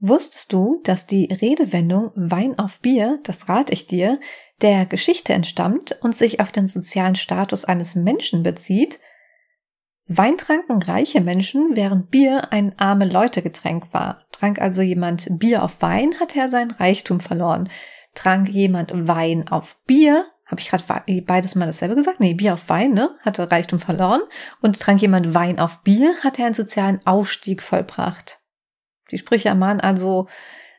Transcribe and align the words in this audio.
Wusstest 0.00 0.52
du, 0.52 0.80
dass 0.84 1.06
die 1.06 1.24
Redewendung 1.26 2.12
Wein 2.14 2.58
auf 2.58 2.80
Bier, 2.80 3.18
das 3.24 3.48
rate 3.48 3.72
ich 3.72 3.86
dir, 3.86 4.20
der 4.62 4.86
Geschichte 4.86 5.32
entstammt 5.32 5.98
und 6.02 6.16
sich 6.16 6.40
auf 6.40 6.52
den 6.52 6.68
sozialen 6.68 7.16
Status 7.16 7.64
eines 7.64 7.96
Menschen 7.96 8.44
bezieht? 8.44 9.00
Wein 10.06 10.38
tranken 10.38 10.80
reiche 10.80 11.20
Menschen, 11.20 11.74
während 11.74 12.10
Bier 12.10 12.52
ein 12.52 12.78
arme 12.78 13.06
Leute-Getränk 13.06 13.92
war. 13.92 14.24
Trank 14.32 14.60
also 14.60 14.82
jemand 14.82 15.26
Bier 15.38 15.64
auf 15.64 15.82
Wein, 15.82 16.14
hatte 16.20 16.38
er 16.38 16.48
seinen 16.48 16.70
Reichtum 16.70 17.20
verloren. 17.20 17.68
Trank 18.14 18.48
jemand 18.48 18.92
Wein 19.08 19.48
auf 19.48 19.80
Bier, 19.84 20.26
habe 20.46 20.62
ich 20.62 20.70
gerade 20.70 20.84
beides 21.26 21.56
mal 21.56 21.66
dasselbe 21.66 21.94
gesagt? 21.94 22.20
Nee, 22.20 22.32
Bier 22.32 22.54
auf 22.54 22.70
Wein, 22.70 22.92
ne? 22.92 23.10
Hatte 23.20 23.50
Reichtum 23.50 23.78
verloren. 23.78 24.22
Und 24.62 24.80
trank 24.80 25.02
jemand 25.02 25.34
Wein 25.34 25.58
auf 25.58 25.82
Bier, 25.82 26.14
hat 26.24 26.38
er 26.38 26.46
einen 26.46 26.54
sozialen 26.54 27.06
Aufstieg 27.06 27.62
vollbracht. 27.62 28.40
Die 29.10 29.18
Sprüche 29.18 29.48
ermahnen 29.48 29.80
also, 29.80 30.28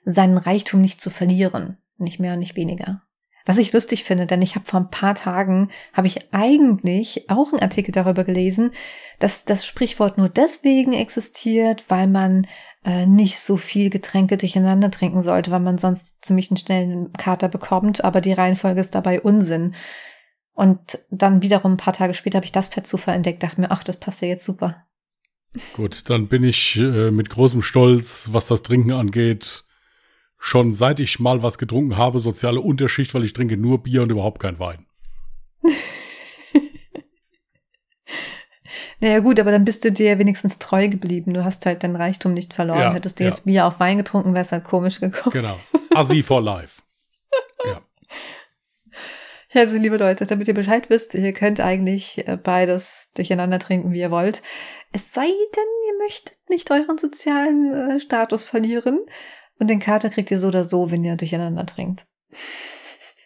seinen 0.06 0.38
Reichtum 0.38 0.82
nicht 0.82 1.02
zu 1.02 1.10
verlieren. 1.10 1.78
Nicht 1.98 2.20
mehr 2.20 2.34
und 2.34 2.40
nicht 2.40 2.56
weniger. 2.56 3.02
Was 3.46 3.58
ich 3.58 3.74
lustig 3.74 4.04
finde, 4.04 4.28
denn 4.28 4.42
ich 4.42 4.56
habe 4.56 4.66
vor 4.66 4.80
ein 4.80 4.92
paar 4.92 5.16
Tagen, 5.16 5.70
habe 5.94 6.08
ich 6.08 6.34
eigentlich 6.34 7.30
auch 7.30 7.52
einen 7.52 7.62
Artikel 7.62 7.92
darüber 7.92 8.24
gelesen, 8.24 8.72
dass 9.18 9.44
das 9.44 9.66
Sprichwort 9.66 10.18
nur 10.18 10.30
deswegen 10.30 10.94
existiert, 10.94 11.90
weil 11.90 12.08
man 12.08 12.48
äh, 12.86 13.06
nicht 13.06 13.40
so 13.40 13.58
viel 13.58 13.90
Getränke 13.90 14.38
durcheinander 14.38 14.92
trinken 14.92 15.22
sollte, 15.22 15.52
weil 15.52 15.62
man 15.62 15.78
sonst 15.78 16.24
ziemlich 16.24 16.52
einen 16.52 16.58
schnellen 16.58 17.14
Kater 17.14 17.48
bekommt, 17.48 18.04
aber 18.04 18.22
die 18.22 18.34
Reihenfolge 18.34 18.82
ist 18.82 18.94
dabei 18.94 19.20
Unsinn. 19.20 19.74
Und 20.54 21.00
dann 21.10 21.42
wiederum 21.42 21.74
ein 21.74 21.78
paar 21.78 21.94
Tage 21.94 22.14
später 22.14 22.38
habe 22.38 22.46
ich 22.46 22.52
das 22.52 22.70
per 22.70 22.84
Zufall 22.84 23.16
entdeckt, 23.16 23.42
dachte 23.42 23.62
mir, 23.62 23.72
ach, 23.72 23.84
das 23.84 23.98
passt 23.98 24.22
ja 24.22 24.28
jetzt 24.28 24.46
super. 24.46 24.86
Gut, 25.74 26.10
dann 26.10 26.28
bin 26.28 26.44
ich 26.44 26.78
äh, 26.78 27.12
mit 27.12 27.30
großem 27.30 27.62
Stolz, 27.62 28.30
was 28.32 28.48
das 28.48 28.62
Trinken 28.62 28.92
angeht, 28.92 29.64
schon 30.38 30.76
seit 30.76 31.00
ich 31.00 31.20
mal 31.20 31.42
was 31.42 31.58
getrunken 31.58 31.98
habe, 31.98 32.20
soziale 32.20 32.62
Unterschicht, 32.62 33.14
weil 33.14 33.24
ich 33.24 33.34
trinke 33.34 33.58
nur 33.58 33.84
Bier 33.84 34.04
und 34.04 34.12
überhaupt 34.12 34.40
kein 34.40 34.60
Wein. 34.60 34.86
Naja 39.02 39.20
gut, 39.20 39.40
aber 39.40 39.52
dann 39.52 39.64
bist 39.64 39.86
du 39.86 39.92
dir 39.92 40.20
wenigstens 40.20 40.60
treu 40.60 40.90
geblieben. 40.90 41.34
Du 41.34 41.46
hast 41.46 41.66
halt 41.66 41.84
dein 41.84 41.96
Reichtum 41.96 42.34
nicht 42.34 42.54
verloren. 42.54 42.80
Ja, 42.80 42.94
Hättest 42.94 43.20
du 43.20 43.24
ja. 43.24 43.30
jetzt 43.30 43.46
Bier 43.46 43.66
auf 43.66 43.80
Wein 43.80 43.98
getrunken, 43.98 44.34
wäre 44.34 44.44
es 44.44 44.52
halt 44.52 44.66
komisch 44.66 45.00
gekommen. 45.00 45.32
Genau. 45.32 45.58
Assi 45.96 46.22
for 46.22 46.42
life. 46.42 46.82
ja. 47.66 47.80
Ja, 49.52 49.62
also 49.62 49.78
liebe 49.78 49.98
Leute, 49.98 50.28
damit 50.28 50.48
ihr 50.48 50.54
Bescheid 50.54 50.90
wisst, 50.90 51.16
ihr 51.16 51.34
könnt 51.34 51.60
eigentlich 51.60 52.28
äh, 52.28 52.38
beides 52.38 53.12
durcheinander 53.16 53.58
trinken, 53.58 53.92
wie 53.92 54.00
ihr 54.00 54.12
wollt. 54.12 54.44
Es 54.92 55.12
sei 55.12 55.26
denn, 55.26 55.64
ihr 55.88 55.98
möchtet 56.06 56.38
nicht 56.50 56.70
euren 56.70 56.98
sozialen 56.98 57.74
äh, 57.74 58.00
Status 58.00 58.44
verlieren. 58.44 59.00
Und 59.60 59.70
den 59.70 59.80
Kater 59.80 60.10
kriegt 60.10 60.30
ihr 60.32 60.40
so 60.40 60.48
oder 60.50 60.66
so, 60.66 60.92
wenn 60.92 61.04
ihr 61.04 61.16
durcheinander 61.16 61.66
trinkt. 61.66 62.06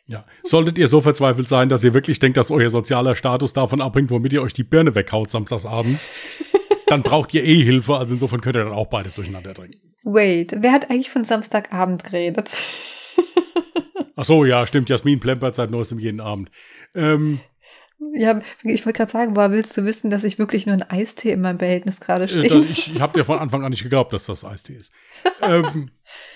Ja. 0.05 0.25
Solltet 0.43 0.77
ihr 0.77 0.87
so 0.87 1.01
verzweifelt 1.01 1.47
sein, 1.47 1.69
dass 1.69 1.83
ihr 1.83 1.93
wirklich 1.93 2.19
denkt, 2.19 2.37
dass 2.37 2.51
euer 2.51 2.69
sozialer 2.69 3.15
Status 3.15 3.53
davon 3.53 3.81
abhängt, 3.81 4.09
womit 4.09 4.33
ihr 4.33 4.41
euch 4.41 4.53
die 4.53 4.63
Birne 4.63 4.95
weghaut 4.95 5.29
samstagsabends, 5.31 6.07
dann 6.87 7.03
braucht 7.03 7.33
ihr 7.33 7.43
eh 7.43 7.63
Hilfe. 7.63 7.95
Also 7.95 8.15
insofern 8.15 8.41
könnt 8.41 8.55
ihr 8.55 8.63
dann 8.63 8.73
auch 8.73 8.87
beides 8.87 9.15
durcheinander 9.15 9.53
trinken. 9.53 9.93
Wait, 10.03 10.55
wer 10.57 10.71
hat 10.71 10.89
eigentlich 10.89 11.09
von 11.09 11.23
Samstagabend 11.23 12.03
geredet? 12.03 12.57
Ach 14.15 14.25
so, 14.25 14.45
ja, 14.45 14.65
stimmt. 14.67 14.89
Jasmin 14.89 15.19
plempert 15.19 15.55
seit 15.55 15.71
neuestem 15.71 15.99
jeden 15.99 16.19
Abend. 16.19 16.51
Ähm, 16.93 17.39
ja, 18.13 18.41
ich 18.63 18.85
wollte 18.85 18.97
gerade 18.97 19.11
sagen, 19.11 19.35
woher 19.35 19.51
willst 19.51 19.75
du 19.77 19.85
wissen, 19.85 20.11
dass 20.11 20.23
ich 20.23 20.37
wirklich 20.37 20.65
nur 20.65 20.75
ein 20.75 20.89
Eistee 20.89 21.31
in 21.31 21.41
meinem 21.41 21.57
Behältnis 21.57 21.99
gerade 21.99 22.25
äh, 22.25 22.27
stehe? 22.27 22.63
Ich, 22.65 22.93
ich 22.93 23.01
habe 23.01 23.13
dir 23.13 23.25
von 23.25 23.39
Anfang 23.39 23.63
an 23.63 23.71
nicht 23.71 23.83
geglaubt, 23.83 24.13
dass 24.13 24.25
das 24.25 24.45
Eistee 24.45 24.75
ist. 24.75 24.91
ähm, 25.41 25.91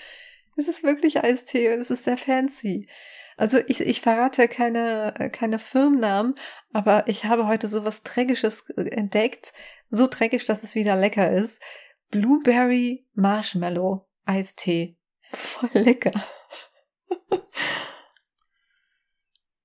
es 0.56 0.68
ist 0.68 0.82
wirklich 0.82 1.22
Eistee 1.22 1.72
und 1.74 1.80
es 1.80 1.90
ist 1.90 2.04
sehr 2.04 2.16
fancy. 2.16 2.88
Also 3.36 3.58
ich, 3.68 3.80
ich 3.80 4.00
verrate 4.00 4.48
keine, 4.48 5.14
keine 5.32 5.60
Firmennamen, 5.60 6.34
aber 6.72 7.06
ich 7.06 7.24
habe 7.24 7.46
heute 7.46 7.68
so 7.68 7.84
was 7.84 8.02
Trägisches 8.02 8.68
entdeckt. 8.70 9.52
So 9.90 10.08
trägisch, 10.08 10.44
dass 10.44 10.64
es 10.64 10.74
wieder 10.74 10.96
lecker 10.96 11.30
ist. 11.30 11.62
Blueberry 12.10 13.06
Marshmallow 13.14 14.08
Eistee. 14.24 14.96
Voll 15.32 15.70
lecker. 15.72 16.12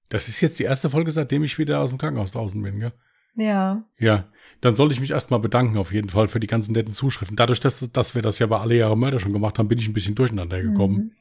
Das 0.09 0.28
ist 0.28 0.42
jetzt 0.42 0.59
die 0.59 0.64
erste 0.64 0.92
Folge, 0.92 1.12
seitdem 1.12 1.44
ich 1.44 1.58
wieder 1.58 1.80
aus 1.80 1.90
dem 1.90 1.98
Krankenhaus 1.98 2.31
draußen 2.31 2.62
bin, 2.62 2.80
gell? 2.80 2.94
Ja. 3.36 3.84
Ja, 3.98 4.26
dann 4.62 4.76
soll 4.76 4.92
ich 4.92 5.00
mich 5.00 5.09
erstmal 5.09 5.40
bedanken 5.40 5.78
auf 5.78 5.92
jeden 5.92 6.09
Fall 6.09 6.28
für 6.28 6.40
die 6.40 6.46
ganzen 6.46 6.74
netten 6.74 6.94
Zuschriften. 6.94 7.36
Dadurch, 7.36 7.59
dass, 7.59 7.92
dass 7.92 8.14
wir 8.14 8.22
das 8.22 8.38
ja 8.38 8.46
bei 8.46 8.59
alle 8.59 8.76
Jahre 8.76 8.96
Mörder 8.96 9.20
schon 9.20 9.34
gemacht 9.34 9.58
haben, 9.58 9.68
bin 9.68 9.80
ich 9.80 9.88
ein 9.88 9.94
bisschen 9.94 10.14
durcheinander 10.14 10.62
gekommen. 10.62 11.16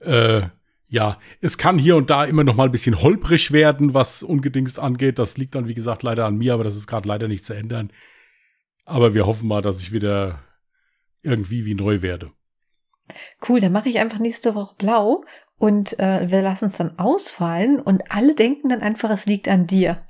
Mhm. 0.00 0.12
Äh, 0.12 0.48
ja, 0.88 1.18
es 1.40 1.56
kann 1.56 1.78
hier 1.78 1.96
und 1.96 2.10
da 2.10 2.24
immer 2.24 2.44
noch 2.44 2.54
mal 2.54 2.66
ein 2.66 2.72
bisschen 2.72 3.00
holprig 3.00 3.50
werden, 3.50 3.94
was 3.94 4.22
ungedingst 4.22 4.78
angeht. 4.78 5.18
Das 5.18 5.38
liegt 5.38 5.54
dann, 5.54 5.66
wie 5.66 5.74
gesagt, 5.74 6.02
leider 6.02 6.26
an 6.26 6.36
mir, 6.36 6.52
aber 6.52 6.64
das 6.64 6.76
ist 6.76 6.86
gerade 6.86 7.08
leider 7.08 7.28
nicht 7.28 7.46
zu 7.46 7.54
ändern. 7.54 7.90
Aber 8.84 9.14
wir 9.14 9.26
hoffen 9.26 9.48
mal, 9.48 9.62
dass 9.62 9.80
ich 9.80 9.90
wieder 9.90 10.40
irgendwie 11.22 11.64
wie 11.64 11.74
neu 11.74 12.02
werde. 12.02 12.30
Cool, 13.46 13.60
dann 13.60 13.72
mache 13.72 13.88
ich 13.88 13.98
einfach 13.98 14.18
nächste 14.18 14.54
Woche 14.54 14.74
blau 14.76 15.24
und 15.58 15.98
äh, 15.98 16.30
wir 16.30 16.42
lassen 16.42 16.66
es 16.66 16.76
dann 16.76 16.98
ausfallen 16.98 17.80
und 17.80 18.10
alle 18.10 18.34
denken 18.34 18.68
dann 18.68 18.82
einfach, 18.82 19.10
es 19.10 19.26
liegt 19.26 19.48
an 19.48 19.66
dir. 19.66 20.04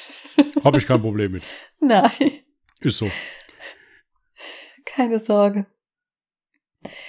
Habe 0.64 0.78
ich 0.78 0.86
kein 0.86 1.00
Problem 1.00 1.32
mit. 1.32 1.42
Nein. 1.80 2.10
Ist 2.80 2.98
so. 2.98 3.10
Keine 4.84 5.20
Sorge. 5.20 5.66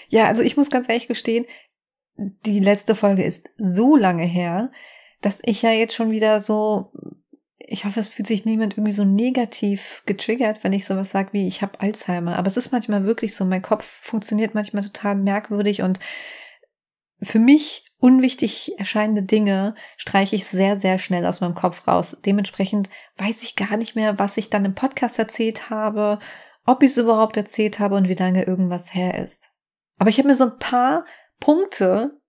Ja, 0.07 0.27
also 0.27 0.41
ich 0.41 0.57
muss 0.57 0.69
ganz 0.69 0.87
ehrlich 0.87 1.07
gestehen, 1.07 1.45
die 2.17 2.59
letzte 2.59 2.95
Folge 2.95 3.23
ist 3.23 3.49
so 3.57 3.95
lange 3.95 4.23
her, 4.23 4.71
dass 5.21 5.41
ich 5.43 5.61
ja 5.61 5.71
jetzt 5.71 5.95
schon 5.95 6.11
wieder 6.11 6.39
so, 6.39 6.91
ich 7.67 7.85
hoffe, 7.85 7.99
es 7.99 8.09
fühlt 8.09 8.27
sich 8.27 8.45
niemand 8.45 8.77
irgendwie 8.77 8.91
so 8.91 9.03
negativ 9.03 10.03
getriggert, 10.05 10.63
wenn 10.63 10.73
ich 10.73 10.85
sowas 10.85 11.11
sage 11.11 11.33
wie, 11.33 11.47
ich 11.47 11.61
habe 11.61 11.79
Alzheimer. 11.79 12.37
Aber 12.37 12.47
es 12.47 12.57
ist 12.57 12.71
manchmal 12.71 13.05
wirklich 13.05 13.35
so, 13.35 13.45
mein 13.45 13.61
Kopf 13.61 13.85
funktioniert 13.85 14.53
manchmal 14.53 14.83
total 14.83 15.15
merkwürdig 15.15 15.81
und 15.81 15.99
für 17.21 17.39
mich 17.39 17.85
unwichtig 17.97 18.77
erscheinende 18.77 19.23
Dinge 19.23 19.73
streiche 19.97 20.35
ich 20.35 20.45
sehr, 20.45 20.77
sehr 20.77 20.99
schnell 20.99 21.25
aus 21.25 21.41
meinem 21.41 21.55
Kopf 21.55 21.87
raus. 21.87 22.17
Dementsprechend 22.25 22.89
weiß 23.17 23.41
ich 23.41 23.55
gar 23.55 23.77
nicht 23.77 23.95
mehr, 23.95 24.19
was 24.19 24.37
ich 24.37 24.49
dann 24.49 24.65
im 24.65 24.75
Podcast 24.75 25.17
erzählt 25.17 25.69
habe, 25.69 26.19
ob 26.65 26.83
ich 26.83 26.91
es 26.91 26.97
überhaupt 26.97 27.37
erzählt 27.37 27.79
habe 27.79 27.95
und 27.95 28.09
wie 28.09 28.15
lange 28.15 28.43
irgendwas 28.43 28.93
her 28.93 29.23
ist. 29.23 29.49
Aber 29.97 30.09
ich 30.09 30.17
habe 30.17 30.27
mir 30.27 30.35
so 30.35 30.45
ein 30.45 30.59
paar 30.59 31.05
Punkte 31.39 32.19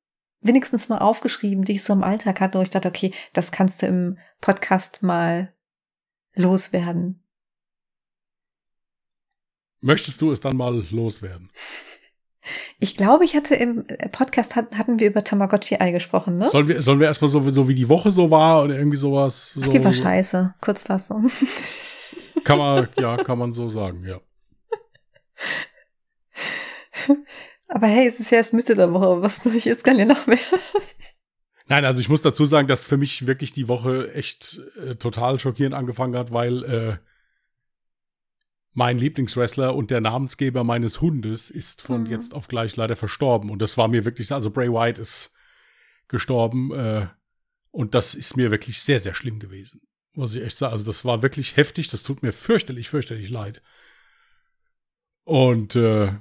wenigstens 0.40 0.88
mal 0.88 0.98
aufgeschrieben, 0.98 1.64
die 1.64 1.72
ich 1.72 1.84
so 1.84 1.92
im 1.92 2.04
Alltag 2.04 2.40
hatte, 2.40 2.58
wo 2.58 2.62
ich 2.62 2.70
dachte, 2.70 2.88
okay, 2.88 3.12
das 3.32 3.52
kannst 3.52 3.82
du 3.82 3.86
im 3.86 4.18
Podcast 4.40 5.02
mal 5.02 5.52
loswerden. 6.34 7.22
Möchtest 9.80 10.20
du 10.20 10.32
es 10.32 10.40
dann 10.40 10.56
mal 10.56 10.84
loswerden? 10.90 11.50
Ich 12.78 12.96
glaube, 12.96 13.24
ich 13.24 13.34
hatte 13.34 13.56
im 13.56 13.86
Podcast 14.12 14.54
hatten 14.54 15.00
wir 15.00 15.08
über 15.08 15.24
Tamagotchi-Ei 15.24 15.90
gesprochen, 15.90 16.38
ne? 16.38 16.48
Sollen 16.48 16.68
wir, 16.68 16.80
sollen 16.80 17.00
wir 17.00 17.08
erstmal 17.08 17.28
so, 17.28 17.40
so 17.50 17.68
wie 17.68 17.74
die 17.74 17.88
Woche 17.88 18.12
so 18.12 18.30
war 18.30 18.62
oder 18.62 18.78
irgendwie 18.78 18.98
sowas? 18.98 19.54
So, 19.54 19.62
Ach, 19.64 19.68
die 19.68 19.82
war 19.82 19.92
scheiße. 19.92 20.54
Kurzfassung. 20.60 21.28
Kann 22.44 22.58
man, 22.58 22.88
ja, 23.00 23.16
kann 23.16 23.38
man 23.38 23.52
so 23.52 23.68
sagen, 23.70 24.04
ja. 24.06 24.20
Aber 27.68 27.86
hey, 27.86 28.06
es 28.06 28.20
ist 28.20 28.30
ja 28.30 28.38
erst 28.38 28.54
Mitte 28.54 28.74
der 28.74 28.92
Woche. 28.92 29.22
Was 29.22 29.42
soll 29.42 29.54
ich 29.54 29.64
jetzt 29.64 29.84
gar 29.84 29.94
nicht 29.94 30.08
noch 30.08 30.26
mehr? 30.26 30.38
Nein, 31.68 31.84
also 31.84 32.00
ich 32.00 32.08
muss 32.08 32.22
dazu 32.22 32.44
sagen, 32.44 32.68
dass 32.68 32.84
für 32.84 32.96
mich 32.96 33.26
wirklich 33.26 33.52
die 33.52 33.66
Woche 33.66 34.14
echt 34.14 34.60
äh, 34.80 34.94
total 34.94 35.40
schockierend 35.40 35.74
angefangen 35.74 36.16
hat, 36.16 36.32
weil 36.32 36.64
äh, 36.64 36.98
mein 38.72 38.98
Lieblingswrestler 38.98 39.74
und 39.74 39.90
der 39.90 40.00
Namensgeber 40.00 40.62
meines 40.62 41.00
Hundes 41.00 41.50
ist 41.50 41.82
von 41.82 42.02
mhm. 42.02 42.10
jetzt 42.10 42.34
auf 42.34 42.46
gleich 42.46 42.76
leider 42.76 42.94
verstorben. 42.94 43.50
Und 43.50 43.60
das 43.60 43.76
war 43.76 43.88
mir 43.88 44.04
wirklich, 44.04 44.30
also 44.30 44.50
Bray 44.50 44.70
White 44.70 45.00
ist 45.00 45.32
gestorben 46.08 46.72
äh, 46.72 47.08
und 47.70 47.94
das 47.94 48.14
ist 48.14 48.36
mir 48.36 48.50
wirklich 48.50 48.80
sehr, 48.82 49.00
sehr 49.00 49.14
schlimm 49.14 49.40
gewesen. 49.40 49.80
Muss 50.14 50.36
ich 50.36 50.42
echt 50.42 50.56
sagen. 50.56 50.72
Also 50.72 50.84
das 50.84 51.04
war 51.04 51.22
wirklich 51.22 51.56
heftig, 51.56 51.88
das 51.88 52.04
tut 52.04 52.22
mir 52.22 52.32
fürchterlich, 52.32 52.88
fürchterlich 52.88 53.28
leid. 53.28 53.60
Und 55.24 55.74
äh, 55.74 56.12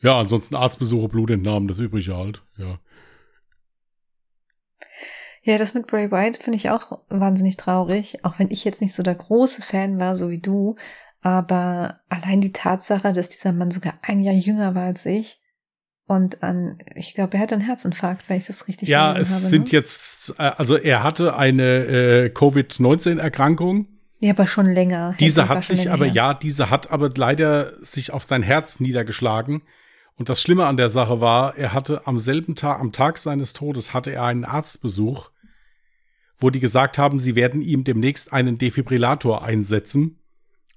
ja, 0.00 0.18
ansonsten 0.18 0.54
Arztbesuche, 0.54 1.08
Blutentnahmen, 1.08 1.68
das 1.68 1.78
übrige 1.78 2.16
halt, 2.16 2.42
ja. 2.56 2.78
Ja, 5.42 5.56
das 5.56 5.72
mit 5.72 5.86
Bray 5.86 6.10
White 6.10 6.40
finde 6.42 6.56
ich 6.56 6.68
auch 6.68 6.98
wahnsinnig 7.08 7.56
traurig, 7.56 8.24
auch 8.24 8.38
wenn 8.38 8.50
ich 8.50 8.64
jetzt 8.64 8.82
nicht 8.82 8.94
so 8.94 9.02
der 9.02 9.14
große 9.14 9.62
Fan 9.62 9.98
war, 9.98 10.14
so 10.14 10.30
wie 10.30 10.40
du. 10.40 10.76
Aber 11.20 12.00
allein 12.08 12.40
die 12.40 12.52
Tatsache, 12.52 13.12
dass 13.12 13.28
dieser 13.28 13.52
Mann 13.52 13.70
sogar 13.70 13.94
ein 14.02 14.20
Jahr 14.20 14.34
jünger 14.34 14.74
war 14.74 14.84
als 14.84 15.06
ich 15.06 15.40
und 16.06 16.42
an, 16.42 16.78
ich 16.94 17.14
glaube, 17.14 17.36
er 17.36 17.42
hat 17.42 17.52
einen 17.52 17.62
Herzinfarkt, 17.62 18.28
wenn 18.28 18.38
ich 18.38 18.46
das 18.46 18.66
richtig 18.66 18.88
Ja, 18.88 19.12
es 19.16 19.30
habe, 19.30 19.40
sind 19.40 19.64
ne? 19.66 19.72
jetzt, 19.72 20.38
also 20.38 20.76
er 20.76 21.02
hatte 21.02 21.36
eine 21.36 21.84
äh, 21.84 22.30
Covid-19-Erkrankung 22.30 23.88
Ja, 24.18 24.30
aber 24.30 24.46
schon 24.46 24.72
länger. 24.72 25.14
Diese 25.20 25.48
hat 25.48 25.64
sich 25.64 25.84
länger 25.84 25.94
aber, 25.94 26.06
her. 26.06 26.14
ja, 26.14 26.34
diese 26.34 26.70
hat 26.70 26.90
aber 26.90 27.10
leider 27.14 27.72
sich 27.84 28.12
auf 28.12 28.24
sein 28.24 28.42
Herz 28.42 28.80
niedergeschlagen. 28.80 29.62
Und 30.18 30.28
das 30.28 30.42
Schlimme 30.42 30.66
an 30.66 30.76
der 30.76 30.88
Sache 30.88 31.20
war, 31.20 31.56
er 31.56 31.72
hatte 31.72 32.06
am 32.06 32.18
selben 32.18 32.56
Tag, 32.56 32.80
am 32.80 32.90
Tag 32.90 33.18
seines 33.18 33.52
Todes, 33.52 33.94
hatte 33.94 34.10
er 34.10 34.24
einen 34.24 34.44
Arztbesuch, 34.44 35.30
wo 36.40 36.50
die 36.50 36.60
gesagt 36.60 36.98
haben, 36.98 37.20
sie 37.20 37.36
werden 37.36 37.62
ihm 37.62 37.84
demnächst 37.84 38.32
einen 38.32 38.58
Defibrillator 38.58 39.44
einsetzen 39.44 40.18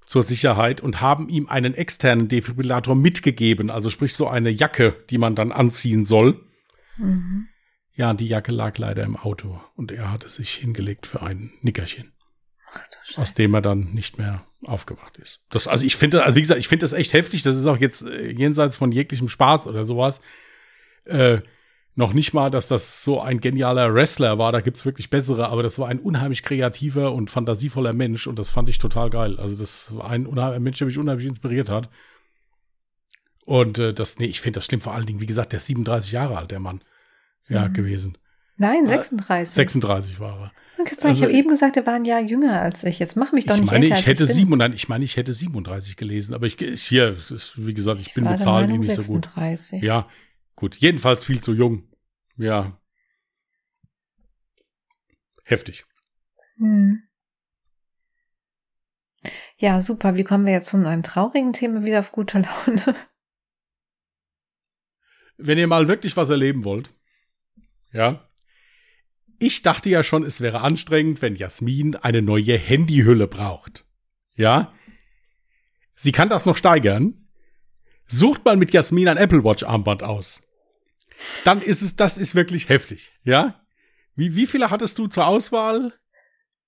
zur 0.06 0.22
Sicherheit 0.22 0.80
und 0.80 1.00
haben 1.00 1.28
ihm 1.28 1.48
einen 1.48 1.74
externen 1.74 2.28
Defibrillator 2.28 2.94
mitgegeben, 2.94 3.70
also 3.70 3.90
sprich 3.90 4.14
so 4.14 4.28
eine 4.28 4.50
Jacke, 4.50 4.94
die 5.10 5.18
man 5.18 5.34
dann 5.34 5.50
anziehen 5.50 6.04
soll. 6.04 6.40
Mhm. 6.96 7.48
Ja, 7.94 8.14
die 8.14 8.26
Jacke 8.26 8.52
lag 8.52 8.78
leider 8.78 9.02
im 9.02 9.16
Auto 9.16 9.60
und 9.74 9.90
er 9.90 10.10
hatte 10.10 10.28
sich 10.28 10.50
hingelegt 10.50 11.06
für 11.06 11.22
ein 11.22 11.52
Nickerchen, 11.62 12.12
aus 13.16 13.34
dem 13.34 13.54
er 13.54 13.62
dann 13.62 13.92
nicht 13.92 14.18
mehr 14.18 14.44
aufgewacht 14.64 15.16
ist. 15.18 15.40
Das, 15.50 15.66
also 15.66 15.84
ich 15.84 15.96
finde, 15.96 16.22
also 16.24 16.36
wie 16.36 16.40
gesagt, 16.40 16.60
ich 16.60 16.68
finde 16.68 16.84
das 16.84 16.92
echt 16.92 17.12
heftig. 17.12 17.42
Das 17.42 17.56
ist 17.56 17.66
auch 17.66 17.78
jetzt 17.78 18.04
äh, 18.06 18.30
jenseits 18.30 18.76
von 18.76 18.92
jeglichem 18.92 19.28
Spaß 19.28 19.66
oder 19.66 19.84
sowas. 19.84 20.20
Äh, 21.04 21.40
noch 21.94 22.14
nicht 22.14 22.32
mal, 22.32 22.50
dass 22.50 22.68
das 22.68 23.04
so 23.04 23.20
ein 23.20 23.40
genialer 23.40 23.92
Wrestler 23.94 24.38
war, 24.38 24.50
da 24.50 24.60
gibt's 24.60 24.86
wirklich 24.86 25.10
bessere, 25.10 25.48
aber 25.48 25.62
das 25.62 25.78
war 25.78 25.88
ein 25.88 25.98
unheimlich 25.98 26.42
kreativer 26.42 27.12
und 27.12 27.28
fantasievoller 27.28 27.92
Mensch 27.92 28.26
und 28.26 28.38
das 28.38 28.50
fand 28.50 28.70
ich 28.70 28.78
total 28.78 29.10
geil. 29.10 29.38
Also 29.38 29.56
das 29.56 29.94
war 29.94 30.08
ein, 30.08 30.26
ein 30.38 30.62
Mensch, 30.62 30.78
der 30.78 30.86
mich 30.86 30.96
unheimlich 30.96 31.26
inspiriert 31.26 31.68
hat. 31.68 31.90
Und 33.44 33.78
äh, 33.78 33.92
das, 33.92 34.18
nee, 34.18 34.26
ich 34.26 34.40
finde 34.40 34.58
das 34.58 34.64
schlimm 34.66 34.80
vor 34.80 34.94
allen 34.94 35.04
Dingen, 35.04 35.20
wie 35.20 35.26
gesagt, 35.26 35.52
der 35.52 35.58
ist 35.58 35.66
37 35.66 36.12
Jahre 36.12 36.38
alt, 36.38 36.50
der 36.50 36.60
Mann. 36.60 36.82
Ja, 37.48 37.68
Mhm. 37.68 37.72
gewesen. 37.72 38.18
Nein, 38.56 38.84
Äh, 38.86 38.90
36. 38.90 39.54
36 39.54 40.20
war 40.20 40.40
er. 40.40 40.52
Sagen, 40.84 40.90
also- 40.90 41.08
ich 41.08 41.22
habe 41.22 41.32
eben 41.32 41.48
gesagt, 41.48 41.76
er 41.76 41.86
war 41.86 41.94
ein 41.94 42.04
Jahr 42.04 42.20
jünger 42.20 42.60
als 42.60 42.82
ich. 42.84 42.98
Jetzt 42.98 43.16
mach 43.16 43.32
mich 43.32 43.46
doch 43.46 43.54
Ich 43.54 43.60
nicht 43.62 43.70
meine, 43.70 43.84
älter, 43.86 43.98
ich 43.98 44.06
hätte 44.06 44.24
ich 44.24 44.28
bin. 44.30 44.36
sieben, 44.36 44.58
nein, 44.58 44.72
ich 44.72 44.88
meine, 44.88 45.04
ich 45.04 45.16
hätte 45.16 45.32
37 45.32 45.96
gelesen, 45.96 46.34
aber 46.34 46.46
ich, 46.46 46.60
ich 46.60 46.82
hier, 46.82 47.10
ist, 47.10 47.64
wie 47.64 47.72
gesagt, 47.74 48.00
ich 48.00 48.14
bin 48.14 48.24
war 48.24 48.32
mit 48.32 48.40
Zahlen 48.40 48.70
eh 48.70 48.78
nicht 48.78 48.90
so 48.90 49.12
gut. 49.12 49.24
36. 49.26 49.82
Ja, 49.82 50.08
gut. 50.56 50.74
Jedenfalls 50.76 51.24
viel 51.24 51.40
zu 51.40 51.52
jung. 51.54 51.88
Ja. 52.36 52.78
Heftig. 55.44 55.84
Hm. 56.58 57.02
Ja, 59.56 59.80
super. 59.80 60.16
Wie 60.16 60.24
kommen 60.24 60.46
wir 60.46 60.52
jetzt 60.52 60.70
von 60.70 60.84
einem 60.86 61.02
traurigen 61.04 61.52
Thema 61.52 61.84
wieder 61.84 62.00
auf 62.00 62.10
gute 62.12 62.38
Laune? 62.40 62.96
Wenn 65.36 65.58
ihr 65.58 65.66
mal 65.68 65.88
wirklich 65.88 66.16
was 66.16 66.30
erleben 66.30 66.64
wollt, 66.64 66.90
ja. 67.92 68.28
Ich 69.42 69.62
dachte 69.62 69.90
ja 69.90 70.04
schon, 70.04 70.24
es 70.24 70.40
wäre 70.40 70.60
anstrengend, 70.60 71.20
wenn 71.20 71.34
Jasmin 71.34 71.96
eine 71.96 72.22
neue 72.22 72.56
Handyhülle 72.56 73.26
braucht. 73.26 73.84
Ja. 74.36 74.72
Sie 75.96 76.12
kann 76.12 76.28
das 76.28 76.46
noch 76.46 76.56
steigern. 76.56 77.26
Sucht 78.06 78.44
mal 78.44 78.56
mit 78.56 78.72
Jasmin 78.72 79.08
ein 79.08 79.16
Apple 79.16 79.42
Watch 79.42 79.64
Armband 79.64 80.04
aus. 80.04 80.42
Dann 81.44 81.60
ist 81.60 81.82
es, 81.82 81.96
das 81.96 82.18
ist 82.18 82.36
wirklich 82.36 82.68
heftig. 82.68 83.10
Ja. 83.24 83.60
Wie, 84.14 84.36
wie 84.36 84.46
viele 84.46 84.70
hattest 84.70 84.96
du 85.00 85.08
zur 85.08 85.26
Auswahl? 85.26 85.92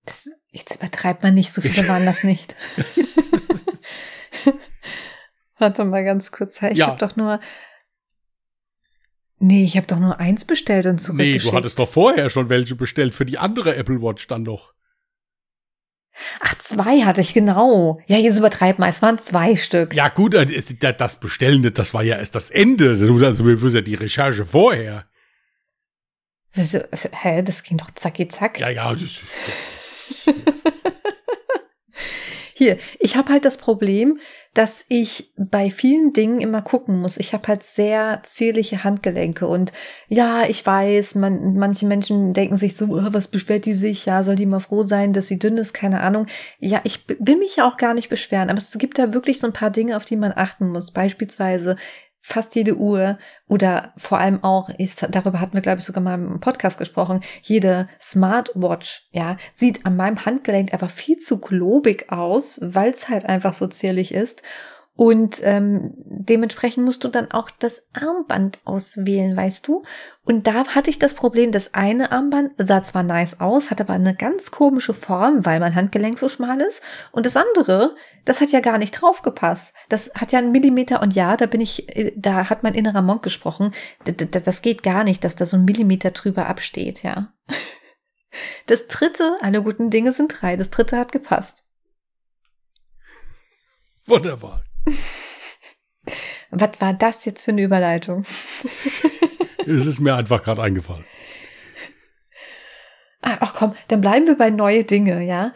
Das, 0.05 0.29
jetzt 0.51 0.75
übertreibt 0.75 1.23
man 1.23 1.35
nicht, 1.35 1.55
so 1.55 1.63
viele 1.63 1.87
waren 1.89 2.05
das 2.07 2.25
nicht. 2.25 2.57
Warte 5.59 5.85
mal 5.85 6.05
ganz 6.05 6.33
kurz. 6.33 6.61
Ich 6.63 6.79
Ja. 6.79 6.89
habe 6.89 6.99
doch 6.99 7.15
nur. 7.15 7.39
Nee, 9.39 9.65
ich 9.65 9.77
habe 9.77 9.87
doch 9.87 9.99
nur 9.99 10.21
eins 10.21 10.45
bestellt 10.45 10.87
und 10.87 10.95
Nee, 10.97 11.03
zurückgeschickt. 11.03 11.45
du 11.45 11.53
hattest 11.53 11.79
doch 11.79 11.89
vorher 11.89 12.31
schon 12.31 12.49
welche 12.49 12.77
bestellt 12.77 13.15
für 13.15 13.25
die 13.27 13.37
andere 13.39 13.75
Apple 13.77 14.01
Watch 14.01 14.27
dann 14.29 14.45
doch. 14.45 14.73
Ach, 16.41 16.55
zwei 16.59 17.01
hatte 17.03 17.21
ich, 17.21 17.35
genau. 17.35 18.01
Ja, 18.07 18.17
jetzt 18.19 18.39
übertreibt 18.39 18.79
mal. 18.79 18.89
Es 18.89 19.03
waren 19.03 19.19
zwei 19.19 19.57
Stück. 19.57 19.93
Ja, 19.95 20.09
gut, 20.09 20.35
äh, 20.35 20.47
das- 20.47 20.97
das 20.97 21.19
Bestellen, 21.21 21.63
das 21.75 21.93
war 21.93 22.05
ja 22.05 22.17
erst 22.19 22.37
das 22.37 22.51
Ende. 22.51 22.91
Also, 23.25 23.45
wir 23.45 23.61
ja 23.75 23.81
die 23.81 23.97
Recherche 23.97 24.45
vorher. 24.47 25.07
Wieso- 26.53 26.83
Hä, 27.11 27.43
das 27.43 27.65
ging 27.65 27.79
doch 27.79 27.91
zacki 27.91 28.29
zack. 28.29 28.61
Ja, 28.61 28.69
ja, 28.69 28.93
das, 28.95 29.03
Hier, 32.57 32.79
ich 33.01 33.17
habe 33.17 33.33
halt 33.33 33.45
das 33.45 33.59
Problem, 33.59 34.21
dass 34.55 34.85
ich 34.89 35.33
bei 35.37 35.69
vielen 35.71 36.13
Dingen 36.13 36.41
immer 36.41 36.63
gucken 36.63 37.01
muss. 37.01 37.17
Ich 37.17 37.33
habe 37.35 37.49
halt 37.49 37.65
sehr 37.65 38.23
zierliche 38.25 38.85
Handgelenke 38.85 39.47
und 39.47 39.73
ja, 40.09 40.45
ich 40.49 40.65
weiß, 40.65 41.17
man, 41.17 41.55
manche 41.57 41.87
Menschen 41.87 42.33
denken 42.35 42.57
sich 42.57 42.77
so, 42.77 42.87
"Oh, 42.87 43.09
was 43.11 43.29
beschwert 43.29 43.67
die 43.67 43.75
sich? 43.75 44.07
Ja, 44.07 44.23
soll 44.23 44.37
die 44.37 44.47
mal 44.47 44.61
froh 44.61 44.83
sein, 44.85 45.13
dass 45.13 45.27
sie 45.27 45.39
dünn 45.39 45.57
ist? 45.59 45.75
Keine 45.75 46.01
Ahnung. 46.01 46.27
Ja, 46.61 46.81
ich 46.85 47.05
will 47.19 47.37
mich 47.37 47.57
ja 47.57 47.69
auch 47.69 47.77
gar 47.77 47.95
nicht 47.95 48.09
beschweren, 48.09 48.49
aber 48.51 48.59
es 48.59 48.71
gibt 48.79 48.99
da 48.99 49.13
wirklich 49.13 49.41
so 49.41 49.47
ein 49.49 49.53
paar 49.53 49.71
Dinge, 49.71 49.97
auf 49.97 50.05
die 50.05 50.17
man 50.17 50.33
achten 50.35 50.69
muss. 50.71 50.93
Beispielsweise 50.93 51.77
fast 52.27 52.55
jede 52.55 52.77
Uhr 52.79 53.19
oder 53.49 53.93
vor 53.99 54.17
allem 54.17 54.43
auch, 54.43 54.71
ist, 54.71 55.07
darüber 55.11 55.41
hatten 55.41 55.53
wir, 55.53 55.61
glaube 55.61 55.81
ich, 55.81 55.85
sogar 55.85 56.03
mal 56.03 56.15
im 56.15 56.41
Podcast 56.41 56.79
gesprochen, 56.79 57.21
jede 57.43 57.87
Smartwatch, 58.01 59.07
ja, 59.13 59.37
sieht 59.53 59.85
an 59.85 59.97
meinem 59.97 60.25
Handgelenk 60.25 60.73
einfach 60.73 60.91
viel 60.91 61.19
zu 61.19 61.39
globig 61.39 62.11
aus, 62.11 62.59
weil 62.63 62.93
es 62.93 63.11
halt 63.11 63.27
einfach 63.27 63.53
so 63.53 63.67
zierlich 63.67 64.15
ist. 64.15 64.43
Und 64.97 65.41
ähm, 65.43 65.93
dementsprechend 65.97 66.85
musst 66.85 67.03
du 67.03 67.09
dann 67.09 67.33
auch 67.33 67.51
das 67.51 67.89
Armband 67.95 68.61
auswählen, 68.65 69.37
weißt 69.37 69.67
du? 69.67 69.83
Und 70.25 70.47
da 70.47 70.69
hatte 70.69 70.89
ich 70.89 71.01
das 71.01 71.15
Problem, 71.15 71.51
das 71.51 71.75
eine 71.75 72.13
Armband 72.13 72.53
sah 72.59 72.81
zwar 72.81 73.03
nice 73.03 73.41
aus, 73.41 73.71
hat 73.71 73.81
aber 73.81 73.95
eine 73.95 74.15
ganz 74.15 74.53
komische 74.53 74.95
Form, 74.95 75.45
weil 75.45 75.59
mein 75.59 75.75
Handgelenk 75.75 76.21
so 76.21 76.29
schmal 76.29 76.61
ist. 76.61 76.81
Und 77.11 77.27
das 77.27 77.37
andere, 77.37 77.97
das 78.25 78.41
hat 78.41 78.53
ja 78.53 78.61
gar 78.61 78.79
nicht 78.79 78.93
draufgepasst. 78.93 79.75
Das 79.89 80.13
hat 80.15 80.31
ja 80.31 80.39
einen 80.39 80.53
Millimeter 80.53 81.03
und 81.03 81.13
ja, 81.13 81.37
da 81.37 81.47
bin 81.47 81.61
ich, 81.61 81.97
äh, 81.97 82.13
da 82.15 82.49
hat 82.49 82.63
mein 82.63 82.75
innerer 82.75 83.03
Monk 83.03 83.25
gesprochen. 83.25 83.73
Das 84.05 84.63
geht 84.63 84.85
gar 84.85 85.03
nicht, 85.03 85.25
dass 85.25 85.35
da 85.35 85.45
so 85.45 85.57
ein 85.57 85.65
Millimeter 85.65 86.13
drüber 86.13 86.47
absteht, 86.47 87.03
ja. 87.03 87.33
Das 88.67 88.89
dritte, 88.89 89.37
alle 89.43 89.63
guten 89.63 89.91
Dinge 89.91 90.11
sind 90.11 90.43
drei. 90.43 90.57
Das 90.57 90.71
dritte 90.71 90.97
hat 90.99 91.13
gepasst. 91.13 91.65
wunderbar. 94.07 94.65
Was 96.51 96.81
war 96.81 96.95
das 96.95 97.25
jetzt 97.25 97.43
für 97.43 97.51
eine 97.51 97.63
Überleitung? 97.63 98.25
Es 99.67 99.87
ist 99.87 99.99
mir 99.99 100.15
einfach 100.15 100.43
gerade 100.43 100.61
eingefallen. 100.63 101.07
Ah, 103.23 103.39
Ach 103.41 103.55
komm, 103.55 103.75
dann 103.89 104.03
bleiben 104.03 104.27
wir 104.27 104.37
bei 104.37 104.51
neue 104.51 104.85
Dinge, 104.85 105.25
ja. 105.25 105.55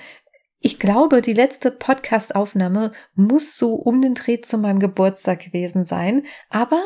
Ich 0.60 0.78
glaube, 0.78 1.20
die 1.20 1.34
letzte 1.34 1.70
Podcast-Aufnahme 1.70 2.92
muss 3.14 3.58
so 3.58 3.74
um 3.74 4.00
den 4.00 4.14
Dreh 4.14 4.40
zu 4.40 4.56
meinem 4.56 4.80
Geburtstag 4.80 5.40
gewesen 5.40 5.84
sein, 5.84 6.26
aber 6.48 6.82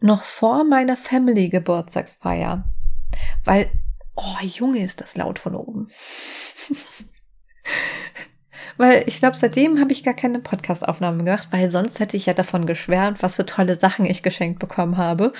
noch 0.00 0.24
vor 0.24 0.64
meiner 0.64 0.96
Family-Geburtstagsfeier. 0.96 2.64
Weil, 3.44 3.70
oh 4.14 4.38
Junge, 4.42 4.82
ist 4.82 5.02
das 5.02 5.16
laut 5.16 5.38
von 5.38 5.54
oben. 5.54 5.88
Weil 8.76 9.04
ich 9.06 9.18
glaube, 9.18 9.36
seitdem 9.36 9.80
habe 9.80 9.92
ich 9.92 10.04
gar 10.04 10.14
keine 10.14 10.38
Podcast-Aufnahmen 10.38 11.24
gemacht, 11.24 11.48
weil 11.50 11.70
sonst 11.70 12.00
hätte 12.00 12.16
ich 12.16 12.26
ja 12.26 12.34
davon 12.34 12.66
geschwärmt, 12.66 13.22
was 13.22 13.36
für 13.36 13.46
tolle 13.46 13.76
Sachen 13.76 14.06
ich 14.06 14.22
geschenkt 14.22 14.58
bekommen 14.58 14.96
habe. 14.96 15.32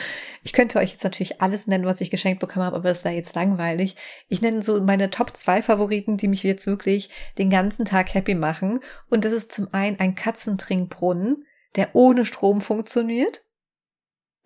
Ich 0.43 0.53
könnte 0.53 0.79
euch 0.79 0.93
jetzt 0.93 1.05
natürlich 1.05 1.41
alles 1.41 1.67
nennen, 1.67 1.85
was 1.85 2.01
ich 2.01 2.11
geschenkt 2.11 2.41
bekommen 2.41 2.67
habe, 2.67 2.77
aber 2.77 2.89
das 2.89 3.05
wäre 3.05 3.15
jetzt 3.15 3.35
langweilig. 3.35 3.97
Ich 4.29 4.43
nenne 4.43 4.63
so 4.63 4.81
meine 4.81 5.11
Top 5.11 5.37
2 5.37 5.63
Favoriten, 5.63 6.17
die 6.17 6.29
mich 6.29 6.43
jetzt 6.43 6.67
wirklich 6.67 7.11
den 7.39 7.51
ganzen 7.51 7.85
Tag 7.85 8.15
happy 8.15 8.35
machen. 8.35 8.81
Und 9.09 9.25
das 9.25 9.33
ist 9.33 9.53
zum 9.53 9.73
einen 9.73 10.01
ein 10.01 10.15
Katzentrinkbrunnen, 10.15 11.47
der 11.77 11.95
ohne 11.95 12.25
Strom 12.25 12.61
funktioniert. 12.61 13.46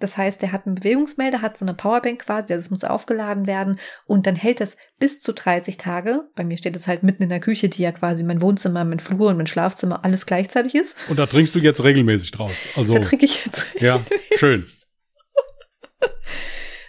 Das 0.00 0.16
heißt, 0.16 0.42
der 0.42 0.50
hat 0.50 0.66
einen 0.66 0.75
Bewegungsmelder, 0.75 1.42
hat 1.42 1.57
so 1.57 1.64
eine 1.64 1.75
Powerbank 1.75 2.25
quasi, 2.26 2.52
also 2.52 2.64
es 2.64 2.71
muss 2.71 2.83
aufgeladen 2.85 3.47
werden 3.47 3.78
und 4.07 4.26
dann 4.26 4.35
hält 4.35 4.61
das 4.61 4.76
bis 4.99 5.21
zu 5.21 5.33
30 5.33 5.76
Tage. 5.76 6.25
Bei 6.35 6.42
mir 6.42 6.57
steht 6.57 6.75
es 6.75 6.88
halt 6.88 7.02
mitten 7.02 7.23
in 7.23 7.28
der 7.28 7.40
Küche, 7.40 7.69
die 7.69 7.83
ja 7.83 7.92
quasi 7.92 8.25
mein 8.25 8.40
Wohnzimmer, 8.40 8.85
mein 8.85 8.99
Flur 9.00 9.28
und 9.28 9.37
mein 9.37 9.47
Schlafzimmer 9.47 10.04
alles 10.04 10.26
gleichzeitig 10.26 10.75
ist. 10.75 10.97
Und 11.09 11.19
da 11.19 11.26
trinkst 11.26 11.54
du 11.54 11.59
jetzt 11.61 11.85
regelmäßig 11.85 12.30
draus. 12.33 12.52
Also, 12.76 12.95
Da 12.95 13.00
trinke 13.00 13.26
ich 13.26 13.45
jetzt. 13.45 13.66
ja, 13.80 14.00
schön. 14.37 14.64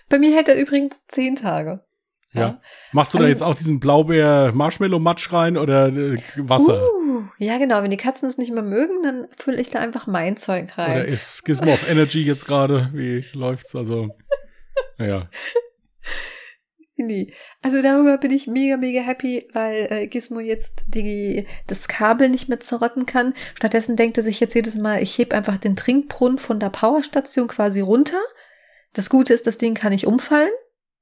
Bei 0.10 0.20
mir 0.20 0.36
hält 0.36 0.50
er 0.50 0.56
übrigens 0.56 0.96
10 1.10 1.36
Tage. 1.38 1.82
Ja. 2.34 2.62
Machst 2.94 3.14
du 3.14 3.18
da 3.18 3.26
Also- 3.26 3.32
jetzt 3.32 3.44
auch 3.44 3.56
diesen 3.58 3.82
Blaubeer-Marshmallow-Matsch 3.82 5.34
rein 5.34 5.58
oder 5.58 5.88
äh, 5.88 6.18
Wasser? 6.38 6.82
Uh, 6.82 7.11
ja, 7.42 7.58
genau. 7.58 7.82
Wenn 7.82 7.90
die 7.90 7.98
Katzen 7.98 8.28
es 8.28 8.38
nicht 8.38 8.54
mehr 8.54 8.62
mögen, 8.62 9.02
dann 9.02 9.28
fülle 9.36 9.60
ich 9.60 9.72
da 9.72 9.80
einfach 9.80 10.06
mein 10.06 10.38
Zeug 10.38 10.78
rein. 10.78 10.92
Oder 10.92 11.08
ist 11.08 11.44
Gizmo 11.44 11.74
of 11.74 11.90
Energy 11.90 12.24
jetzt 12.24 12.46
gerade? 12.46 12.92
Wie 12.94 13.26
läuft's? 13.34 13.76
Also, 13.76 14.10
ja. 15.00 15.28
Nee. 16.98 17.34
Also 17.64 17.82
darüber 17.82 18.20
bin 18.20 18.30
ich 18.30 18.46
mega, 18.46 18.78
mega 18.78 19.02
happy, 19.02 19.50
weil 19.54 19.88
äh, 19.90 20.06
Gizmo 20.06 20.40
jetzt 20.40 20.84
die, 20.86 21.48
das 21.66 21.88
Kabel 21.88 22.30
nicht 22.30 22.48
mehr 22.48 22.60
zerrotten 22.60 23.08
kann. 23.08 23.34
Stattdessen 23.56 23.96
denkt 23.96 24.18
er 24.18 24.24
sich 24.24 24.40
jetzt 24.40 24.54
jedes 24.54 24.76
Mal, 24.76 25.02
ich 25.02 25.18
heb 25.18 25.34
einfach 25.34 25.58
den 25.58 25.76
Trinkbrunnen 25.76 26.38
von 26.38 26.60
der 26.60 26.70
Powerstation 26.70 27.48
quasi 27.48 27.82
runter. 27.82 28.22
Das 28.94 29.10
Gute 29.10 29.34
ist, 29.34 29.48
das 29.48 29.58
Ding 29.58 29.74
kann 29.74 29.94
nicht 29.94 30.06
umfallen. 30.06 30.52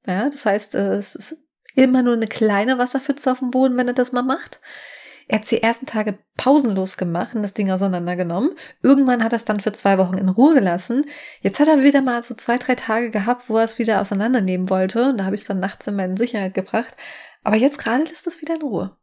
Ja, 0.06 0.30
das 0.30 0.46
heißt, 0.46 0.74
äh, 0.74 0.94
es 0.94 1.14
ist 1.14 1.36
immer 1.74 2.02
nur 2.02 2.14
eine 2.14 2.28
kleine 2.28 2.78
Wasserpfütze 2.78 3.30
auf 3.30 3.40
dem 3.40 3.50
Boden, 3.50 3.76
wenn 3.76 3.88
er 3.88 3.94
das 3.94 4.12
mal 4.12 4.22
macht. 4.22 4.60
Er 5.30 5.38
hat 5.38 5.48
die 5.48 5.62
ersten 5.62 5.86
Tage 5.86 6.18
pausenlos 6.36 6.96
gemacht 6.96 7.36
und 7.36 7.42
das 7.42 7.54
Ding 7.54 7.70
auseinandergenommen. 7.70 8.50
Irgendwann 8.82 9.22
hat 9.22 9.32
er 9.32 9.36
es 9.36 9.44
dann 9.44 9.60
für 9.60 9.70
zwei 9.70 9.96
Wochen 9.96 10.18
in 10.18 10.28
Ruhe 10.28 10.54
gelassen. 10.54 11.06
Jetzt 11.40 11.60
hat 11.60 11.68
er 11.68 11.84
wieder 11.84 12.02
mal 12.02 12.20
so 12.24 12.34
zwei, 12.34 12.58
drei 12.58 12.74
Tage 12.74 13.12
gehabt, 13.12 13.48
wo 13.48 13.56
er 13.56 13.62
es 13.62 13.78
wieder 13.78 14.00
auseinandernehmen 14.00 14.68
wollte. 14.68 15.10
Und 15.10 15.18
da 15.18 15.26
habe 15.26 15.36
ich 15.36 15.42
es 15.42 15.46
dann 15.46 15.60
nachts 15.60 15.86
in 15.86 15.94
meine 15.94 16.16
Sicherheit 16.16 16.52
gebracht. 16.52 16.96
Aber 17.44 17.54
jetzt 17.54 17.78
gerade 17.78 18.02
lässt 18.02 18.26
es 18.26 18.42
wieder 18.42 18.56
in 18.56 18.62
Ruhe. 18.62 18.96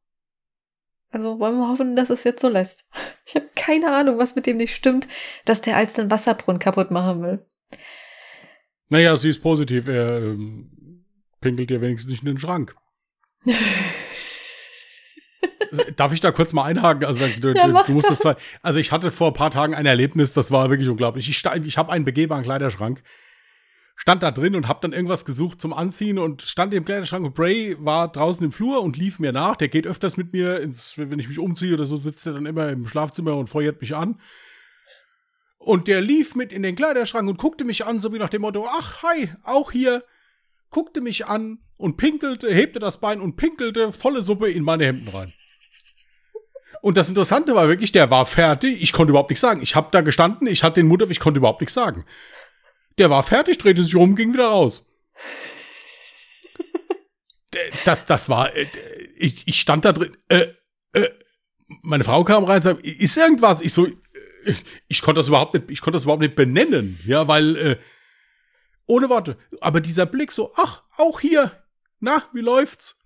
Also 1.12 1.39
wollen 1.39 1.60
wir 1.60 1.69
hoffen, 1.69 1.96
dass 1.96 2.10
es 2.10 2.25
jetzt 2.25 2.41
so 2.41 2.50
lässt. 2.50 2.89
Ich 3.25 3.36
habe 3.36 3.50
keine 3.55 3.93
Ahnung, 3.93 4.17
was 4.17 4.36
mit 4.36 4.46
dem 4.48 4.57
nicht 4.57 4.75
stimmt, 4.75 5.07
dass 5.43 5.62
der 5.62 5.75
als 5.75 5.93
den 5.93 6.12
Wasserbrunnen 6.12 6.60
kaputt 6.60 6.91
machen 6.91 7.22
will. 7.22 7.46
Naja, 8.89 9.15
sie 9.15 9.29
ist 9.29 9.41
positiv. 9.41 9.88
Er 9.88 10.17
ähm, 10.17 11.05
pinkelt 11.39 11.69
dir 11.69 11.81
wenigstens 11.81 12.12
nicht 12.12 12.24
in 12.24 12.27
den 12.27 12.38
Schrank. 12.38 12.75
Darf 15.95 16.13
ich 16.13 16.21
da 16.21 16.31
kurz 16.31 16.53
mal 16.53 16.63
einhaken? 16.63 17.05
Also, 17.05 17.25
du, 17.39 17.53
ja, 17.53 17.67
du 17.83 17.93
musst 17.93 18.09
das 18.09 18.19
zwar, 18.19 18.38
also 18.62 18.79
ich 18.79 18.91
hatte 18.91 19.12
vor 19.12 19.27
ein 19.27 19.33
paar 19.33 19.51
Tagen 19.51 19.74
ein 19.74 19.86
Erlebnis, 19.86 20.33
das 20.33 20.51
war 20.51 20.69
wirklich 20.69 20.89
unglaublich. 20.89 21.29
Ich, 21.29 21.43
ich 21.65 21.77
habe 21.77 21.91
einen 21.91 22.05
begehbaren 22.05 22.43
Kleiderschrank, 22.43 23.03
stand 23.95 24.24
da 24.24 24.31
drin 24.31 24.55
und 24.55 24.67
habe 24.67 24.79
dann 24.81 24.93
irgendwas 24.93 25.25
gesucht 25.25 25.59
zum 25.59 25.74
Anziehen 25.74 26.19
und 26.19 26.43
stand 26.43 26.74
im 26.74 26.86
Kleiderschrank 26.86 27.25
und 27.25 27.36
Bray 27.36 27.75
war 27.79 28.12
draußen 28.12 28.45
im 28.45 28.51
Flur 28.51 28.81
und 28.81 28.95
lief 28.95 29.19
mir 29.19 29.31
nach. 29.31 29.55
Der 29.55 29.67
geht 29.67 29.88
öfters 29.88 30.17
mit 30.17 30.33
mir, 30.33 30.59
ins, 30.59 30.97
wenn 30.97 31.19
ich 31.19 31.27
mich 31.27 31.39
umziehe 31.39 31.74
oder 31.74 31.86
so, 31.86 31.97
sitzt 31.97 32.25
er 32.27 32.33
dann 32.33 32.45
immer 32.45 32.69
im 32.69 32.88
Schlafzimmer 32.88 33.36
und 33.36 33.50
feuert 33.50 33.81
mich 33.81 33.95
an. 33.95 34.19
Und 35.57 35.88
der 35.88 36.00
lief 36.00 36.36
mit 36.36 36.53
in 36.53 36.63
den 36.63 36.75
Kleiderschrank 36.75 37.27
und 37.27 37.38
guckte 37.38 37.65
mich 37.65 37.86
an, 37.86 38.00
so 38.00 38.13
wie 38.13 38.19
nach 38.19 38.29
dem 38.29 38.43
Motto, 38.43 38.65
ach, 38.69 39.03
hi, 39.03 39.29
auch 39.43 39.71
hier, 39.71 40.03
guckte 40.69 41.01
mich 41.01 41.25
an 41.25 41.59
und 41.75 41.97
pinkelte, 41.97 42.53
hebte 42.53 42.79
das 42.79 43.00
Bein 43.00 43.19
und 43.19 43.36
pinkelte 43.36 43.91
volle 43.91 44.21
Suppe 44.21 44.50
in 44.50 44.63
meine 44.63 44.86
Hemden 44.86 45.07
rein. 45.09 45.33
Und 46.81 46.98
das 46.98 47.10
Interessante 47.10 47.55
war 47.55 47.67
wirklich, 47.67 47.91
der 47.91 48.10
war 48.10 48.25
fertig, 48.25 48.81
ich 48.81 48.93
konnte 48.93 49.12
überhaupt 49.12 49.29
nichts 49.29 49.41
sagen. 49.41 49.62
Ich 49.62 49.75
habe 49.75 49.89
da 49.91 50.01
gestanden, 50.01 50.48
ich 50.48 50.63
hatte 50.63 50.79
den 50.79 50.88
Mutter, 50.88 51.10
ich 51.10 51.19
konnte 51.19 51.39
überhaupt 51.39 51.62
nichts 51.62 51.74
sagen. 51.74 52.05
Der 52.98 53.10
war 53.10 53.24
fertig, 53.24 53.57
drehte 53.57 53.84
sich 53.84 53.96
um, 53.96 54.15
ging 54.15 54.34
wieder 54.34 54.48
raus. 54.48 54.86
Das, 57.86 58.05
das 58.05 58.29
war, 58.29 58.55
äh, 58.55 58.67
ich, 59.15 59.48
ich 59.48 59.60
stand 59.60 59.86
da 59.86 59.93
drin, 59.93 60.15
äh, 60.27 60.48
äh, 60.93 61.10
meine 61.81 62.03
Frau 62.03 62.24
kam 62.24 62.43
rein 62.43 62.57
und 62.57 62.63
sagte, 62.63 62.88
ist 62.88 63.17
irgendwas? 63.17 63.62
Ich 63.62 63.74
so, 63.74 63.88
ich 64.88 65.01
konnte 65.01 65.19
das 65.19 65.27
überhaupt 65.27 65.53
nicht, 65.53 65.69
ich 65.69 65.81
konnte 65.81 65.96
das 65.96 66.03
überhaupt 66.03 66.22
nicht 66.22 66.36
benennen, 66.36 67.00
ja, 67.05 67.27
weil 67.27 67.55
äh, 67.55 67.77
ohne 68.86 69.10
Worte. 69.10 69.38
Aber 69.62 69.81
dieser 69.81 70.05
Blick 70.05 70.31
so, 70.31 70.51
ach, 70.55 70.84
auch 70.98 71.19
hier, 71.19 71.51
na, 72.00 72.24
wie 72.34 72.41
läuft's? 72.41 73.00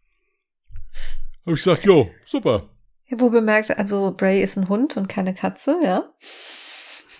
Habe 1.45 1.53
ich 1.53 1.59
gesagt, 1.63 1.85
jo, 1.85 2.11
super. 2.25 2.69
Wo 3.11 3.29
bemerkt, 3.29 3.77
also 3.77 4.13
Bray 4.15 4.41
ist 4.41 4.57
ein 4.57 4.69
Hund 4.69 4.97
und 4.97 5.07
keine 5.07 5.33
Katze, 5.33 5.77
ja? 5.83 6.09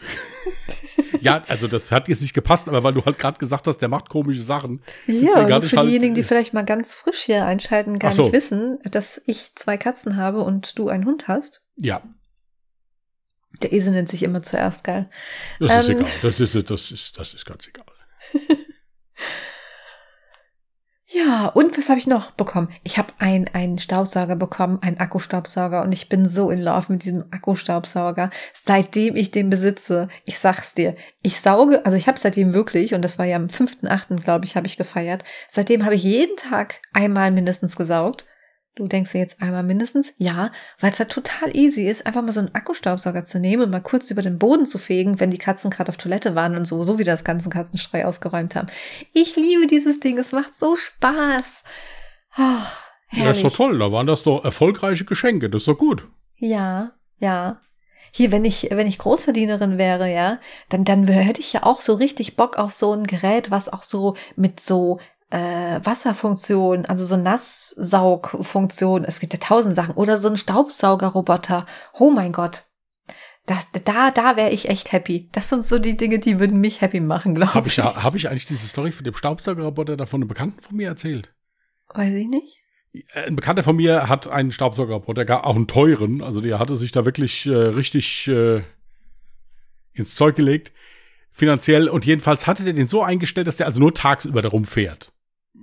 ja, 1.22 1.44
also 1.48 1.68
das 1.68 1.92
hat 1.92 2.08
jetzt 2.08 2.22
nicht 2.22 2.34
gepasst, 2.34 2.68
aber 2.68 2.84
weil 2.84 2.94
du 2.94 3.04
halt 3.06 3.20
gerade 3.20 3.38
gesagt 3.38 3.68
hast, 3.68 3.80
der 3.80 3.90
macht 3.90 4.10
komische 4.10 4.44
Sachen. 4.44 4.82
Ja, 5.08 5.40
und 5.40 5.66
für 5.66 5.78
halt, 5.78 5.88
diejenigen, 5.88 6.16
die 6.16 6.24
vielleicht 6.24 6.54
mal 6.54 6.66
ganz 6.66 6.96
frisch 6.96 7.22
hier 7.22 7.46
einschalten, 7.46 8.00
gar 8.00 8.14
so. 8.14 8.24
nicht 8.24 8.34
wissen, 8.34 8.80
dass 8.90 9.22
ich 9.26 9.54
zwei 9.56 9.78
Katzen 9.78 10.18
habe 10.18 10.42
und 10.42 10.80
du 10.80 10.90
einen 10.90 11.06
Hund 11.06 11.28
hast. 11.28 11.62
Ja. 11.78 12.02
Der 13.62 13.74
Esel 13.74 13.94
nennt 13.94 14.10
sich 14.10 14.24
immer 14.24 14.42
zuerst 14.42 14.84
geil. 14.84 15.10
Das 15.60 15.72
ähm, 15.72 15.80
ist 15.80 15.90
egal. 15.90 16.12
Das 16.22 16.40
ist, 16.40 16.70
das 16.72 16.92
ist, 16.92 17.20
das 17.20 17.34
ist 17.34 17.46
ganz 17.46 17.68
egal. 17.68 17.86
ja, 21.14 21.48
und 21.48 21.78
was 21.78 21.90
habe 21.90 22.00
ich 22.00 22.08
noch 22.08 22.32
bekommen? 22.32 22.70
Ich 22.84 22.98
habe 22.98 23.12
einen 23.20 23.80
Staubsauger 23.80 24.38
bekommen, 24.38 24.80
einen 24.82 24.98
Akkustaubsauger 24.98 25.82
und 25.84 25.92
ich 25.92 26.08
bin 26.08 26.26
so 26.26 26.50
in 26.50 26.62
Love 26.62 26.86
mit 26.94 27.04
diesem 27.04 27.26
Akkustaubsauger, 27.32 28.30
seitdem 28.54 29.18
ich 29.18 29.30
den 29.30 29.50
besitze. 29.50 30.08
Ich 30.26 30.40
sag's 30.40 30.74
dir, 30.74 30.96
ich 31.22 31.42
sauge, 31.42 31.86
also 31.86 31.98
ich 31.98 32.08
habe 32.08 32.18
seitdem 32.18 32.54
wirklich 32.54 32.94
und 32.94 33.02
das 33.02 33.20
war 33.20 33.26
ja 33.26 33.36
am 33.36 33.48
5.8., 33.48 34.22
glaube 34.22 34.46
ich, 34.46 34.56
habe 34.56 34.68
ich 34.68 34.78
gefeiert. 34.78 35.26
Seitdem 35.50 35.84
habe 35.84 35.96
ich 35.96 36.04
jeden 36.04 36.38
Tag 36.38 36.80
einmal 36.94 37.32
mindestens 37.32 37.76
gesaugt 37.76 38.26
Du 38.76 38.88
denkst 38.88 39.12
dir 39.12 39.20
jetzt 39.20 39.42
einmal 39.42 39.64
mindestens, 39.64 40.14
ja, 40.18 40.50
weil 40.80 40.92
es 40.92 41.00
halt 41.00 41.12
total 41.12 41.54
easy 41.54 41.88
ist, 41.90 42.06
einfach 42.06 42.22
mal 42.22 42.32
so 42.32 42.40
einen 42.40 42.56
Akkustaubsauger 42.56 43.26
zu 43.26 43.38
nehmen 43.38 43.64
und 43.64 43.70
mal 43.70 43.82
kurz 43.82 44.10
über 44.12 44.22
den 44.22 44.40
Boden 44.40 44.66
zu 44.66 44.78
fegen, 44.78 45.20
wenn 45.20 45.30
die 45.30 45.38
Katzen 45.38 45.70
gerade 45.70 45.90
auf 45.90 45.98
Toilette 45.98 46.36
waren 46.36 46.56
und 46.56 46.66
so, 46.66 46.84
so 46.84 46.98
wie 46.98 47.04
das 47.04 47.26
ganze 47.26 47.50
Katzenstreu 47.50 48.06
ausgeräumt 48.06 48.56
haben. 48.56 48.70
Ich 49.12 49.36
liebe 49.36 49.68
dieses 49.68 50.00
Ding, 50.00 50.18
es 50.18 50.32
macht 50.32 50.56
so 50.56 50.78
Spaß. 50.78 51.64
Oh, 52.38 52.42
ja, 53.12 53.26
das 53.26 53.38
ist 53.38 53.44
doch 53.44 53.56
toll, 53.56 53.78
da 53.78 53.92
waren 53.92 54.08
das 54.08 54.24
doch 54.24 54.46
erfolgreiche 54.46 55.04
Geschenke, 55.04 55.50
das 55.50 55.64
ist 55.64 55.68
doch 55.68 55.78
gut. 55.78 56.08
Ja, 56.38 56.94
ja. 57.20 57.60
Hier, 58.14 58.32
wenn 58.32 58.46
ich, 58.46 58.70
wenn 58.72 58.88
ich 58.88 58.98
Großverdienerin 58.98 59.78
wäre, 59.78 60.12
ja, 60.12 60.40
dann, 60.70 60.86
dann 60.86 61.08
hätte 61.08 61.42
ich 61.42 61.52
ja 61.52 61.64
auch 61.64 61.82
so 61.82 61.94
richtig 61.94 62.38
Bock 62.38 62.58
auf 62.58 62.72
so 62.72 62.94
ein 62.94 63.06
Gerät, 63.06 63.52
was 63.52 63.68
auch 63.68 63.84
so 63.84 64.16
mit 64.36 64.62
so 64.62 65.00
äh, 65.32 65.80
Wasserfunktion, 65.84 66.86
also 66.86 67.06
so 67.06 67.18
Nasssaugfunktion. 67.18 69.04
Es 69.04 69.20
gibt 69.20 69.34
ja 69.34 69.40
tausend 69.40 69.76
Sachen. 69.76 69.96
Oder 69.96 70.18
so 70.18 70.30
ein 70.30 70.38
Staubsaugerroboter. 70.38 71.66
Oh 71.94 72.12
mein 72.12 72.32
Gott. 72.32 72.66
Das, 73.48 73.68
da, 73.86 74.12
da 74.12 74.36
wäre 74.36 74.52
ich 74.52 74.70
echt 74.70 74.92
happy. 74.92 75.30
Das 75.32 75.50
sind 75.50 75.64
so 75.64 75.80
die 75.80 75.98
Dinge, 75.98 76.20
die 76.20 76.40
würden 76.40 76.62
mich 76.62 76.82
happy 76.82 77.00
machen, 77.00 77.34
glaube 77.34 77.56
hab 77.56 77.66
ich. 77.66 77.80
Habe 77.80 78.18
ich 78.18 78.30
eigentlich 78.30 78.46
diese 78.46 78.68
Story 78.68 78.92
von 78.92 79.04
dem 79.04 79.16
Staubsaugerroboter 79.16 79.98
davon 79.98 80.22
einem 80.22 80.28
Bekannten 80.28 80.62
von 80.62 80.78
mir 80.78 80.88
erzählt? 80.88 81.34
Weiß 81.94 82.14
ich 82.14 82.28
nicht. 82.28 82.60
Äh, 83.14 83.28
ein 83.28 83.36
Bekannter 83.36 83.64
von 83.64 83.76
mir 83.76 84.08
hat 84.10 84.28
einen 84.28 84.52
Staubsaugerroboter, 84.52 85.46
auch 85.46 85.56
einen 85.56 85.68
teuren. 85.68 86.22
Also 86.22 86.42
der 86.42 86.60
hatte 86.60 86.76
sich 86.76 86.92
da 86.92 87.06
wirklich 87.06 87.48
äh, 87.48 87.52
richtig 87.52 88.28
äh, 88.28 88.62
ins 89.94 90.14
Zeug 90.16 90.36
gelegt 90.36 90.72
finanziell 91.32 91.88
und 91.88 92.06
jedenfalls 92.06 92.46
hatte 92.46 92.64
der 92.64 92.74
den 92.74 92.88
so 92.88 93.02
eingestellt, 93.02 93.48
dass 93.48 93.58
der 93.58 93.66
also 93.66 93.80
nur 93.80 93.94
tagsüber 93.94 94.42
darum 94.42 94.66
fährt. 94.66 95.12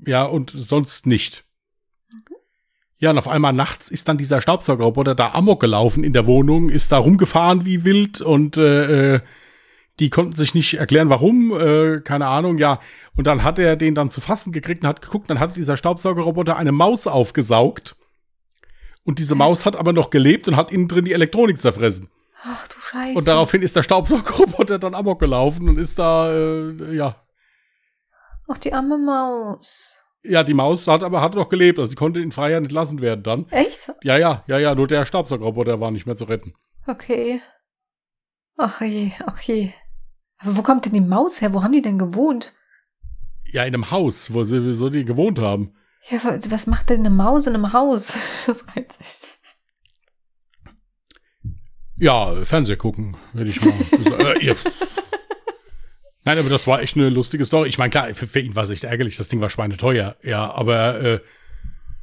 Ja, 0.07 0.25
und 0.25 0.52
sonst 0.55 1.07
nicht. 1.07 1.45
Ja, 3.00 3.11
und 3.11 3.19
auf 3.19 3.28
einmal 3.28 3.52
nachts 3.52 3.90
ist 3.90 4.09
dann 4.09 4.19
dieser 4.19 4.40
Staubsaugerroboter 4.40 5.14
da 5.14 5.33
amok 5.33 5.61
gelaufen 5.61 6.02
in 6.02 6.12
der 6.12 6.26
Wohnung, 6.26 6.69
ist 6.69 6.90
da 6.90 6.99
rumgefahren 6.99 7.64
wie 7.64 7.85
wild 7.85 8.21
und 8.21 8.57
äh, 8.57 9.14
äh, 9.14 9.21
die 10.00 10.11
konnten 10.11 10.35
sich 10.35 10.55
nicht 10.55 10.75
erklären, 10.75 11.09
warum, 11.09 11.52
äh, 11.59 12.00
keine 12.00 12.26
Ahnung, 12.26 12.59
ja. 12.59 12.81
Und 13.17 13.26
dann 13.26 13.45
hat 13.45 13.59
er 13.59 13.76
den 13.76 13.95
dann 13.95 14.11
zu 14.11 14.21
fassen 14.21 14.52
gekriegt 14.52 14.83
und 14.83 14.88
hat 14.88 15.02
geguckt, 15.02 15.31
dann 15.31 15.38
hat 15.38 15.57
dieser 15.57 15.76
Staubsaugerroboter 15.76 16.57
eine 16.57 16.73
Maus 16.73 17.07
aufgesaugt. 17.07 17.97
Und 19.05 19.19
diese 19.19 19.35
Maus 19.35 19.64
hat 19.64 19.76
aber 19.76 19.93
noch 19.93 20.11
gelebt 20.11 20.49
und 20.49 20.57
hat 20.57 20.73
innen 20.73 20.88
drin 20.88 21.05
die 21.05 21.12
Elektronik 21.12 21.61
zerfressen. 21.61 22.09
Ach 22.43 22.67
du 22.69 22.81
Scheiße. 22.81 23.19
Und 23.19 23.26
daraufhin 23.26 23.62
ist 23.62 23.75
der 23.75 23.83
Staubsaugerroboter 23.83 24.78
dann 24.78 24.95
amok 24.95 25.19
gelaufen 25.21 25.69
und 25.69 25.78
ist 25.78 25.99
da, 25.99 26.33
äh, 26.33 26.95
ja, 26.95 27.17
Ach, 28.49 28.59
die 28.59 28.73
arme 28.73 28.99
Maus. 28.99 29.95
Ja, 30.25 30.43
die 30.43 30.55
Maus 30.55 30.88
hat 30.88 31.02
aber 31.02 31.21
hat 31.23 31.35
noch 31.35 31.49
gelebt, 31.49 31.78
also 31.78 31.90
sie 31.90 31.97
konnte 31.97 32.21
in 32.21 32.33
Freiheit 32.33 32.64
entlassen 32.64 33.00
werden 33.00 33.23
dann. 33.23 33.49
Echt? 33.50 33.93
Ja, 34.02 34.17
ja, 34.17 34.43
ja, 34.47 34.59
ja, 34.59 34.75
nur 34.75 34.88
der 34.88 35.07
Staubsaugerroboter 35.07 35.81
war 35.81 35.90
nicht 35.90 36.07
mehr 36.07 36.17
zu 36.17 36.25
retten. 36.25 36.55
Okay. 36.87 37.40
Ach 38.57 38.81
je, 38.81 39.12
ach 39.25 39.40
je. 39.43 39.71
Aber 40.40 40.57
wo 40.57 40.62
kommt 40.62 40.85
denn 40.85 40.93
die 40.93 41.00
Maus 41.00 41.40
her? 41.40 41.52
Wo 41.52 41.62
haben 41.62 41.73
die 41.73 41.83
denn 41.83 41.99
gewohnt? 41.99 42.55
Ja, 43.45 43.62
in 43.62 43.75
einem 43.75 43.90
Haus, 43.90 44.33
wo 44.33 44.45
sie 44.45 44.75
so 44.75 44.90
die 44.90 45.05
gewohnt 45.05 45.38
haben. 45.38 45.75
Ja, 46.11 46.19
was 46.50 46.67
macht 46.67 46.90
denn 46.90 47.00
eine 47.00 47.11
Maus 47.11 47.47
in 47.47 47.55
einem 47.55 47.73
Haus? 47.73 48.17
Das 48.47 48.67
reizt 48.69 49.02
sich. 49.02 49.38
Ja, 51.97 52.45
Fernseh 52.45 52.76
gucken, 52.76 53.17
würde 53.33 53.50
ich 53.50 53.61
mal. 53.61 53.73
äh, 54.37 54.45
ihr, 54.45 54.57
Nein, 56.28 56.40
aber 56.40 56.50
das 56.50 56.66
war 56.66 56.82
echt 56.82 56.94
eine 56.94 57.08
lustige 57.08 57.47
Story. 57.47 57.70
Ich 57.70 57.78
meine, 57.78 57.88
klar, 57.88 58.12
für, 58.12 58.26
für 58.26 58.40
ihn 58.40 58.54
war 58.54 58.64
es 58.64 58.68
echt 58.68 58.85
ärgerlich, 58.85 59.16
das 59.16 59.28
Ding 59.28 59.40
war 59.40 59.49
schweineteuer, 59.49 60.14
ja, 60.23 60.52
aber 60.52 61.00
äh, 61.00 61.20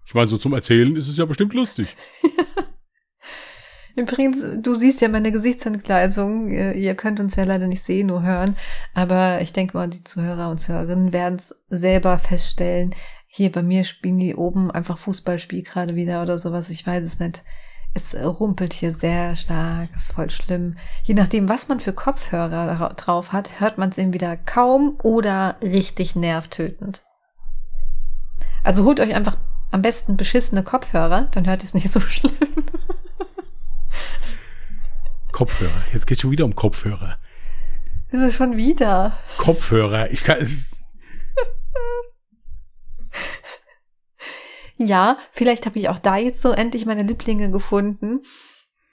ich 0.08 0.16
meine, 0.16 0.28
so 0.28 0.40
zum 0.40 0.54
Erzählen 0.54 0.96
ist 0.96 1.08
es 1.08 1.18
ja 1.18 1.26
bestimmt 1.26 1.54
lustig. 1.54 1.96
Übrigens, 3.96 4.44
du 4.64 4.74
siehst 4.74 5.02
ja 5.02 5.10
meine 5.10 5.32
Gesichtsentgleisung. 5.32 6.50
Ihr, 6.50 6.96
könnt 6.96 7.20
uns 7.20 7.36
ja 7.36 7.44
leider 7.44 7.68
nicht 7.68 7.84
sehen, 7.84 8.08
nur 8.08 8.24
hören. 8.24 8.58
Aber 8.96 9.42
ich 9.42 9.54
denke 9.54 9.78
mal, 9.78 9.90
die 9.90 10.04
Zuhörer 10.04 10.50
und 10.50 10.58
Zuhörerinnen 10.58 11.14
werden 11.14 11.38
es 11.38 11.56
selber 11.70 12.18
feststellen. 12.18 12.96
Hier 13.28 13.52
bei 13.52 13.62
mir 13.62 13.84
spielen 13.84 14.18
die 14.18 14.34
oben 14.34 14.72
einfach 14.72 14.98
Fußballspiel 14.98 15.62
gerade 15.62 15.96
wieder 15.96 16.24
oder 16.24 16.40
sowas. 16.40 16.72
Ich 16.72 16.86
weiß 16.88 17.06
es 17.06 17.20
nicht. 17.20 17.44
Es 17.98 18.14
rumpelt 18.14 18.74
hier 18.74 18.92
sehr 18.92 19.38
stark, 19.38 19.88
ist 19.96 20.12
voll 20.12 20.30
schlimm. 20.30 20.76
Je 21.04 21.14
nachdem, 21.14 21.48
was 21.48 21.70
man 21.70 21.80
für 21.80 21.94
Kopfhörer 21.94 22.94
drauf 22.98 23.32
hat, 23.32 23.62
hört 23.62 23.78
man 23.78 23.88
es 23.88 23.98
entweder 23.98 24.36
kaum 24.36 24.98
oder 25.02 25.56
richtig 25.62 26.14
nervtötend. 26.14 27.04
Also 28.66 28.84
holt 28.84 29.00
euch 29.00 29.16
einfach 29.16 29.38
am 29.72 29.82
besten 29.82 30.18
beschissene 30.18 30.62
Kopfhörer, 30.62 31.30
dann 31.32 31.48
hört 31.48 31.64
ihr 31.64 31.68
es 31.68 31.74
nicht 31.74 31.90
so 31.90 32.00
schlimm. 32.02 32.34
Kopfhörer, 35.32 35.72
jetzt 35.94 36.06
geht 36.06 36.20
schon 36.20 36.32
wieder 36.32 36.44
um 36.44 36.54
Kopfhörer. 36.54 37.18
Wieso 38.10 38.30
schon 38.30 38.58
wieder? 38.58 39.18
Kopfhörer, 39.38 40.12
ich 40.12 40.26
kann 40.26 40.40
es. 40.42 40.75
Ja, 44.78 45.18
vielleicht 45.32 45.66
habe 45.66 45.80
ich 45.80 45.90
auch 45.90 46.00
da 46.00 46.18
jetzt 46.18 46.42
so 46.42 46.52
endlich 46.52 46.86
meine 46.86 47.04
Lieblinge 47.04 47.52
gefunden. 47.52 48.22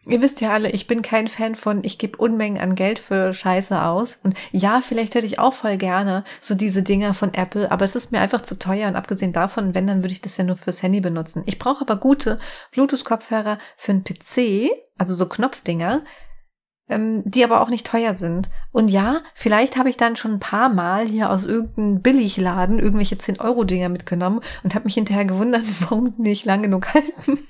Ihr 0.05 0.21
wisst 0.21 0.41
ja 0.41 0.53
alle, 0.53 0.71
ich 0.71 0.89
bin 0.89 1.01
kein 1.01 1.29
Fan 1.29 1.55
von, 1.55 1.85
ich 1.85 1.97
gebe 1.97 2.19
Unmengen 2.19 2.61
an 2.61 2.75
Geld 2.75 2.99
für 2.99 3.33
Scheiße 3.33 3.81
aus. 3.83 4.19
Und 4.25 4.37
ja, 4.51 4.81
vielleicht 4.83 5.15
hätte 5.15 5.27
ich 5.27 5.39
auch 5.39 5.55
voll 5.55 5.77
gerne 5.77 6.25
so 6.41 6.57
diese 6.57 6.83
Dinger 6.83 7.15
von 7.15 7.35
Apple, 7.35 7.71
aber 7.71 7.85
es 7.85 7.95
ist 7.95 8.11
mir 8.11 8.21
einfach 8.21 8.41
zu 8.41 8.59
teuer. 8.59 8.89
Und 8.89 8.97
abgesehen 8.97 9.33
davon, 9.33 9.77
wenn, 9.77 9.87
dann 9.87 10.03
würde 10.03 10.13
ich 10.13 10.21
das 10.21 10.37
ja 10.37 10.45
nur 10.45 10.57
fürs 10.57 10.83
Handy 10.83 11.01
benutzen. 11.01 11.45
Ich 11.47 11.61
brauche 11.61 11.83
aber 11.83 11.97
gute 11.97 12.41
Bluetooth-Kopfhörer 12.73 13.59
für 13.77 13.93
einen 13.93 14.03
PC, 14.03 14.71
also 14.99 15.15
so 15.15 15.29
Knopfdinger, 15.29 16.03
ähm, 16.93 17.23
die 17.25 17.45
aber 17.45 17.61
auch 17.61 17.69
nicht 17.69 17.87
teuer 17.87 18.15
sind. 18.15 18.51
Und 18.71 18.89
ja, 18.89 19.23
vielleicht 19.35 19.77
habe 19.77 19.91
ich 19.91 19.97
dann 19.97 20.17
schon 20.17 20.33
ein 20.33 20.41
paar 20.41 20.69
Mal 20.69 21.07
hier 21.07 21.31
aus 21.31 21.45
irgendeinem 21.45 22.03
Billigladen 22.03 22.79
irgendwelche 22.79 23.17
10-Euro-Dinger 23.17 23.89
mitgenommen 23.89 24.41
und 24.63 24.75
habe 24.75 24.85
mich 24.85 24.95
hinterher 24.95 25.25
gewundert, 25.25 25.63
warum 25.81 26.15
die 26.17 26.23
nicht 26.23 26.45
lang 26.45 26.63
genug 26.63 26.95
halten. 26.95 27.39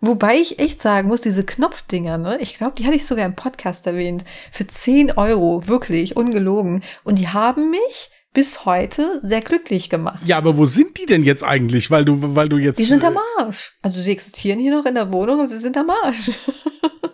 Wobei 0.00 0.36
ich 0.36 0.58
echt 0.58 0.82
sagen 0.82 1.08
muss, 1.08 1.22
diese 1.22 1.44
Knopfdinger, 1.44 2.18
ne, 2.18 2.36
ich 2.38 2.56
glaube, 2.56 2.74
die 2.76 2.84
hatte 2.84 2.96
ich 2.96 3.06
sogar 3.06 3.24
im 3.24 3.34
Podcast 3.34 3.86
erwähnt, 3.86 4.24
für 4.52 4.66
10 4.66 5.12
Euro, 5.12 5.66
wirklich, 5.66 6.14
ungelogen. 6.14 6.82
Und 7.04 7.18
die 7.18 7.28
haben 7.28 7.70
mich 7.70 8.10
bis 8.34 8.66
heute 8.66 9.20
sehr 9.22 9.40
glücklich 9.40 9.88
gemacht. 9.88 10.20
Ja, 10.26 10.36
aber 10.36 10.58
wo 10.58 10.66
sind 10.66 10.98
die 10.98 11.06
denn 11.06 11.22
jetzt 11.22 11.42
eigentlich? 11.42 11.90
Weil 11.90 12.04
du, 12.04 12.18
weil 12.20 12.50
du 12.50 12.58
jetzt. 12.58 12.78
Die 12.78 12.84
sind 12.84 13.02
am 13.04 13.16
Arsch. 13.38 13.78
Also 13.80 14.00
sie 14.02 14.10
existieren 14.10 14.58
hier 14.58 14.76
noch 14.76 14.84
in 14.84 14.96
der 14.96 15.10
Wohnung, 15.12 15.38
aber 15.38 15.48
sie 15.48 15.56
sind 15.56 15.78
am 15.78 15.88
Arsch. 15.88 16.32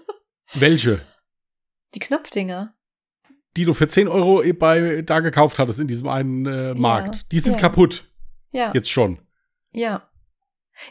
Welche? 0.54 1.02
Die 1.94 1.98
Knopfdinger. 1.98 2.74
Die 3.56 3.64
du 3.64 3.74
für 3.74 3.88
10 3.88 4.08
Euro 4.08 4.42
bei 4.54 5.02
da 5.02 5.20
gekauft 5.20 5.58
hattest 5.58 5.80
in 5.80 5.88
diesem 5.88 6.08
einen 6.08 6.46
äh, 6.46 6.74
Markt. 6.74 7.16
Ja, 7.16 7.22
die 7.32 7.40
sind 7.40 7.54
ja. 7.54 7.58
kaputt. 7.58 8.08
Ja. 8.52 8.72
Jetzt 8.74 8.90
schon. 8.90 9.20
Ja. 9.72 10.08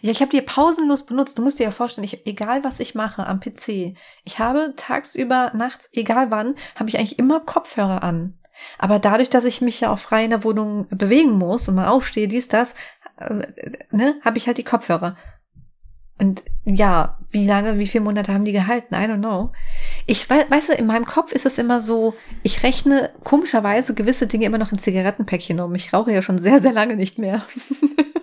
Ja, 0.01 0.11
ich 0.11 0.21
habe 0.21 0.31
die 0.31 0.41
pausenlos 0.41 1.05
benutzt. 1.05 1.37
Du 1.37 1.41
musst 1.41 1.59
dir 1.59 1.63
ja 1.63 1.71
vorstellen, 1.71 2.05
ich, 2.05 2.27
egal 2.27 2.63
was 2.63 2.79
ich 2.79 2.95
mache 2.95 3.25
am 3.25 3.39
PC, 3.39 3.95
ich 4.23 4.37
habe 4.39 4.73
tagsüber, 4.75 5.51
nachts, 5.55 5.89
egal 5.93 6.31
wann, 6.31 6.55
habe 6.75 6.89
ich 6.89 6.99
eigentlich 6.99 7.17
immer 7.17 7.39
Kopfhörer 7.39 8.03
an. 8.03 8.37
Aber 8.77 8.99
dadurch, 8.99 9.29
dass 9.29 9.45
ich 9.45 9.61
mich 9.61 9.79
ja 9.79 9.91
auch 9.91 9.99
frei 9.99 10.25
in 10.25 10.29
der 10.29 10.43
Wohnung 10.43 10.87
bewegen 10.89 11.31
muss 11.31 11.67
und 11.67 11.75
mal 11.75 11.87
aufstehe, 11.87 12.27
dies, 12.27 12.49
das, 12.49 12.75
äh, 13.17 13.47
ne, 13.91 14.19
habe 14.23 14.37
ich 14.37 14.47
halt 14.47 14.57
die 14.57 14.63
Kopfhörer. 14.63 15.17
Und 16.19 16.43
ja, 16.65 17.17
wie 17.31 17.47
lange, 17.47 17.79
wie 17.79 17.87
viele 17.87 18.03
Monate 18.03 18.33
haben 18.33 18.43
die 18.43 18.51
gehalten? 18.51 18.93
I 18.93 18.97
don't 18.97 19.19
know. 19.19 19.53
Ich 20.05 20.29
weiß, 20.29 20.51
weißt 20.51 20.69
du, 20.69 20.73
in 20.73 20.85
meinem 20.85 21.05
Kopf 21.05 21.31
ist 21.31 21.45
es 21.45 21.57
immer 21.57 21.79
so, 21.79 22.13
ich 22.43 22.61
rechne 22.63 23.11
komischerweise 23.23 23.93
gewisse 23.93 24.27
Dinge 24.27 24.45
immer 24.45 24.57
noch 24.57 24.73
in 24.73 24.79
Zigarettenpäckchen 24.79 25.59
um. 25.61 25.73
Ich 25.75 25.93
rauche 25.93 26.11
ja 26.11 26.21
schon 26.21 26.39
sehr, 26.39 26.59
sehr 26.59 26.73
lange 26.73 26.97
nicht 26.97 27.19
mehr. 27.19 27.45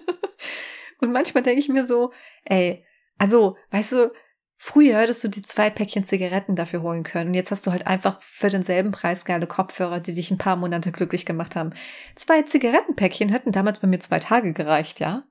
Und 1.00 1.12
manchmal 1.12 1.42
denke 1.42 1.60
ich 1.60 1.68
mir 1.70 1.86
so, 1.86 2.12
ey, 2.44 2.84
also, 3.16 3.56
weißt 3.70 3.92
du, 3.92 4.12
früher 4.58 4.98
hättest 4.98 5.24
du 5.24 5.28
die 5.28 5.42
zwei 5.42 5.70
Päckchen 5.70 6.04
Zigaretten 6.04 6.54
dafür 6.54 6.82
holen 6.82 7.02
können. 7.02 7.30
Und 7.30 7.34
jetzt 7.34 7.50
hast 7.50 7.66
du 7.66 7.70
halt 7.70 7.86
einfach 7.86 8.20
für 8.20 8.50
denselben 8.50 8.90
Preis 8.90 9.24
geile 9.24 9.46
Kopfhörer, 9.46 10.00
die 10.00 10.12
dich 10.12 10.30
ein 10.30 10.38
paar 10.38 10.56
Monate 10.56 10.92
glücklich 10.92 11.24
gemacht 11.24 11.56
haben. 11.56 11.72
Zwei 12.14 12.42
Zigarettenpäckchen 12.42 13.30
hätten 13.30 13.52
damals 13.52 13.78
bei 13.78 13.88
mir 13.88 14.00
zwei 14.00 14.18
Tage 14.18 14.52
gereicht, 14.52 15.00
ja? 15.00 15.22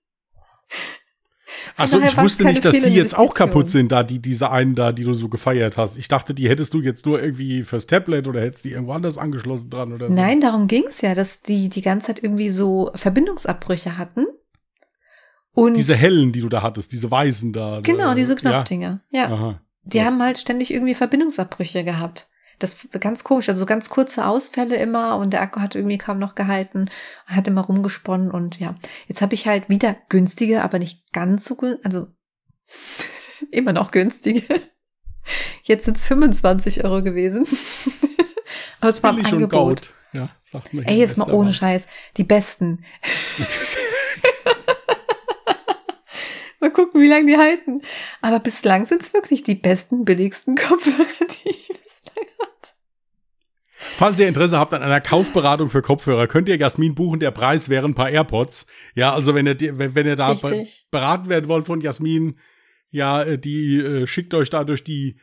Achso, 1.78 2.00
ich 2.00 2.18
wusste 2.18 2.44
nicht, 2.44 2.64
dass 2.66 2.74
die 2.74 2.90
jetzt 2.90 3.18
auch 3.18 3.34
kaputt 3.34 3.70
sind, 3.70 3.92
da 3.92 4.04
die, 4.04 4.20
diese 4.20 4.52
einen 4.52 4.76
da, 4.76 4.92
die 4.92 5.04
du 5.04 5.14
so 5.14 5.30
gefeiert 5.30 5.78
hast. 5.78 5.98
Ich 5.98 6.08
dachte, 6.08 6.34
die 6.34 6.50
hättest 6.50 6.74
du 6.74 6.82
jetzt 6.82 7.06
nur 7.06 7.22
irgendwie 7.22 7.64
fürs 7.64 7.88
Tablet 7.88 8.28
oder 8.28 8.42
hättest 8.42 8.66
die 8.66 8.72
irgendwo 8.72 8.94
anders 8.94 9.18
angeschlossen 9.18 9.70
dran 9.70 9.94
oder 9.94 10.10
so. 10.10 10.14
Nein, 10.14 10.42
darum 10.42 10.68
ging's 10.68 11.02
ja, 11.02 11.16
dass 11.16 11.42
die 11.42 11.70
die 11.70 11.82
ganze 11.82 12.08
Zeit 12.08 12.24
irgendwie 12.24 12.50
so 12.50 12.92
Verbindungsabbrüche 12.96 13.98
hatten. 13.98 14.26
Und 15.54 15.76
diese 15.76 15.96
hellen, 15.96 16.32
die 16.32 16.42
du 16.42 16.50
da 16.50 16.64
hattest, 16.64 16.92
diese 16.92 17.12
weißen 17.12 17.54
da. 17.54 17.82
Genau, 17.84 18.14
äh, 18.14 18.16
diese 18.16 18.36
Knopfdinger. 18.36 19.02
Ja. 19.12 19.22
ja. 19.22 19.28
Aha. 19.28 19.62
Die 19.84 19.98
ja. 19.98 20.06
haben 20.06 20.22
halt 20.22 20.38
ständig 20.38 20.74
irgendwie 20.74 20.96
Verbindungsabbrüche 20.96 21.84
gehabt. 21.84 22.28
Das 22.64 22.78
ganz 22.98 23.26
komisch, 23.26 23.50
also 23.50 23.66
ganz 23.66 23.90
kurze 23.90 24.26
Ausfälle 24.26 24.78
immer 24.78 25.18
und 25.18 25.34
der 25.34 25.42
Akku 25.42 25.60
hat 25.60 25.76
irgendwie 25.76 25.98
kaum 25.98 26.18
noch 26.18 26.34
gehalten, 26.34 26.90
hat 27.26 27.46
immer 27.46 27.60
rumgesponnen 27.60 28.32
und 28.32 28.58
ja, 28.58 28.76
jetzt 29.10 29.22
habe 29.22 29.34
ich 29.34 29.48
halt 29.48 29.68
wieder 29.68 29.98
günstige, 30.08 30.64
aber 30.64 30.80
nicht 30.80 31.12
ganz 31.12 31.44
so 31.44 31.58
günstig, 31.58 31.86
also 31.86 32.08
immer 33.52 33.74
noch 33.74 33.92
günstige. 33.92 34.44
Jetzt 35.64 35.84
sind 35.84 35.98
es 35.98 36.06
25 36.06 36.86
Euro 36.86 37.04
gewesen. 37.04 37.46
aber 38.80 38.88
es 38.88 39.04
war 39.04 39.12
ein 39.12 39.26
Angebot. 39.26 39.94
Ja, 40.14 40.30
sagt 40.46 40.74
mir 40.74 40.88
Ey, 40.88 41.00
jetzt 41.00 41.18
mal 41.18 41.34
ohne 41.34 41.54
Scheiß. 41.54 41.88
Die 42.16 42.24
besten. 42.24 42.86
mal 46.62 46.72
gucken, 46.72 47.02
wie 47.02 47.08
lange 47.08 47.26
die 47.26 47.38
halten. 47.38 47.82
Aber 48.22 48.40
bislang 48.40 48.86
sind 48.86 49.02
es 49.02 49.14
wirklich 49.14 49.44
die 49.44 49.56
besten, 49.56 50.06
billigsten 50.06 50.56
Kopfhörer, 50.56 51.28
die 51.44 51.50
ich 51.50 51.74
Falls 54.04 54.20
ihr 54.20 54.28
Interesse 54.28 54.60
habt 54.60 54.74
an 54.74 54.82
einer 54.82 55.00
Kaufberatung 55.00 55.70
für 55.70 55.82
Kopfhörer, 55.82 56.28
könnt 56.28 56.50
ihr 56.50 56.58
Jasmin 56.58 56.94
buchen. 56.94 57.22
Der 57.22 57.32
Preis 57.32 57.70
wären 57.70 57.92
ein 57.92 57.96
paar 57.96 58.10
AirPods. 58.10 58.68
Ja, 58.96 59.14
also 59.14 59.34
wenn 59.34 59.48
ihr, 59.48 59.58
wenn 59.80 60.06
ihr 60.06 60.18
da 60.18 60.32
Richtig. 60.32 60.88
beraten 60.92 61.30
werden 61.30 61.48
wollt 61.48 61.68
von 61.68 61.80
Jasmin, 61.80 62.38
ja, 62.90 63.24
äh, 63.24 63.40
die 63.40 63.78
äh, 63.78 64.06
schickt 64.06 64.34
euch 64.34 64.50
da 64.50 64.66
durch 64.66 64.84
die 64.84 65.16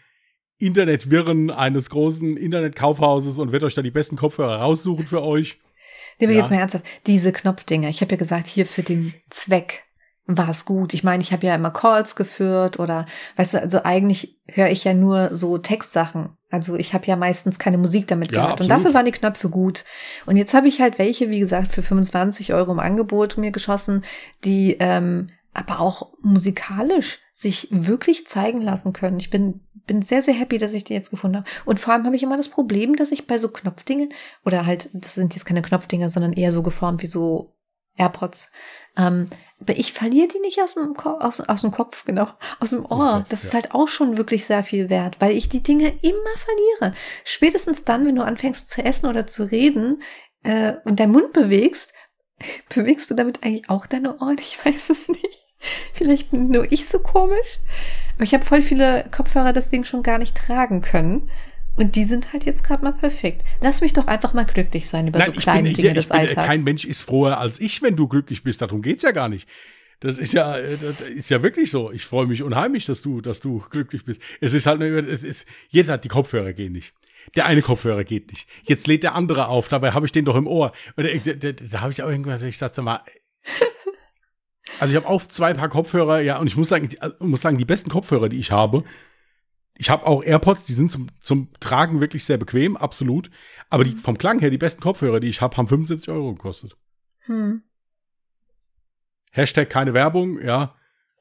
Internetwirren 0.59 1.51
eines 1.51 1.91
großen 1.91 2.39
Internetkaufhauses 2.39 3.39
und 3.39 3.53
wird 3.53 3.65
euch 3.65 3.75
da 3.75 3.83
die 3.83 3.91
besten 3.91 4.17
Kopfhörer 4.17 4.61
raussuchen 4.61 5.07
für 5.07 5.23
euch. 5.23 5.61
Nehmen 6.19 6.31
wir 6.31 6.39
ja. 6.39 6.43
jetzt 6.43 6.51
mal 6.51 6.61
ernsthaft. 6.61 6.87
Diese 7.07 7.33
Knopfdinger. 7.33 7.91
Ich 7.91 8.01
habe 8.01 8.13
ja 8.13 8.17
gesagt, 8.17 8.47
hier 8.47 8.65
für 8.65 8.83
den 8.83 9.13
Zweck 9.29 9.85
war 10.37 10.49
es 10.49 10.65
gut. 10.65 10.95
Ich 10.95 11.05
meine, 11.05 11.23
ich 11.23 11.33
habe 11.33 11.47
ja 11.47 11.55
immer 11.55 11.71
Calls 11.71 12.17
geführt 12.17 12.79
oder, 12.79 13.07
weißt 13.37 13.55
du, 13.55 13.61
also 13.61 13.83
eigentlich 13.83 14.39
höre 14.47 14.69
ich 14.69 14.85
ja 14.85 14.95
nur 14.95 15.35
so 15.35 15.59
Textsachen. 15.59 16.37
Also 16.51 16.77
ich 16.77 16.95
habe 16.95 17.07
ja 17.07 17.17
meistens 17.17 17.59
keine 17.59 17.79
Musik 17.79 18.09
damit 18.09 18.33
ja, 18.33 18.43
gehört. 18.43 18.61
Und 18.61 18.69
dafür 18.69 18.95
waren 18.95 19.07
die 19.07 19.13
Knöpfe 19.13 19.49
gut. 19.49 19.85
Und 20.27 20.37
jetzt 20.37 20.55
habe 20.55 20.69
ich 20.69 20.81
halt 20.81 20.99
welche, 20.99 21.31
wie 21.31 21.39
gesagt, 21.39 21.73
für 21.73 21.83
25 21.83 22.53
Euro 22.55 22.73
im 22.73 22.81
Angebot 22.81 23.39
mir 23.39 23.53
geschossen, 23.53 24.05
die 24.45 24.77
ähm, 24.81 25.29
aber 25.53 25.81
auch 25.81 26.13
musikalisch 26.23 27.19
sich 27.33 27.69
wirklich 27.71 28.27
zeigen 28.27 28.61
lassen 28.61 28.93
können. 28.93 29.19
Ich 29.19 29.31
bin, 29.31 29.61
bin 29.87 30.03
sehr, 30.03 30.23
sehr 30.23 30.35
happy, 30.35 30.59
dass 30.59 30.75
ich 30.75 30.85
die 30.85 30.95
jetzt 30.95 31.11
gefunden 31.11 31.39
habe. 31.39 31.49
Und 31.65 31.81
vor 31.81 31.93
allem 31.93 32.05
habe 32.05 32.17
ich 32.17 32.23
immer 32.23 32.37
das 32.37 32.49
Problem, 32.49 32.97
dass 32.97 33.13
ich 33.13 33.27
bei 33.27 33.39
so 33.39 33.49
Knopfdingen, 33.49 34.13
oder 34.45 34.67
halt, 34.67 34.91
das 34.93 35.15
sind 35.15 35.35
jetzt 35.35 35.45
keine 35.45 35.63
Knopfdinger, 35.63 36.11
sondern 36.11 36.33
eher 36.33 36.53
so 36.53 36.63
geformt 36.63 37.03
wie 37.03 37.09
so 37.09 37.57
AirPods, 37.97 38.51
ähm, 38.97 39.27
ich 39.69 39.93
verliere 39.93 40.29
die 40.29 40.41
nicht 40.41 40.61
aus 40.63 40.75
dem, 40.75 40.97
aus, 40.97 41.41
aus 41.41 41.61
dem 41.61 41.71
Kopf, 41.71 42.05
genau, 42.05 42.29
aus 42.61 42.71
dem 42.71 42.85
Ohr. 42.85 43.25
Das 43.29 43.45
ist 43.45 43.55
halt 43.55 43.75
auch 43.75 43.89
schon 43.89 44.17
wirklich 44.17 44.45
sehr 44.45 44.65
viel 44.65 44.89
wert, 44.89 45.17
weil 45.21 45.33
ich 45.33 45.49
die 45.49 45.63
Dinge 45.63 45.89
immer 46.03 46.37
verliere. 46.37 46.97
Spätestens 47.25 47.85
dann, 47.85 48.07
wenn 48.07 48.17
du 48.17 48.25
anfängst 48.25 48.71
zu 48.71 48.83
essen 48.83 49.07
oder 49.07 49.27
zu 49.27 49.45
reden 49.45 50.03
äh, 50.43 50.75
und 50.85 50.99
deinen 50.99 51.13
Mund 51.13 51.33
bewegst, 51.33 51.93
bewegst 52.75 53.11
du 53.11 53.15
damit 53.15 53.45
eigentlich 53.45 53.69
auch 53.69 53.87
deine 53.87 54.19
Ohren? 54.19 54.39
Ich 54.41 54.65
weiß 54.65 54.91
es 54.91 55.09
nicht. 55.09 55.47
Vielleicht 55.93 56.31
bin 56.31 56.49
nur 56.49 56.71
ich 56.73 56.89
so 56.89 56.99
komisch. 56.99 57.59
Aber 58.15 58.25
ich 58.25 58.33
habe 58.33 58.45
voll 58.45 58.63
viele 58.63 59.05
Kopfhörer 59.11 59.53
deswegen 59.53 59.85
schon 59.85 60.03
gar 60.03 60.19
nicht 60.19 60.37
tragen 60.37 60.81
können. 60.81 61.31
Und 61.77 61.97
die 61.97 62.05
sind 62.05 62.33
halt 62.33 62.45
jetzt 62.45 62.65
gerade 62.65 62.85
mal 62.85 62.93
perfekt. 62.93 63.45
Lass 63.61 63.81
mich 63.81 63.93
doch 63.93 64.07
einfach 64.07 64.35
mal 64.35 64.45
glücklich 64.45 64.89
sein 64.89 65.07
über 65.09 65.19
Nein, 65.19 65.33
so 65.33 65.41
kleine 65.41 65.69
bin, 65.69 65.75
Dinge 65.75 65.89
ich, 65.89 65.95
des 65.95 66.07
ich 66.07 66.13
Alltags. 66.13 66.47
Kein 66.47 66.65
Mensch 66.65 66.85
ist 66.85 67.03
froher 67.03 67.39
als 67.39 67.61
ich, 67.61 67.81
wenn 67.83 67.97
du 67.97 68.09
glücklich 68.09 68.43
bist. 68.43 68.61
Darum 68.61 68.83
geht's 68.83 69.03
ja 69.03 69.13
gar 69.13 69.29
nicht. 69.29 69.49
Das 70.01 70.17
ist 70.17 70.33
ja, 70.33 70.59
das 70.59 71.01
ist 71.03 71.29
ja 71.31 71.43
wirklich 71.43 71.71
so. 71.71 71.93
Ich 71.93 72.07
freue 72.07 72.27
mich 72.27 72.43
unheimlich, 72.43 72.87
dass 72.87 73.03
du, 73.03 73.21
dass 73.21 73.41
du 73.41 73.63
glücklich 73.71 74.05
bist. 74.05 74.23
Es 74.41 74.55
ist 74.55 74.67
halt, 74.67 74.81
es 74.81 75.23
ist, 75.23 75.47
jetzt 75.69 75.91
hat 75.91 76.05
die 76.05 76.09
Kopfhörer 76.09 76.55
gehen 76.55 76.73
nicht. 76.73 76.95
Der 77.37 77.47
eine 77.47 77.61
Kopfhörer 77.61 78.05
geht 78.05 78.31
nicht. 78.31 78.49
Jetzt 78.63 78.87
lädt 78.87 79.03
der 79.03 79.15
andere 79.15 79.49
auf. 79.49 79.69
Dabei 79.69 79.93
habe 79.93 80.07
ich 80.07 80.13
den 80.13 80.25
doch 80.25 80.37
im 80.37 80.47
Ohr. 80.47 80.73
Und 80.97 81.05
da, 81.05 81.33
da, 81.35 81.53
da 81.53 81.81
habe 81.83 81.93
ich 81.93 82.03
auch 82.03 82.09
irgendwas, 82.09 82.41
ich 82.43 82.57
sagte 82.57 82.81
mal, 82.81 83.01
also 84.79 84.93
ich 84.93 84.97
habe 84.97 85.07
auch 85.07 85.27
zwei 85.27 85.53
Paar 85.53 85.69
Kopfhörer, 85.69 86.21
ja, 86.21 86.39
und 86.39 86.47
ich 86.47 86.57
muss 86.57 86.71
sagen, 86.71 86.89
die, 86.89 86.99
muss 87.19 87.43
sagen, 87.43 87.59
die 87.59 87.67
besten 87.67 87.91
Kopfhörer, 87.91 88.31
die 88.31 88.39
ich 88.39 88.51
habe, 88.51 88.85
ich 89.81 89.89
habe 89.89 90.07
auch 90.07 90.23
AirPods, 90.23 90.67
die 90.67 90.75
sind 90.75 90.93
zum, 90.93 91.07
zum 91.23 91.49
Tragen 91.59 92.03
wirklich 92.03 92.27
sehr 92.27 92.37
bequem, 92.37 92.77
absolut. 92.77 93.31
Aber 93.71 93.83
die, 93.83 93.93
vom 93.97 94.19
Klang 94.19 94.39
her, 94.39 94.51
die 94.51 94.59
besten 94.59 94.83
Kopfhörer, 94.83 95.21
die 95.21 95.29
ich 95.29 95.41
habe, 95.41 95.57
haben 95.57 95.69
75 95.69 96.11
Euro 96.11 96.35
gekostet. 96.35 96.77
Hm. 97.21 97.63
Hashtag 99.33 99.71
keine 99.71 99.95
Werbung, 99.95 100.39
ja, 100.39 100.75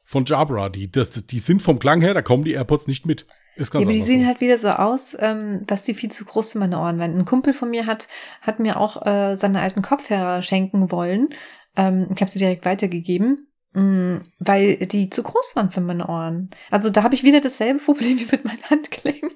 von 0.03 0.25
Jabra. 0.25 0.67
Die, 0.67 0.91
das, 0.91 1.09
die 1.11 1.39
sind 1.39 1.61
vom 1.61 1.79
Klang 1.79 2.01
her, 2.01 2.13
da 2.13 2.21
kommen 2.21 2.43
die 2.43 2.51
AirPods 2.51 2.87
nicht 2.87 3.05
mit. 3.05 3.27
Ist 3.55 3.71
ganz 3.71 3.83
ja, 3.83 3.87
aber 3.87 3.93
die 3.93 4.01
sehen 4.01 4.21
so. 4.21 4.27
halt 4.27 4.41
wieder 4.41 4.57
so 4.57 4.71
aus, 4.71 5.15
ähm, 5.17 5.63
dass 5.65 5.85
die 5.85 5.93
viel 5.93 6.11
zu 6.11 6.25
groß 6.25 6.51
für 6.51 6.59
meine 6.59 6.79
Ohren 6.79 6.99
waren. 6.99 7.17
Ein 7.17 7.23
Kumpel 7.23 7.53
von 7.53 7.69
mir 7.69 7.85
hat, 7.85 8.09
hat 8.41 8.59
mir 8.59 8.77
auch 8.77 9.05
äh, 9.05 9.35
seine 9.35 9.61
alten 9.61 9.81
Kopfhörer 9.81 10.41
schenken 10.41 10.91
wollen. 10.91 11.29
Ähm, 11.77 12.09
ich 12.13 12.19
habe 12.19 12.29
sie 12.29 12.39
direkt 12.39 12.65
weitergegeben. 12.65 13.48
Mm, 13.73 14.17
weil 14.39 14.77
die 14.77 15.09
zu 15.09 15.21
groß 15.21 15.55
waren 15.55 15.69
für 15.69 15.81
meine 15.81 16.07
Ohren. 16.07 16.49
Also 16.71 16.89
da 16.89 17.03
habe 17.03 17.15
ich 17.15 17.23
wieder 17.23 17.41
dasselbe 17.41 17.79
Problem 17.79 18.19
wie 18.19 18.27
mit 18.31 18.45
meinem 18.45 18.63
Handgelenk. 18.63 19.35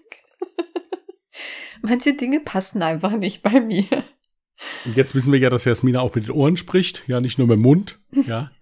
Manche 1.81 2.13
Dinge 2.13 2.39
passen 2.39 2.81
einfach 2.81 3.15
nicht 3.15 3.43
bei 3.43 3.59
mir. 3.59 4.03
Und 4.85 4.95
jetzt 4.95 5.13
wissen 5.13 5.31
wir 5.31 5.39
ja, 5.39 5.49
dass 5.49 5.65
Jasmina 5.65 5.99
auch 5.99 6.15
mit 6.15 6.25
den 6.25 6.31
Ohren 6.31 6.57
spricht, 6.57 7.03
ja, 7.07 7.19
nicht 7.19 7.37
nur 7.37 7.47
mit 7.47 7.57
dem 7.57 7.61
Mund, 7.61 7.99
ja. 8.11 8.51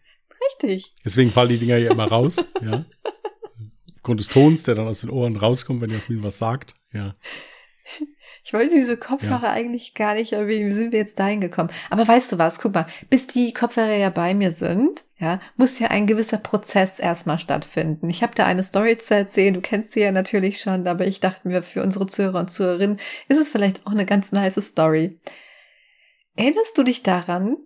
Richtig. 0.63 0.93
Deswegen 1.05 1.31
fallen 1.31 1.49
die 1.49 1.59
Dinger 1.59 1.77
ja 1.77 1.91
immer 1.91 2.07
raus, 2.07 2.43
ja. 2.61 2.85
Aufgrund 3.97 4.19
des 4.19 4.29
Tons, 4.29 4.63
der 4.63 4.73
dann 4.73 4.87
aus 4.87 5.01
den 5.01 5.11
Ohren 5.11 5.37
rauskommt, 5.37 5.81
wenn 5.81 5.91
Jasmin 5.91 6.23
was 6.23 6.39
sagt, 6.39 6.73
ja. 6.91 7.15
Ich 8.43 8.53
wollte 8.53 8.73
diese 8.73 8.97
Kopfhörer 8.97 9.43
ja. 9.43 9.51
eigentlich 9.51 9.93
gar 9.93 10.15
nicht 10.15 10.33
erwähnen. 10.33 10.69
Wie 10.69 10.73
sind 10.73 10.91
wir 10.91 10.99
jetzt 10.99 11.19
dahin 11.19 11.41
gekommen? 11.41 11.69
Aber 11.89 12.07
weißt 12.07 12.31
du 12.31 12.37
was? 12.37 12.59
Guck 12.59 12.73
mal, 12.73 12.87
bis 13.09 13.27
die 13.27 13.53
Kopfhörer 13.53 13.95
ja 13.95 14.09
bei 14.09 14.33
mir 14.33 14.51
sind, 14.51 15.03
ja, 15.19 15.39
muss 15.57 15.77
ja 15.77 15.89
ein 15.89 16.07
gewisser 16.07 16.39
Prozess 16.39 16.99
erstmal 16.99 17.37
stattfinden. 17.37 18.09
Ich 18.09 18.23
habe 18.23 18.33
da 18.33 18.45
eine 18.45 18.63
Story 18.63 18.97
zu 18.97 19.15
erzählen. 19.15 19.53
Du 19.53 19.61
kennst 19.61 19.91
sie 19.91 20.01
ja 20.01 20.11
natürlich 20.11 20.59
schon, 20.59 20.87
aber 20.87 21.05
ich 21.05 21.19
dachte 21.19 21.47
mir, 21.47 21.61
für 21.61 21.83
unsere 21.83 22.07
Zuhörer 22.07 22.39
und 22.39 22.49
Zuhörerinnen 22.49 22.99
ist 23.27 23.37
es 23.37 23.51
vielleicht 23.51 23.85
auch 23.85 23.91
eine 23.91 24.07
ganz 24.07 24.31
nice 24.31 24.59
Story. 24.59 25.19
Erinnerst 26.35 26.75
du 26.77 26.83
dich 26.83 27.03
daran, 27.03 27.57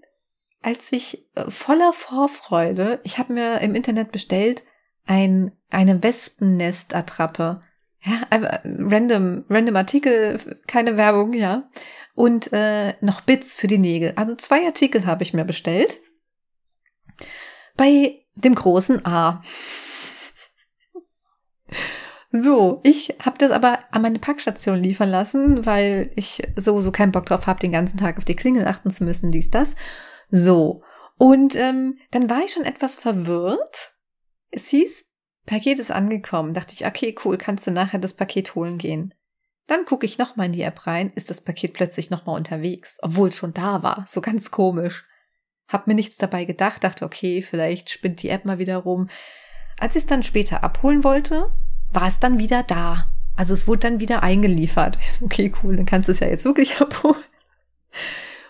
als 0.62 0.92
ich 0.92 1.26
äh, 1.36 1.50
voller 1.50 1.94
Vorfreude, 1.94 3.00
ich 3.04 3.18
habe 3.20 3.34
mir 3.34 3.62
im 3.62 3.76
Internet 3.76 4.12
bestellt, 4.12 4.64
ein, 5.06 5.52
eine 5.70 6.04
Wespennestattrappe 6.04 7.62
ja, 8.06 8.22
random, 8.32 9.46
random 9.50 9.76
Artikel, 9.76 10.39
keine 10.68 10.98
Werbung, 10.98 11.34
ja. 11.34 11.70
Und 12.13 12.54
äh, 12.54 12.94
noch 13.02 13.22
Bits 13.22 13.56
für 13.56 13.68
die 13.68 13.78
Nägel. 13.78 14.13
Also 14.15 14.36
zwei 14.36 14.65
Artikel 14.65 15.06
habe 15.06 15.24
ich 15.24 15.34
mir 15.34 15.44
bestellt. 15.44 16.00
Bei 17.76 18.22
dem 18.36 18.56
großen 18.56 19.06
A. 19.06 19.41
So, 22.32 22.82
ich 22.84 23.15
habe 23.24 23.38
das 23.38 23.52
aber 23.52 23.80
an 23.91 24.02
meine 24.02 24.20
Packstation 24.20 24.84
liefern 24.84 25.10
lassen, 25.10 25.65
weil 25.65 26.12
ich 26.15 26.41
sowieso 26.58 26.91
keinen 26.91 27.13
Bock 27.13 27.26
drauf 27.26 27.48
habe, 27.48 27.62
den 27.62 27.72
ganzen 27.72 27.98
Tag 27.98 28.18
auf 28.18 28.26
die 28.26 28.36
Klingel 28.36 28.68
achten 28.68 28.91
zu 28.91 29.06
müssen, 29.06 29.32
dies, 29.32 29.52
das. 29.52 29.76
So. 30.30 30.84
Und 31.18 31.56
ähm, 31.56 31.98
dann 32.12 32.30
war 32.30 32.44
ich 32.44 32.52
schon 32.52 32.65
etwas 32.65 32.98
verwirrt. 32.98 33.96
Es 34.52 34.68
hieß, 34.68 35.14
Paket 35.45 35.79
ist 35.79 35.91
angekommen. 35.91 36.53
Dachte 36.53 36.73
ich, 36.73 36.86
okay, 36.86 37.15
cool, 37.23 37.38
kannst 37.38 37.67
du 37.67 37.71
nachher 37.71 37.99
das 37.99 38.13
Paket 38.13 38.55
holen 38.55 38.77
gehen. 38.77 39.13
Dann 39.67 39.86
gucke 39.86 40.05
ich 40.05 40.17
nochmal 40.17 40.47
in 40.47 40.53
die 40.53 40.62
App 40.62 40.86
rein, 40.86 41.12
ist 41.15 41.29
das 41.29 41.41
Paket 41.41 41.73
plötzlich 41.73 42.10
nochmal 42.10 42.38
unterwegs, 42.38 42.99
obwohl 43.01 43.29
es 43.29 43.38
schon 43.38 43.53
da 43.53 43.81
war. 43.81 44.05
So 44.08 44.21
ganz 44.21 44.51
komisch. 44.51 45.05
Hab 45.67 45.88
mir 45.88 45.95
nichts 45.95 46.17
dabei 46.17 46.45
gedacht, 46.45 46.84
dachte, 46.84 47.05
okay, 47.05 47.41
vielleicht 47.41 47.89
spinnt 47.89 48.21
die 48.21 48.29
App 48.29 48.45
mal 48.45 48.60
wieder 48.60 48.77
rum. 48.77 49.10
Als 49.79 49.95
ich 49.95 50.03
es 50.03 50.08
dann 50.08 50.21
später 50.21 50.63
abholen 50.63 51.03
wollte, 51.03 51.51
war 51.91 52.08
es 52.08 52.19
dann 52.19 52.38
wieder 52.38 52.62
da. 52.62 53.12
Also 53.36 53.53
es 53.53 53.67
wurde 53.67 53.81
dann 53.81 53.99
wieder 53.99 54.21
eingeliefert. 54.21 54.99
So, 55.01 55.25
okay, 55.25 55.51
cool, 55.63 55.75
dann 55.75 55.88
kannst 55.88 56.08
du 56.08 56.12
es 56.12 56.19
ja 56.19 56.27
jetzt 56.27 56.45
wirklich 56.45 56.79
abholen. 56.81 57.23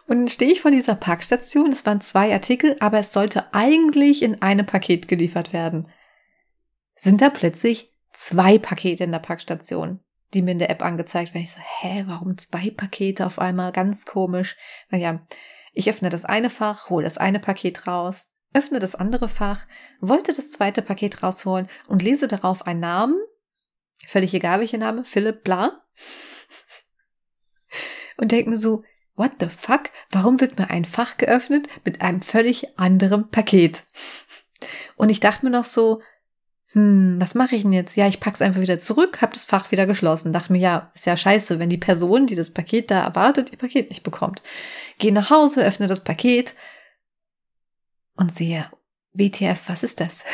Und 0.08 0.18
dann 0.18 0.28
stehe 0.28 0.52
ich 0.52 0.62
vor 0.62 0.72
dieser 0.72 0.96
Parkstation. 0.96 1.72
Es 1.72 1.86
waren 1.86 2.02
zwei 2.02 2.32
Artikel, 2.34 2.76
aber 2.80 3.00
es 3.00 3.14
sollte 3.14 3.54
eigentlich 3.54 4.22
in 4.22 4.42
einem 4.42 4.66
Paket 4.66 5.08
geliefert 5.08 5.54
werden 5.54 5.88
sind 6.96 7.22
da 7.22 7.30
plötzlich 7.30 7.94
zwei 8.12 8.58
Pakete 8.58 9.04
in 9.04 9.12
der 9.12 9.20
Packstation, 9.20 10.00
die 10.34 10.42
mir 10.42 10.52
in 10.52 10.60
der 10.60 10.70
App 10.70 10.82
angezeigt 10.82 11.34
werden. 11.34 11.44
Ich 11.44 11.52
so, 11.52 11.62
hä, 11.62 12.04
warum 12.08 12.38
zwei 12.38 12.72
Pakete 12.72 13.26
auf 13.26 13.40
einmal? 13.40 13.72
Ganz 13.72 14.06
komisch. 14.06 14.56
Naja, 14.90 15.26
ich 15.74 15.90
öffne 15.90 16.10
das 16.10 16.26
eine 16.26 16.50
Fach, 16.50 16.90
hole 16.90 17.04
das 17.04 17.18
eine 17.18 17.40
Paket 17.40 17.86
raus, 17.86 18.32
öffne 18.54 18.80
das 18.80 18.96
andere 18.96 19.28
Fach, 19.28 19.68
wollte 20.00 20.32
das 20.32 20.50
zweite 20.50 20.82
Paket 20.82 21.22
rausholen 21.22 21.68
und 21.88 22.02
lese 22.02 22.30
darauf 22.30 22.66
einen 22.66 22.80
Namen, 22.80 23.20
völlig 24.08 24.34
egal 24.34 24.62
welcher 24.62 24.78
Name, 24.78 25.04
Philipp 25.04 25.44
Bla. 25.44 25.82
Und 28.18 28.32
denke 28.32 28.50
mir 28.50 28.56
so, 28.56 28.82
what 29.16 29.32
the 29.42 29.50
fuck? 29.50 29.90
Warum 30.10 30.40
wird 30.40 30.58
mir 30.58 30.70
ein 30.70 30.86
Fach 30.86 31.18
geöffnet 31.18 31.68
mit 31.84 32.02
einem 32.02 32.22
völlig 32.22 32.80
anderen 32.80 33.30
Paket? 33.30 33.84
Und 34.96 35.10
ich 35.10 35.20
dachte 35.20 35.46
mir 35.46 35.52
noch 35.52 35.66
so, 35.66 36.02
hm, 36.76 37.16
was 37.22 37.36
mache 37.36 37.56
ich 37.56 37.62
denn 37.62 37.72
jetzt? 37.72 37.96
Ja, 37.96 38.06
ich 38.06 38.20
pack's 38.20 38.42
einfach 38.42 38.60
wieder 38.60 38.78
zurück, 38.78 39.22
hab 39.22 39.32
das 39.32 39.46
Fach 39.46 39.72
wieder 39.72 39.86
geschlossen. 39.86 40.34
Dachte 40.34 40.52
mir, 40.52 40.60
ja, 40.60 40.92
ist 40.94 41.06
ja 41.06 41.16
scheiße, 41.16 41.58
wenn 41.58 41.70
die 41.70 41.78
Person, 41.78 42.28
die 42.28 42.36
das 42.36 42.50
Paket 42.50 42.92
da 42.92 43.02
erwartet, 43.02 43.54
ihr 43.54 43.58
Paket 43.58 43.90
nicht 43.90 44.04
bekommt. 44.04 44.44
Geh 44.98 45.12
nach 45.12 45.30
Hause, 45.30 45.64
öffne 45.64 45.88
das 45.88 46.04
Paket 46.04 46.54
und 48.18 48.34
sehe, 48.34 48.70
WTF, 49.14 49.70
was 49.70 49.84
ist 49.84 50.02
das? 50.02 50.26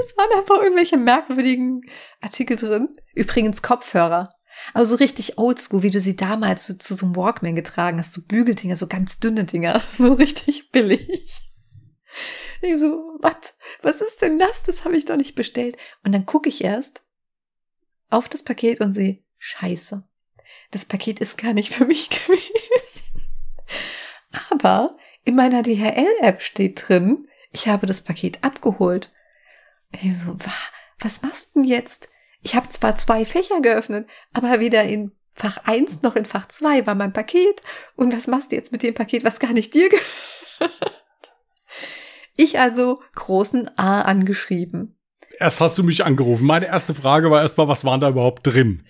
Es 0.00 0.16
waren 0.16 0.38
einfach 0.38 0.62
irgendwelche 0.62 0.96
merkwürdigen 0.96 1.80
Artikel 2.20 2.56
drin. 2.56 2.94
Übrigens 3.14 3.62
Kopfhörer. 3.62 4.32
Also 4.72 4.90
so 4.90 4.96
richtig 4.96 5.38
oldschool, 5.38 5.82
wie 5.82 5.90
du 5.90 6.00
sie 6.00 6.14
damals 6.14 6.66
zu, 6.66 6.78
zu 6.78 6.94
so 6.94 7.06
einem 7.06 7.16
Walkman 7.16 7.56
getragen 7.56 7.98
hast. 7.98 8.12
So 8.12 8.22
Bügeldinger, 8.22 8.76
so 8.76 8.86
ganz 8.86 9.18
dünne 9.18 9.44
Dinger. 9.44 9.82
So 9.90 10.12
richtig 10.12 10.70
billig. 10.70 11.40
Ich 12.60 12.78
so, 12.78 13.16
was? 13.20 13.54
Was 13.82 14.00
ist 14.00 14.20
denn 14.22 14.38
das? 14.38 14.64
Das 14.64 14.84
habe 14.84 14.96
ich 14.96 15.04
doch 15.04 15.16
nicht 15.16 15.34
bestellt. 15.34 15.76
Und 16.02 16.12
dann 16.12 16.26
gucke 16.26 16.48
ich 16.48 16.64
erst 16.64 17.02
auf 18.10 18.28
das 18.28 18.42
Paket 18.42 18.80
und 18.80 18.92
sehe, 18.92 19.22
scheiße. 19.38 20.02
Das 20.70 20.84
Paket 20.84 21.20
ist 21.20 21.38
gar 21.38 21.52
nicht 21.52 21.72
für 21.72 21.84
mich 21.84 22.10
gewesen. 22.26 23.28
Aber 24.50 24.96
in 25.24 25.34
meiner 25.34 25.62
DHL-App 25.62 26.42
steht 26.42 26.88
drin, 26.88 27.28
ich 27.52 27.68
habe 27.68 27.86
das 27.86 28.02
Paket 28.02 28.42
abgeholt. 28.44 29.10
Ich 29.92 30.18
so, 30.18 30.36
was 30.98 31.22
machst 31.22 31.54
du 31.54 31.60
denn 31.60 31.68
jetzt? 31.68 32.08
Ich 32.42 32.54
habe 32.54 32.68
zwar 32.68 32.94
zwei 32.96 33.24
Fächer 33.24 33.60
geöffnet, 33.60 34.08
aber 34.32 34.60
weder 34.60 34.84
in 34.84 35.12
Fach 35.34 35.58
1 35.64 36.02
noch 36.02 36.16
in 36.16 36.24
Fach 36.24 36.48
2 36.48 36.86
war 36.86 36.94
mein 36.94 37.12
Paket. 37.12 37.62
Und 37.94 38.14
was 38.14 38.26
machst 38.26 38.52
du 38.52 38.56
jetzt 38.56 38.72
mit 38.72 38.82
dem 38.82 38.94
Paket, 38.94 39.24
was 39.24 39.38
gar 39.38 39.52
nicht 39.52 39.72
dir 39.72 39.88
gehört? 39.88 40.97
Ich 42.40 42.60
also 42.60 42.94
großen 43.16 43.68
A 43.76 44.02
angeschrieben. 44.02 44.96
Erst 45.40 45.60
hast 45.60 45.76
du 45.76 45.82
mich 45.82 46.04
angerufen. 46.04 46.46
Meine 46.46 46.66
erste 46.66 46.94
Frage 46.94 47.32
war 47.32 47.42
erstmal, 47.42 47.66
was 47.66 47.84
war 47.84 47.98
da 47.98 48.08
überhaupt 48.08 48.46
drin? 48.46 48.84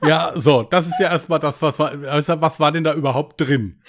Ja. 0.00 0.08
ja, 0.08 0.32
so, 0.34 0.62
das 0.62 0.86
ist 0.86 0.98
ja 0.98 1.10
erstmal 1.10 1.38
das, 1.38 1.60
was 1.60 1.78
war, 1.78 1.92
was 2.00 2.60
war 2.60 2.72
denn 2.72 2.82
da 2.82 2.94
überhaupt 2.94 3.42
drin? 3.42 3.82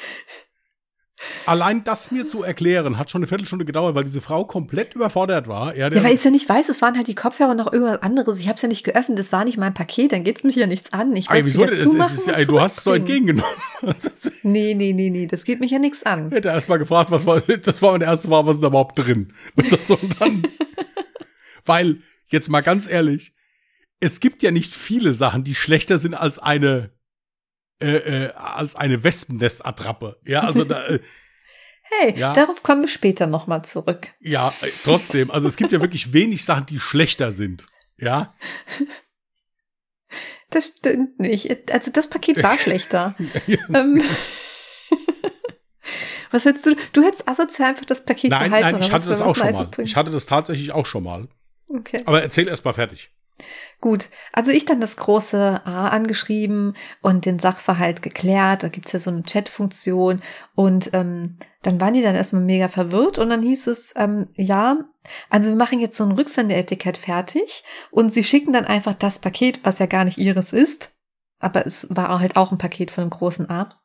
Allein 1.45 1.83
das 1.83 2.11
mir 2.11 2.25
zu 2.25 2.43
erklären, 2.43 2.97
hat 2.97 3.11
schon 3.11 3.19
eine 3.19 3.27
Viertelstunde 3.27 3.65
gedauert, 3.65 3.95
weil 3.95 4.03
diese 4.03 4.21
Frau 4.21 4.45
komplett 4.45 4.95
überfordert 4.95 5.47
war. 5.47 5.75
Ja, 5.75 5.91
ja 5.91 6.03
weil 6.03 6.15
ich 6.15 6.23
ja 6.23 6.31
nicht 6.31 6.47
weiß, 6.49 6.69
es 6.69 6.81
waren 6.81 6.95
halt 6.95 7.07
die 7.07 7.15
Kopfhörer 7.15 7.53
noch 7.53 7.71
irgendwas 7.71 8.01
anderes. 8.01 8.39
Ich 8.39 8.47
habe 8.47 8.55
es 8.55 8.61
ja 8.61 8.67
nicht 8.67 8.83
geöffnet, 8.83 9.19
es 9.19 9.31
war 9.31 9.45
nicht 9.45 9.57
mein 9.57 9.73
Paket, 9.73 10.11
dann 10.11 10.23
geht's 10.23 10.43
mich 10.43 10.55
ja 10.55 10.67
nichts 10.67 10.91
an. 10.93 11.15
Ich 11.15 11.29
wollte 11.29 11.47
es 11.47 11.57
wieder 11.57 11.77
zumachen 11.77 12.15
ist, 12.15 12.27
ist, 12.27 12.49
Du 12.49 12.59
hast 12.59 12.77
es 12.79 12.83
doch 12.83 12.95
entgegengenommen. 12.95 13.51
nee, 14.43 14.73
nee, 14.73 14.93
nee, 14.93 15.09
nee, 15.09 15.27
das 15.27 15.43
geht 15.43 15.59
mich 15.59 15.71
ja 15.71 15.79
nichts 15.79 16.03
an. 16.03 16.27
Ich 16.29 16.35
hätte 16.35 16.49
erst 16.49 16.69
mal 16.69 16.77
gefragt, 16.77 17.11
was 17.11 17.25
war, 17.25 17.41
das 17.41 17.81
war 17.81 17.91
meine 17.91 18.05
erste 18.05 18.27
Frage, 18.27 18.47
was 18.47 18.57
ist 18.57 18.63
da 18.63 18.67
überhaupt 18.67 18.97
drin? 18.97 19.33
Und 19.55 20.21
dann, 20.21 20.43
weil, 21.65 21.99
jetzt 22.27 22.49
mal 22.49 22.61
ganz 22.61 22.87
ehrlich, 22.87 23.33
es 23.99 24.19
gibt 24.19 24.43
ja 24.43 24.51
nicht 24.51 24.73
viele 24.73 25.13
Sachen, 25.13 25.43
die 25.43 25.55
schlechter 25.55 25.97
sind 25.97 26.13
als 26.13 26.39
eine 26.39 26.91
äh, 27.81 28.25
äh, 28.25 28.31
als 28.33 28.75
eine 28.75 29.03
Wespennestattrappe. 29.03 30.19
Ja, 30.25 30.41
also 30.41 30.63
da. 30.63 30.87
Äh, 30.87 30.99
hey, 31.83 32.17
ja, 32.17 32.33
darauf 32.33 32.63
kommen 32.63 32.81
wir 32.81 32.87
später 32.87 33.27
nochmal 33.27 33.65
zurück. 33.65 34.13
Ja, 34.19 34.53
äh, 34.61 34.69
trotzdem. 34.83 35.29
Also 35.31 35.47
es 35.47 35.57
gibt 35.57 35.71
ja 35.71 35.81
wirklich 35.81 36.13
wenig 36.13 36.45
Sachen, 36.45 36.65
die 36.67 36.79
schlechter 36.79 37.31
sind. 37.31 37.65
Ja. 37.97 38.33
Das 40.51 40.67
stimmt 40.67 41.19
nicht. 41.19 41.69
Also 41.73 41.91
das 41.91 42.09
Paket 42.09 42.41
war 42.41 42.57
schlechter. 42.59 43.15
ähm, 43.73 44.01
was 46.31 46.45
hättest 46.45 46.65
du? 46.67 46.75
Du 46.93 47.03
hättest 47.03 47.27
asozial 47.27 47.69
einfach 47.69 47.83
das 47.83 48.05
Paket 48.05 48.31
nein, 48.31 48.51
behalten. 48.51 48.71
Nein, 48.77 48.81
ich 48.81 48.91
hatte 48.93 49.09
das 49.09 49.21
auch 49.21 49.35
schon 49.35 49.51
mal. 49.51 49.69
Ich 49.79 49.97
hatte 49.97 50.11
das 50.11 50.27
tatsächlich 50.27 50.71
auch 50.71 50.85
schon 50.85 51.03
mal. 51.03 51.27
Okay. 51.67 52.01
Aber 52.05 52.21
erzähl 52.21 52.47
erst 52.47 52.63
mal 52.63 52.73
fertig. 52.73 53.11
Gut, 53.81 54.09
also 54.31 54.51
ich 54.51 54.65
dann 54.65 54.79
das 54.79 54.95
große 54.95 55.61
A 55.65 55.89
angeschrieben 55.89 56.75
und 57.01 57.25
den 57.25 57.39
Sachverhalt 57.39 58.01
geklärt. 58.01 58.63
Da 58.63 58.69
gibt's 58.69 58.93
ja 58.93 58.99
so 58.99 59.11
eine 59.11 59.23
Chat-Funktion 59.23 60.21
und 60.55 60.91
ähm, 60.93 61.37
dann 61.61 61.79
waren 61.81 61.93
die 61.93 62.01
dann 62.01 62.15
erstmal 62.15 62.41
mega 62.41 62.67
verwirrt 62.67 63.17
und 63.17 63.29
dann 63.29 63.43
hieß 63.43 63.67
es, 63.67 63.93
ähm, 63.97 64.29
ja, 64.35 64.85
also 65.29 65.49
wir 65.49 65.57
machen 65.57 65.79
jetzt 65.79 65.97
so 65.97 66.05
ein 66.05 66.13
Rücksendeetikett 66.13 66.97
fertig 66.97 67.63
und 67.91 68.13
sie 68.13 68.23
schicken 68.23 68.53
dann 68.53 68.65
einfach 68.65 68.93
das 68.93 69.19
Paket, 69.19 69.59
was 69.63 69.79
ja 69.79 69.85
gar 69.85 70.05
nicht 70.05 70.17
ihres 70.17 70.53
ist, 70.53 70.93
aber 71.39 71.65
es 71.65 71.87
war 71.89 72.19
halt 72.19 72.37
auch 72.37 72.51
ein 72.51 72.57
Paket 72.57 72.91
von 72.91 73.03
einem 73.03 73.11
großen 73.11 73.49
A. 73.49 73.81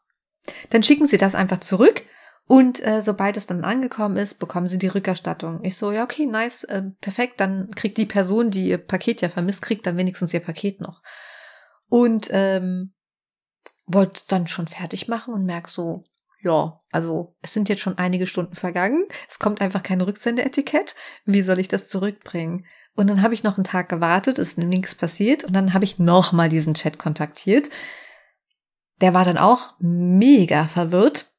Dann 0.70 0.82
schicken 0.82 1.08
sie 1.08 1.18
das 1.18 1.34
einfach 1.34 1.60
zurück 1.60 2.04
und 2.50 2.84
äh, 2.84 3.00
sobald 3.00 3.36
es 3.36 3.46
dann 3.46 3.62
angekommen 3.62 4.16
ist, 4.16 4.40
bekommen 4.40 4.66
sie 4.66 4.76
die 4.76 4.88
Rückerstattung. 4.88 5.62
Ich 5.62 5.76
so, 5.76 5.92
ja, 5.92 6.02
okay, 6.02 6.26
nice, 6.26 6.64
äh, 6.64 6.82
perfekt. 7.00 7.38
Dann 7.38 7.70
kriegt 7.76 7.96
die 7.96 8.06
Person, 8.06 8.50
die 8.50 8.70
ihr 8.70 8.78
Paket 8.78 9.20
ja 9.20 9.28
vermisst, 9.28 9.62
kriegt 9.62 9.86
dann 9.86 9.96
wenigstens 9.96 10.34
ihr 10.34 10.40
Paket 10.40 10.80
noch. 10.80 11.00
Und 11.86 12.26
ähm, 12.32 12.92
wollte 13.86 14.22
dann 14.26 14.48
schon 14.48 14.66
fertig 14.66 15.06
machen 15.06 15.32
und 15.32 15.44
merk 15.44 15.68
so, 15.68 16.02
ja, 16.42 16.80
also 16.90 17.36
es 17.40 17.52
sind 17.52 17.68
jetzt 17.68 17.82
schon 17.82 17.98
einige 17.98 18.26
Stunden 18.26 18.56
vergangen. 18.56 19.04
Es 19.28 19.38
kommt 19.38 19.60
einfach 19.60 19.84
kein 19.84 20.00
Rücksendeetikett. 20.00 20.96
Wie 21.24 21.42
soll 21.42 21.60
ich 21.60 21.68
das 21.68 21.88
zurückbringen? 21.88 22.66
Und 22.96 23.08
dann 23.08 23.22
habe 23.22 23.34
ich 23.34 23.44
noch 23.44 23.58
einen 23.58 23.64
Tag 23.64 23.88
gewartet, 23.88 24.40
ist 24.40 24.58
nichts 24.58 24.96
passiert. 24.96 25.44
Und 25.44 25.52
dann 25.52 25.72
habe 25.72 25.84
ich 25.84 26.00
nochmal 26.00 26.48
diesen 26.48 26.74
Chat 26.74 26.98
kontaktiert 26.98 27.70
Der 29.00 29.14
war 29.14 29.24
dann 29.24 29.38
auch 29.38 29.74
mega 29.78 30.66
verwirrt. 30.66 31.29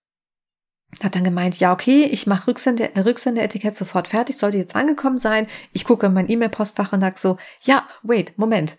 Hat 1.01 1.15
dann 1.15 1.23
gemeint, 1.23 1.59
ja, 1.59 1.73
okay, 1.73 2.03
ich 2.03 2.27
mache 2.27 2.47
Rücksende, 2.47 2.91
Rücksendeetikett 2.95 3.75
sofort 3.75 4.07
fertig, 4.07 4.37
sollte 4.37 4.57
jetzt 4.57 4.75
angekommen 4.75 5.17
sein. 5.17 5.47
Ich 5.73 5.83
gucke 5.83 6.05
in 6.05 6.13
mein 6.13 6.29
E-Mail-Postfach 6.29 6.93
und 6.93 7.01
sag 7.01 7.17
so, 7.17 7.37
ja, 7.61 7.87
wait, 8.03 8.37
Moment. 8.37 8.77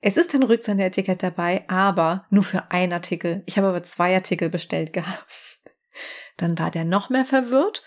Es 0.00 0.16
ist 0.16 0.34
ein 0.34 0.42
Rücksendeetikett 0.42 1.22
dabei, 1.22 1.64
aber 1.68 2.26
nur 2.30 2.44
für 2.44 2.70
einen 2.70 2.92
Artikel. 2.92 3.42
Ich 3.46 3.56
habe 3.56 3.68
aber 3.68 3.82
zwei 3.82 4.14
Artikel 4.14 4.50
bestellt 4.50 4.92
gehabt. 4.92 5.26
Dann 6.36 6.58
war 6.58 6.70
der 6.70 6.84
noch 6.84 7.10
mehr 7.10 7.24
verwirrt 7.24 7.82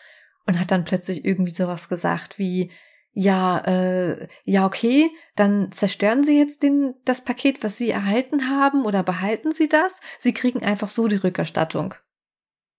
und 0.46 0.60
hat 0.60 0.72
dann 0.72 0.86
plötzlich 0.86 1.26
irgendwie 1.26 1.52
sowas 1.52 1.90
gesagt 1.90 2.40
wie, 2.40 2.72
ja, 3.12 3.58
äh, 3.66 4.28
ja, 4.46 4.66
okay, 4.66 5.10
dann 5.36 5.72
zerstören 5.72 6.24
Sie 6.24 6.38
jetzt 6.38 6.64
den, 6.64 6.94
das 7.04 7.22
Paket, 7.24 7.64
was 7.64 7.78
Sie 7.78 7.90
erhalten 7.90 8.50
haben, 8.50 8.86
oder 8.86 9.04
behalten 9.04 9.54
Sie 9.54 9.68
das? 9.68 10.00
Sie 10.20 10.34
kriegen 10.34 10.64
einfach 10.64 10.88
so 10.88 11.08
die 11.08 11.16
Rückerstattung. 11.16 11.96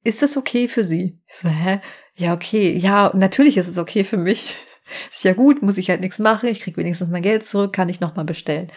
Ist 0.04 0.22
das 0.22 0.36
okay 0.36 0.68
für 0.68 0.84
Sie? 0.84 1.18
Ich 1.26 1.36
so, 1.36 1.48
hä? 1.48 1.80
Ja, 2.14 2.34
okay, 2.34 2.76
ja, 2.76 3.10
natürlich 3.14 3.56
ist 3.56 3.68
es 3.68 3.78
okay 3.78 4.04
für 4.04 4.16
mich. 4.16 4.54
Ist 5.14 5.24
ja 5.24 5.34
gut, 5.34 5.60
muss 5.60 5.76
ich 5.76 5.90
halt 5.90 6.00
nichts 6.00 6.18
machen, 6.18 6.48
ich 6.48 6.60
krieg 6.60 6.78
wenigstens 6.78 7.08
mein 7.08 7.22
Geld 7.22 7.44
zurück, 7.44 7.74
kann 7.74 7.90
ich 7.90 8.00
nochmal 8.00 8.24
bestellen. 8.24 8.72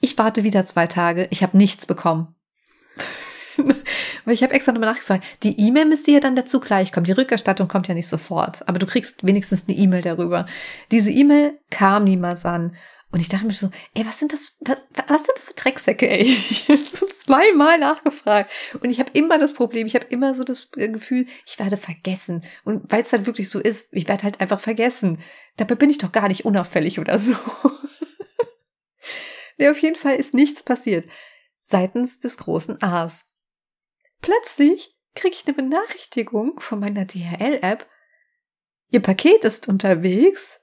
Ich 0.00 0.18
warte 0.18 0.42
wieder 0.42 0.64
zwei 0.64 0.88
Tage, 0.88 1.28
ich 1.30 1.44
habe 1.44 1.56
nichts 1.56 1.86
bekommen. 1.86 2.34
Weil 4.24 4.34
ich 4.34 4.42
habe 4.42 4.54
extra 4.54 4.72
nochmal 4.72 4.90
nachgefragt. 4.90 5.24
Die 5.42 5.60
E-Mail 5.60 5.84
müsste 5.84 6.10
ja 6.10 6.20
dann 6.20 6.36
dazu 6.36 6.58
gleich 6.60 6.92
kommen. 6.92 7.04
Die 7.04 7.12
Rückerstattung 7.12 7.68
kommt 7.68 7.88
ja 7.88 7.94
nicht 7.94 8.08
sofort. 8.08 8.66
Aber 8.68 8.78
du 8.78 8.86
kriegst 8.86 9.24
wenigstens 9.24 9.64
eine 9.68 9.76
E-Mail 9.76 10.02
darüber. 10.02 10.46
Diese 10.90 11.10
E-Mail 11.10 11.58
kam 11.70 12.04
niemals 12.04 12.44
an. 12.44 12.76
Und 13.12 13.18
ich 13.20 13.28
dachte 13.28 13.46
mir 13.46 13.52
so, 13.52 13.70
ey, 13.94 14.06
was 14.06 14.20
sind 14.20 14.32
das, 14.32 14.56
was, 14.60 14.78
was 15.08 15.24
sind 15.24 15.36
das 15.36 15.44
für 15.44 15.54
Drecksäcke, 15.54 16.08
ey? 16.08 16.22
Ich 16.50 16.68
habe 16.68 16.78
so 16.78 17.06
zweimal 17.06 17.78
nachgefragt. 17.78 18.52
Und 18.80 18.90
ich 18.90 19.00
habe 19.00 19.10
immer 19.14 19.38
das 19.38 19.52
Problem, 19.52 19.86
ich 19.86 19.96
habe 19.96 20.06
immer 20.06 20.34
so 20.34 20.44
das 20.44 20.70
Gefühl, 20.70 21.26
ich 21.44 21.58
werde 21.58 21.76
vergessen. 21.76 22.44
Und 22.64 22.90
weil 22.90 23.02
es 23.02 23.12
halt 23.12 23.26
wirklich 23.26 23.50
so 23.50 23.58
ist, 23.58 23.88
ich 23.92 24.06
werde 24.06 24.22
halt 24.22 24.40
einfach 24.40 24.60
vergessen. 24.60 25.20
Dabei 25.56 25.74
bin 25.74 25.90
ich 25.90 25.98
doch 25.98 26.12
gar 26.12 26.28
nicht 26.28 26.44
unauffällig 26.44 27.00
oder 27.00 27.18
so. 27.18 27.34
nee, 29.58 29.68
auf 29.68 29.82
jeden 29.82 29.96
Fall 29.96 30.16
ist 30.16 30.32
nichts 30.32 30.62
passiert. 30.62 31.08
Seitens 31.62 32.20
des 32.20 32.38
großen 32.38 32.80
A's. 32.80 33.34
Plötzlich 34.22 34.96
kriege 35.14 35.34
ich 35.34 35.46
eine 35.46 35.54
Benachrichtigung 35.54 36.60
von 36.60 36.78
meiner 36.78 37.04
DHL-App. 37.04 37.88
Ihr 38.90 39.00
Paket 39.00 39.44
ist 39.44 39.68
unterwegs, 39.68 40.59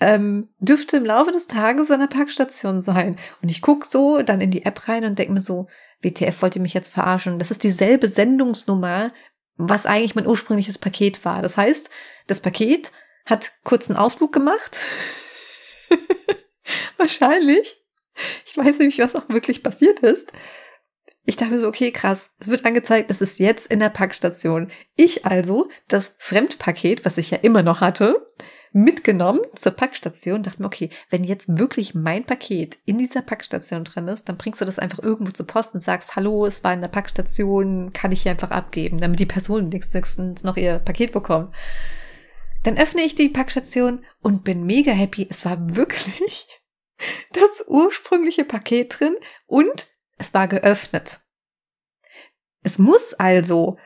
ähm, 0.00 0.48
dürfte 0.58 0.96
im 0.96 1.04
Laufe 1.04 1.32
des 1.32 1.46
Tages 1.46 1.90
an 1.90 2.00
der 2.00 2.06
Parkstation 2.06 2.80
sein. 2.80 3.16
Und 3.42 3.48
ich 3.48 3.62
gucke 3.62 3.86
so 3.86 4.22
dann 4.22 4.40
in 4.40 4.50
die 4.50 4.64
App 4.64 4.88
rein 4.88 5.04
und 5.04 5.18
denke 5.18 5.32
mir 5.32 5.40
so, 5.40 5.66
WTF 6.02 6.42
wollte 6.42 6.60
mich 6.60 6.74
jetzt 6.74 6.92
verarschen. 6.92 7.38
Das 7.38 7.50
ist 7.50 7.64
dieselbe 7.64 8.08
Sendungsnummer, 8.08 9.12
was 9.56 9.86
eigentlich 9.86 10.14
mein 10.14 10.26
ursprüngliches 10.26 10.78
Paket 10.78 11.24
war. 11.24 11.42
Das 11.42 11.56
heißt, 11.56 11.90
das 12.28 12.40
Paket 12.40 12.92
hat 13.26 13.52
kurzen 13.64 13.96
Ausflug 13.96 14.32
gemacht. 14.32 14.86
Wahrscheinlich. 16.96 17.82
Ich 18.46 18.56
weiß 18.56 18.78
nämlich, 18.78 18.98
was 18.98 19.16
auch 19.16 19.28
wirklich 19.28 19.62
passiert 19.62 20.00
ist. 20.00 20.32
Ich 21.24 21.36
dachte 21.36 21.52
mir 21.52 21.60
so, 21.60 21.68
okay, 21.68 21.92
krass, 21.92 22.30
es 22.40 22.48
wird 22.48 22.64
angezeigt, 22.64 23.10
es 23.10 23.20
ist 23.20 23.38
jetzt 23.38 23.66
in 23.66 23.80
der 23.80 23.90
Packstation. 23.90 24.70
Ich 24.96 25.26
also 25.26 25.68
das 25.86 26.14
Fremdpaket, 26.18 27.04
was 27.04 27.18
ich 27.18 27.30
ja 27.30 27.38
immer 27.38 27.62
noch 27.62 27.80
hatte, 27.80 28.26
mitgenommen 28.72 29.40
zur 29.54 29.72
Packstation, 29.72 30.42
dachte 30.42 30.60
mir, 30.60 30.66
okay, 30.66 30.90
wenn 31.10 31.24
jetzt 31.24 31.58
wirklich 31.58 31.94
mein 31.94 32.24
Paket 32.24 32.78
in 32.84 32.98
dieser 32.98 33.22
Packstation 33.22 33.84
drin 33.84 34.08
ist, 34.08 34.28
dann 34.28 34.36
bringst 34.36 34.60
du 34.60 34.64
das 34.64 34.78
einfach 34.78 34.98
irgendwo 34.98 35.32
zur 35.32 35.46
Post 35.46 35.74
und 35.74 35.82
sagst, 35.82 36.16
hallo, 36.16 36.46
es 36.46 36.62
war 36.64 36.74
in 36.74 36.80
der 36.80 36.88
Packstation, 36.88 37.92
kann 37.92 38.12
ich 38.12 38.22
hier 38.22 38.32
einfach 38.32 38.50
abgeben, 38.50 39.00
damit 39.00 39.20
die 39.20 39.26
Person 39.26 39.68
nächstens 39.68 40.42
noch 40.42 40.56
ihr 40.56 40.78
Paket 40.78 41.12
bekommt. 41.12 41.54
Dann 42.64 42.76
öffne 42.76 43.02
ich 43.02 43.14
die 43.14 43.28
Packstation 43.28 44.04
und 44.20 44.44
bin 44.44 44.64
mega 44.66 44.92
happy. 44.92 45.26
Es 45.30 45.44
war 45.44 45.76
wirklich 45.76 46.46
das 47.32 47.64
ursprüngliche 47.66 48.44
Paket 48.44 48.98
drin 48.98 49.16
und 49.46 49.88
es 50.18 50.34
war 50.34 50.48
geöffnet. 50.48 51.20
Es 52.62 52.78
muss 52.78 53.14
also 53.14 53.76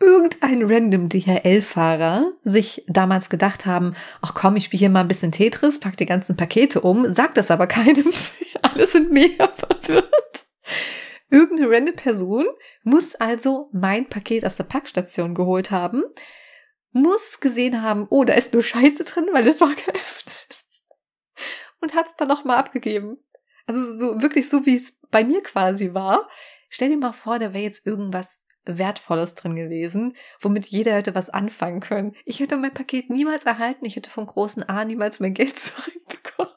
irgendein 0.00 0.62
random 0.64 1.08
DHL-Fahrer 1.08 2.32
sich 2.42 2.84
damals 2.88 3.28
gedacht 3.28 3.66
haben, 3.66 3.94
ach 4.22 4.34
komm, 4.34 4.56
ich 4.56 4.64
spiele 4.64 4.80
hier 4.80 4.90
mal 4.90 5.02
ein 5.02 5.08
bisschen 5.08 5.30
Tetris, 5.30 5.78
pack 5.78 5.96
die 5.98 6.06
ganzen 6.06 6.36
Pakete 6.36 6.80
um, 6.80 7.12
sagt 7.14 7.36
das 7.36 7.50
aber 7.50 7.66
keinem. 7.68 8.10
Alle 8.62 8.86
sind 8.86 9.12
mega 9.12 9.48
verwirrt. 9.56 10.44
Irgendeine 11.28 11.70
random 11.70 11.96
Person 11.96 12.46
muss 12.82 13.14
also 13.14 13.68
mein 13.72 14.08
Paket 14.08 14.44
aus 14.44 14.56
der 14.56 14.64
Packstation 14.64 15.34
geholt 15.34 15.70
haben, 15.70 16.02
muss 16.92 17.38
gesehen 17.38 17.82
haben, 17.82 18.06
oh, 18.10 18.24
da 18.24 18.32
ist 18.32 18.52
nur 18.52 18.64
Scheiße 18.64 19.04
drin, 19.04 19.28
weil 19.32 19.46
es 19.46 19.60
war 19.60 19.68
geöffnet. 19.68 20.64
Und 21.80 21.94
hat 21.94 22.06
es 22.06 22.16
dann 22.16 22.28
nochmal 22.28 22.56
abgegeben. 22.56 23.18
Also 23.66 23.94
so 23.94 24.20
wirklich 24.22 24.48
so, 24.48 24.66
wie 24.66 24.76
es 24.76 24.98
bei 25.10 25.24
mir 25.24 25.42
quasi 25.42 25.94
war. 25.94 26.28
Stell 26.68 26.88
dir 26.88 26.96
mal 26.96 27.12
vor, 27.12 27.38
da 27.38 27.54
wäre 27.54 27.62
jetzt 27.62 27.86
irgendwas 27.86 28.46
Wertvolles 28.78 29.34
drin 29.34 29.56
gewesen, 29.56 30.16
womit 30.40 30.66
jeder 30.66 30.94
hätte 30.94 31.14
was 31.14 31.30
anfangen 31.30 31.80
können. 31.80 32.14
Ich 32.24 32.40
hätte 32.40 32.56
mein 32.56 32.74
Paket 32.74 33.10
niemals 33.10 33.44
erhalten, 33.44 33.84
ich 33.84 33.96
hätte 33.96 34.10
vom 34.10 34.26
großen 34.26 34.68
A 34.68 34.84
niemals 34.84 35.20
mein 35.20 35.34
Geld 35.34 35.58
zurückbekommen. 35.58 36.52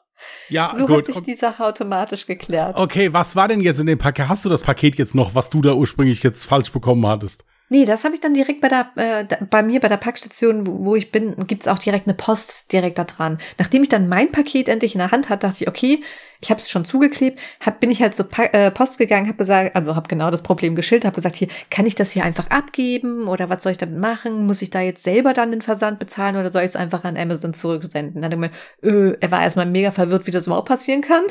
Ja, 0.48 0.72
so 0.76 0.86
gut. 0.86 0.98
hat 0.98 1.04
sich 1.06 1.22
die 1.22 1.36
Sache 1.36 1.64
automatisch 1.64 2.26
geklärt. 2.26 2.76
Okay, 2.76 3.12
was 3.12 3.36
war 3.36 3.48
denn 3.48 3.60
jetzt 3.60 3.80
in 3.80 3.86
dem 3.86 3.98
Paket? 3.98 4.28
Hast 4.28 4.44
du 4.44 4.48
das 4.48 4.62
Paket 4.62 4.96
jetzt 4.96 5.14
noch, 5.14 5.34
was 5.34 5.50
du 5.50 5.62
da 5.62 5.72
ursprünglich 5.74 6.22
jetzt 6.22 6.44
falsch 6.44 6.70
bekommen 6.70 7.06
hattest? 7.06 7.44
Nee, 7.70 7.86
das 7.86 8.04
habe 8.04 8.14
ich 8.14 8.20
dann 8.20 8.34
direkt 8.34 8.60
bei 8.60 8.68
der, 8.68 8.90
äh, 8.96 9.24
bei 9.48 9.62
mir 9.62 9.80
bei 9.80 9.88
der 9.88 9.96
Packstation, 9.96 10.66
wo, 10.66 10.84
wo 10.84 10.96
ich 10.96 11.10
bin, 11.10 11.34
gibt's 11.46 11.66
auch 11.66 11.78
direkt 11.78 12.06
eine 12.06 12.14
Post 12.14 12.70
direkt 12.72 12.98
da 12.98 13.04
dran. 13.04 13.38
Nachdem 13.58 13.82
ich 13.82 13.88
dann 13.88 14.06
mein 14.06 14.30
Paket 14.30 14.68
endlich 14.68 14.94
in 14.94 14.98
der 14.98 15.10
Hand 15.10 15.30
hatte, 15.30 15.46
dachte 15.46 15.64
ich, 15.64 15.68
okay, 15.68 16.02
ich 16.42 16.50
habe 16.50 16.60
es 16.60 16.68
schon 16.68 16.84
zugeklebt, 16.84 17.40
hab, 17.60 17.80
bin 17.80 17.90
ich 17.90 18.02
halt 18.02 18.14
zur 18.14 18.28
pa 18.28 18.44
äh, 18.44 18.70
Post 18.70 18.98
gegangen, 18.98 19.28
habe 19.28 19.38
gesagt, 19.38 19.74
also 19.74 19.96
habe 19.96 20.08
genau 20.08 20.30
das 20.30 20.42
Problem 20.42 20.76
geschildert, 20.76 21.06
habe 21.06 21.16
gesagt, 21.16 21.36
hier 21.36 21.48
kann 21.70 21.86
ich 21.86 21.94
das 21.94 22.10
hier 22.10 22.24
einfach 22.24 22.50
abgeben 22.50 23.28
oder 23.28 23.48
was 23.48 23.62
soll 23.62 23.72
ich 23.72 23.78
damit 23.78 23.98
machen? 23.98 24.44
Muss 24.44 24.60
ich 24.60 24.68
da 24.68 24.82
jetzt 24.82 25.02
selber 25.02 25.32
dann 25.32 25.50
den 25.50 25.62
Versand 25.62 25.98
bezahlen 25.98 26.36
oder 26.36 26.52
soll 26.52 26.62
ich 26.62 26.68
es 26.68 26.76
einfach 26.76 27.04
an 27.04 27.16
Amazon 27.16 27.54
zurücksenden? 27.54 28.20
Dann 28.20 28.30
hat 28.30 28.52
er 28.82 28.90
äh, 28.90 29.16
er 29.20 29.30
war 29.30 29.42
erstmal 29.42 29.66
mega 29.66 29.90
verwirrt, 29.90 30.26
wie 30.26 30.32
das 30.32 30.46
überhaupt 30.46 30.68
passieren 30.68 31.00
kann. 31.00 31.24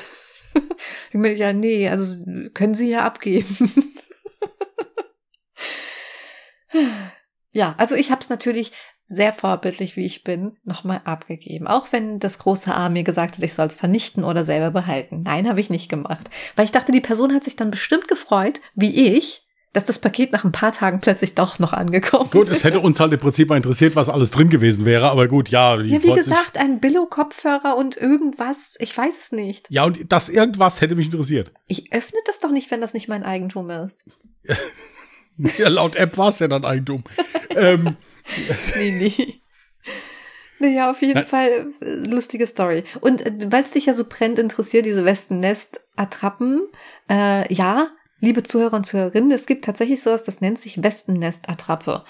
ich 1.12 1.20
meine, 1.20 1.36
ja, 1.36 1.54
nee, 1.54 1.88
also 1.90 2.24
können 2.56 2.74
Sie 2.74 2.90
ja 2.90 3.06
abgeben. 3.06 3.72
Ja, 7.52 7.76
also 7.78 7.96
ich 7.96 8.10
habe 8.12 8.22
es 8.22 8.30
natürlich 8.30 8.72
sehr 9.06 9.34
vorbildlich, 9.34 9.96
wie 9.96 10.06
ich 10.06 10.24
bin, 10.24 10.58
nochmal 10.64 11.02
abgegeben. 11.06 11.68
Auch 11.68 11.88
wenn 11.92 12.20
das 12.20 12.40
große 12.40 12.74
A 12.74 12.90
mir 12.90 13.04
gesagt 13.04 13.38
hat, 13.38 13.44
ich 13.44 13.54
soll 13.54 13.68
es 13.68 13.76
vernichten 13.76 14.24
oder 14.24 14.44
selber 14.44 14.72
behalten. 14.72 15.24
Nein, 15.24 15.48
habe 15.48 15.60
ich 15.60 15.70
nicht 15.70 15.90
gemacht. 15.90 16.30
Weil 16.56 16.66
ich 16.66 16.72
dachte, 16.72 16.92
die 16.92 17.02
Person 17.02 17.34
hat 17.34 17.44
sich 17.44 17.56
dann 17.56 17.70
bestimmt 17.70 18.08
gefreut, 18.08 18.62
wie 18.76 19.16
ich, 19.16 19.44
dass 19.74 19.86
das 19.86 20.00
Paket 20.00 20.32
nach 20.32 20.44
ein 20.44 20.52
paar 20.52 20.72
Tagen 20.72 21.02
plötzlich 21.02 21.36
doch 21.36 21.60
noch 21.60 21.74
angekommen 21.74 22.26
ist. 22.26 22.32
Gut, 22.32 22.50
es 22.50 22.64
hätte 22.64 22.80
uns 22.80 23.00
halt 23.00 23.12
im 23.12 23.20
Prinzip 23.20 23.50
mal 23.50 23.58
interessiert, 23.58 23.96
was 23.96 24.08
alles 24.08 24.32
drin 24.32 24.50
gewesen 24.50 24.86
wäre, 24.86 25.10
aber 25.10 25.28
gut, 25.28 25.50
ja. 25.50 25.80
ja, 25.82 26.04
wie 26.04 26.14
gesagt, 26.14 26.58
ein 26.58 26.80
Billo-Kopfhörer 26.80 27.76
und 27.76 27.98
irgendwas, 27.98 28.78
ich 28.80 28.96
weiß 28.96 29.18
es 29.20 29.32
nicht. 29.32 29.68
Ja, 29.70 29.84
und 29.84 30.12
das 30.12 30.30
irgendwas 30.30 30.80
hätte 30.80 30.96
mich 30.96 31.08
interessiert. 31.08 31.52
Ich 31.68 31.92
öffne 31.92 32.20
das 32.28 32.40
doch 32.40 32.52
nicht, 32.52 32.70
wenn 32.70 32.82
das 32.82 32.94
nicht 32.94 33.08
mein 33.10 33.24
Eigentum 33.24 33.70
ist. 33.72 34.06
Ja, 35.58 35.70
laut 35.70 35.96
App 35.96 36.18
war 36.18 36.30
es 36.30 36.40
ja 36.40 36.48
dann 36.48 36.66
Eigentum. 36.66 37.04
ähm, 37.50 37.96
nee, 38.76 38.92
nee. 38.92 39.42
Naja, 40.60 40.92
auf 40.92 41.02
jeden 41.02 41.16
Na, 41.16 41.24
Fall 41.24 41.74
äh, 41.82 41.90
lustige 41.90 42.48
Story. 42.48 42.84
Und 43.02 43.26
äh, 43.26 43.52
weil 43.52 43.64
es 43.64 43.72
dich 43.72 43.88
ja 43.88 43.94
so 43.94 44.06
brennend 44.08 44.40
interessiert, 44.40 44.86
diese 44.86 45.04
Wespennest-Attrappen, 45.06 46.70
äh, 47.10 47.54
ja, 47.54 47.90
liebe 48.20 48.44
Zuhörer 48.44 48.78
und 48.78 48.86
Zuhörerinnen, 48.86 49.32
es 49.32 49.46
gibt 49.46 49.66
tatsächlich 49.66 50.02
sowas, 50.02 50.24
das 50.24 50.40
nennt 50.40 50.60
sich 50.60 50.82
Wespennest-Attrappe. 50.82 52.06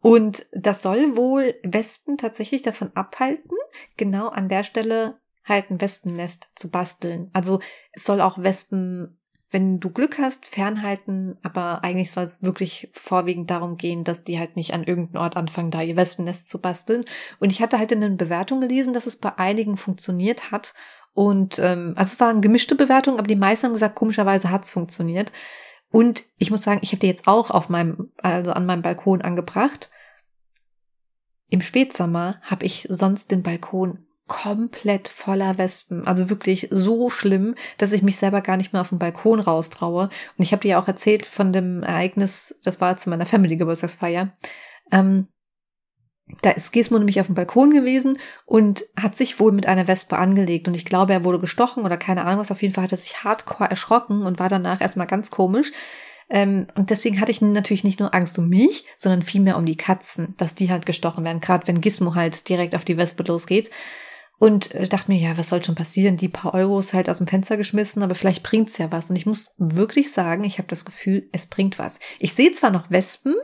Und 0.00 0.46
das 0.52 0.82
soll 0.82 1.16
wohl 1.16 1.54
Wespen 1.64 2.16
tatsächlich 2.16 2.62
davon 2.62 2.92
abhalten, 2.94 3.56
genau 3.96 4.28
an 4.28 4.48
der 4.48 4.64
Stelle 4.64 5.18
halt 5.44 5.70
ein 5.70 5.80
Wespennest 5.80 6.48
zu 6.54 6.70
basteln. 6.70 7.30
Also 7.32 7.60
es 7.92 8.04
soll 8.04 8.20
auch 8.20 8.38
Wespen 8.38 9.17
wenn 9.50 9.80
du 9.80 9.90
Glück 9.90 10.18
hast, 10.18 10.46
fernhalten, 10.46 11.38
aber 11.42 11.82
eigentlich 11.82 12.10
soll 12.10 12.24
es 12.24 12.42
wirklich 12.42 12.90
vorwiegend 12.92 13.50
darum 13.50 13.78
gehen, 13.78 14.04
dass 14.04 14.24
die 14.24 14.38
halt 14.38 14.56
nicht 14.56 14.74
an 14.74 14.84
irgendeinem 14.84 15.22
Ort 15.22 15.36
anfangen, 15.36 15.70
da 15.70 15.80
ihr 15.80 15.96
Wespennest 15.96 16.48
zu 16.48 16.60
basteln. 16.60 17.04
Und 17.40 17.50
ich 17.50 17.62
hatte 17.62 17.78
halt 17.78 17.92
in 17.92 18.02
den 18.02 18.18
Bewertungen 18.18 18.60
gelesen, 18.60 18.92
dass 18.92 19.06
es 19.06 19.16
bei 19.16 19.36
einigen 19.38 19.76
funktioniert 19.78 20.50
hat. 20.50 20.74
Und 21.14 21.58
ähm, 21.58 21.94
also 21.96 22.12
es 22.12 22.20
waren 22.20 22.42
gemischte 22.42 22.74
Bewertungen, 22.74 23.18
aber 23.18 23.26
die 23.26 23.36
meisten 23.36 23.66
haben 23.66 23.72
gesagt, 23.72 23.94
komischerweise 23.94 24.50
hat's 24.50 24.70
funktioniert. 24.70 25.32
Und 25.90 26.24
ich 26.36 26.50
muss 26.50 26.62
sagen, 26.62 26.80
ich 26.82 26.92
habe 26.92 27.00
die 27.00 27.06
jetzt 27.06 27.26
auch 27.26 27.50
auf 27.50 27.70
meinem, 27.70 28.12
also 28.18 28.52
an 28.52 28.66
meinem 28.66 28.82
Balkon 28.82 29.22
angebracht. 29.22 29.90
Im 31.48 31.62
Spätsommer 31.62 32.40
habe 32.42 32.66
ich 32.66 32.86
sonst 32.90 33.30
den 33.30 33.42
Balkon 33.42 34.06
komplett 34.28 35.08
voller 35.08 35.58
Wespen. 35.58 36.06
Also 36.06 36.30
wirklich 36.30 36.68
so 36.70 37.10
schlimm, 37.10 37.54
dass 37.78 37.92
ich 37.92 38.02
mich 38.02 38.16
selber 38.16 38.40
gar 38.40 38.56
nicht 38.56 38.72
mehr 38.72 38.82
auf 38.82 38.90
den 38.90 38.98
Balkon 38.98 39.40
raustraue. 39.40 40.04
Und 40.36 40.42
ich 40.42 40.52
habe 40.52 40.62
dir 40.62 40.68
ja 40.68 40.80
auch 40.80 40.88
erzählt 40.88 41.26
von 41.26 41.52
dem 41.52 41.82
Ereignis, 41.82 42.54
das 42.62 42.80
war 42.80 42.96
zu 42.96 43.10
meiner 43.10 43.26
Family-Geburtstagsfeier. 43.26 44.32
Ähm, 44.92 45.28
da 46.42 46.50
ist 46.50 46.72
Gizmo 46.72 46.98
nämlich 46.98 47.20
auf 47.20 47.26
dem 47.26 47.34
Balkon 47.34 47.70
gewesen 47.70 48.18
und 48.44 48.84
hat 49.00 49.16
sich 49.16 49.40
wohl 49.40 49.52
mit 49.52 49.66
einer 49.66 49.88
Wespe 49.88 50.18
angelegt. 50.18 50.68
Und 50.68 50.74
ich 50.74 50.84
glaube, 50.84 51.12
er 51.12 51.24
wurde 51.24 51.38
gestochen 51.38 51.84
oder 51.84 51.96
keine 51.96 52.24
Ahnung 52.24 52.40
was. 52.40 52.50
Auf 52.50 52.62
jeden 52.62 52.74
Fall 52.74 52.84
hat 52.84 52.92
er 52.92 52.98
sich 52.98 53.24
hardcore 53.24 53.70
erschrocken 53.70 54.22
und 54.22 54.38
war 54.38 54.48
danach 54.48 54.80
erstmal 54.80 55.06
ganz 55.06 55.30
komisch. 55.30 55.72
Ähm, 56.30 56.66
und 56.74 56.90
deswegen 56.90 57.20
hatte 57.20 57.30
ich 57.30 57.40
natürlich 57.40 57.84
nicht 57.84 58.00
nur 58.00 58.14
Angst 58.14 58.38
um 58.38 58.48
mich, 58.48 58.84
sondern 58.96 59.22
vielmehr 59.22 59.56
um 59.56 59.64
die 59.64 59.76
Katzen, 59.76 60.34
dass 60.36 60.54
die 60.54 60.70
halt 60.70 60.84
gestochen 60.84 61.24
werden. 61.24 61.40
Gerade 61.40 61.66
wenn 61.66 61.80
Gizmo 61.80 62.14
halt 62.14 62.48
direkt 62.48 62.74
auf 62.74 62.84
die 62.84 62.98
Wespe 62.98 63.22
losgeht. 63.22 63.70
Und 64.38 64.72
äh, 64.74 64.88
dachte 64.88 65.10
mir, 65.10 65.18
ja, 65.18 65.36
was 65.36 65.48
soll 65.48 65.64
schon 65.64 65.74
passieren? 65.74 66.16
Die 66.16 66.28
paar 66.28 66.54
Euros 66.54 66.94
halt 66.94 67.10
aus 67.10 67.18
dem 67.18 67.26
Fenster 67.26 67.56
geschmissen, 67.56 68.02
aber 68.02 68.14
vielleicht 68.14 68.42
bringt's 68.42 68.78
ja 68.78 68.92
was. 68.92 69.10
Und 69.10 69.16
ich 69.16 69.26
muss 69.26 69.54
wirklich 69.58 70.12
sagen, 70.12 70.44
ich 70.44 70.58
habe 70.58 70.68
das 70.68 70.84
Gefühl, 70.84 71.28
es 71.32 71.46
bringt 71.46 71.78
was. 71.78 71.98
Ich 72.20 72.34
sehe 72.34 72.52
zwar 72.52 72.70
noch 72.70 72.90
Wespen 72.90 73.34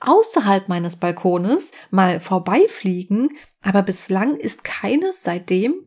außerhalb 0.00 0.68
meines 0.68 0.96
Balkones 0.96 1.72
mal 1.90 2.20
vorbeifliegen, 2.20 3.30
aber 3.62 3.82
bislang 3.82 4.36
ist 4.36 4.62
keines 4.62 5.22
seitdem 5.22 5.86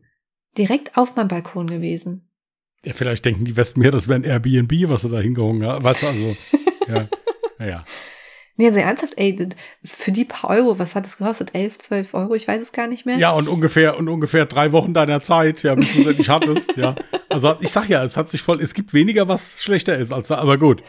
direkt 0.58 0.96
auf 0.96 1.14
meinem 1.14 1.28
Balkon 1.28 1.68
gewesen. 1.68 2.28
Ja, 2.84 2.92
vielleicht 2.92 3.24
denken 3.24 3.44
die 3.44 3.56
Wespen 3.56 3.82
mehr, 3.82 3.92
das 3.92 4.08
wäre 4.08 4.18
ein 4.18 4.24
Airbnb, 4.24 4.88
was 4.88 5.02
sie 5.02 5.10
da 5.10 5.18
haben. 5.18 5.62
Weißt 5.84 6.02
du, 6.02 6.06
also, 6.06 6.36
ja, 6.88 7.08
naja. 7.58 7.84
Nee, 8.56 8.66
also 8.66 8.78
ernsthaft, 8.78 9.14
ey, 9.16 9.48
für 9.84 10.12
die 10.12 10.24
paar 10.24 10.50
Euro, 10.50 10.78
was 10.78 10.94
hat 10.94 11.06
es 11.06 11.16
gekostet? 11.16 11.54
11, 11.54 11.78
12 11.78 12.14
Euro, 12.14 12.34
ich 12.34 12.46
weiß 12.46 12.60
es 12.60 12.72
gar 12.72 12.86
nicht 12.86 13.06
mehr. 13.06 13.16
Ja, 13.16 13.30
und 13.32 13.48
ungefähr, 13.48 13.96
und 13.96 14.08
ungefähr 14.08 14.44
drei 14.46 14.72
Wochen 14.72 14.92
deiner 14.92 15.20
Zeit, 15.20 15.62
ja, 15.62 15.74
bis 15.74 15.94
du 15.94 16.02
es 16.02 16.06
endlich 16.08 16.28
hattest, 16.28 16.76
ja. 16.76 16.94
Also, 17.30 17.56
ich 17.60 17.70
sag 17.70 17.88
ja, 17.88 18.04
es 18.04 18.16
hat 18.16 18.30
sich 18.30 18.42
voll, 18.42 18.60
es 18.60 18.74
gibt 18.74 18.92
weniger, 18.92 19.28
was 19.28 19.62
schlechter 19.62 19.96
ist 19.96 20.12
als 20.12 20.28
da, 20.28 20.38
aber 20.38 20.58
gut. 20.58 20.82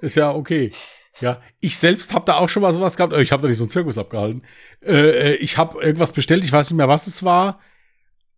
Ist 0.00 0.16
ja 0.16 0.34
okay. 0.34 0.72
Ja, 1.20 1.42
ich 1.60 1.76
selbst 1.76 2.14
habe 2.14 2.24
da 2.24 2.36
auch 2.36 2.48
schon 2.48 2.62
mal 2.62 2.72
sowas 2.72 2.96
gehabt. 2.96 3.12
Ich 3.12 3.30
habe 3.30 3.42
da 3.42 3.48
nicht 3.48 3.58
so 3.58 3.64
einen 3.64 3.70
Zirkus 3.70 3.98
abgehalten. 3.98 4.42
Äh, 4.82 5.32
äh 5.32 5.34
ich 5.34 5.58
habe 5.58 5.82
irgendwas 5.82 6.12
bestellt, 6.12 6.44
ich 6.44 6.52
weiß 6.52 6.70
nicht 6.70 6.78
mehr, 6.78 6.88
was 6.88 7.06
es 7.06 7.22
war, 7.22 7.60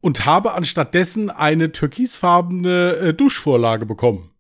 und 0.01 0.27
habe 0.27 0.53
anstattdessen 0.55 1.31
eine 1.31 1.71
türkisfarbene 1.71 2.97
äh, 2.97 3.15
Duschvorlage 3.15 3.87
bekommen. 3.87 4.32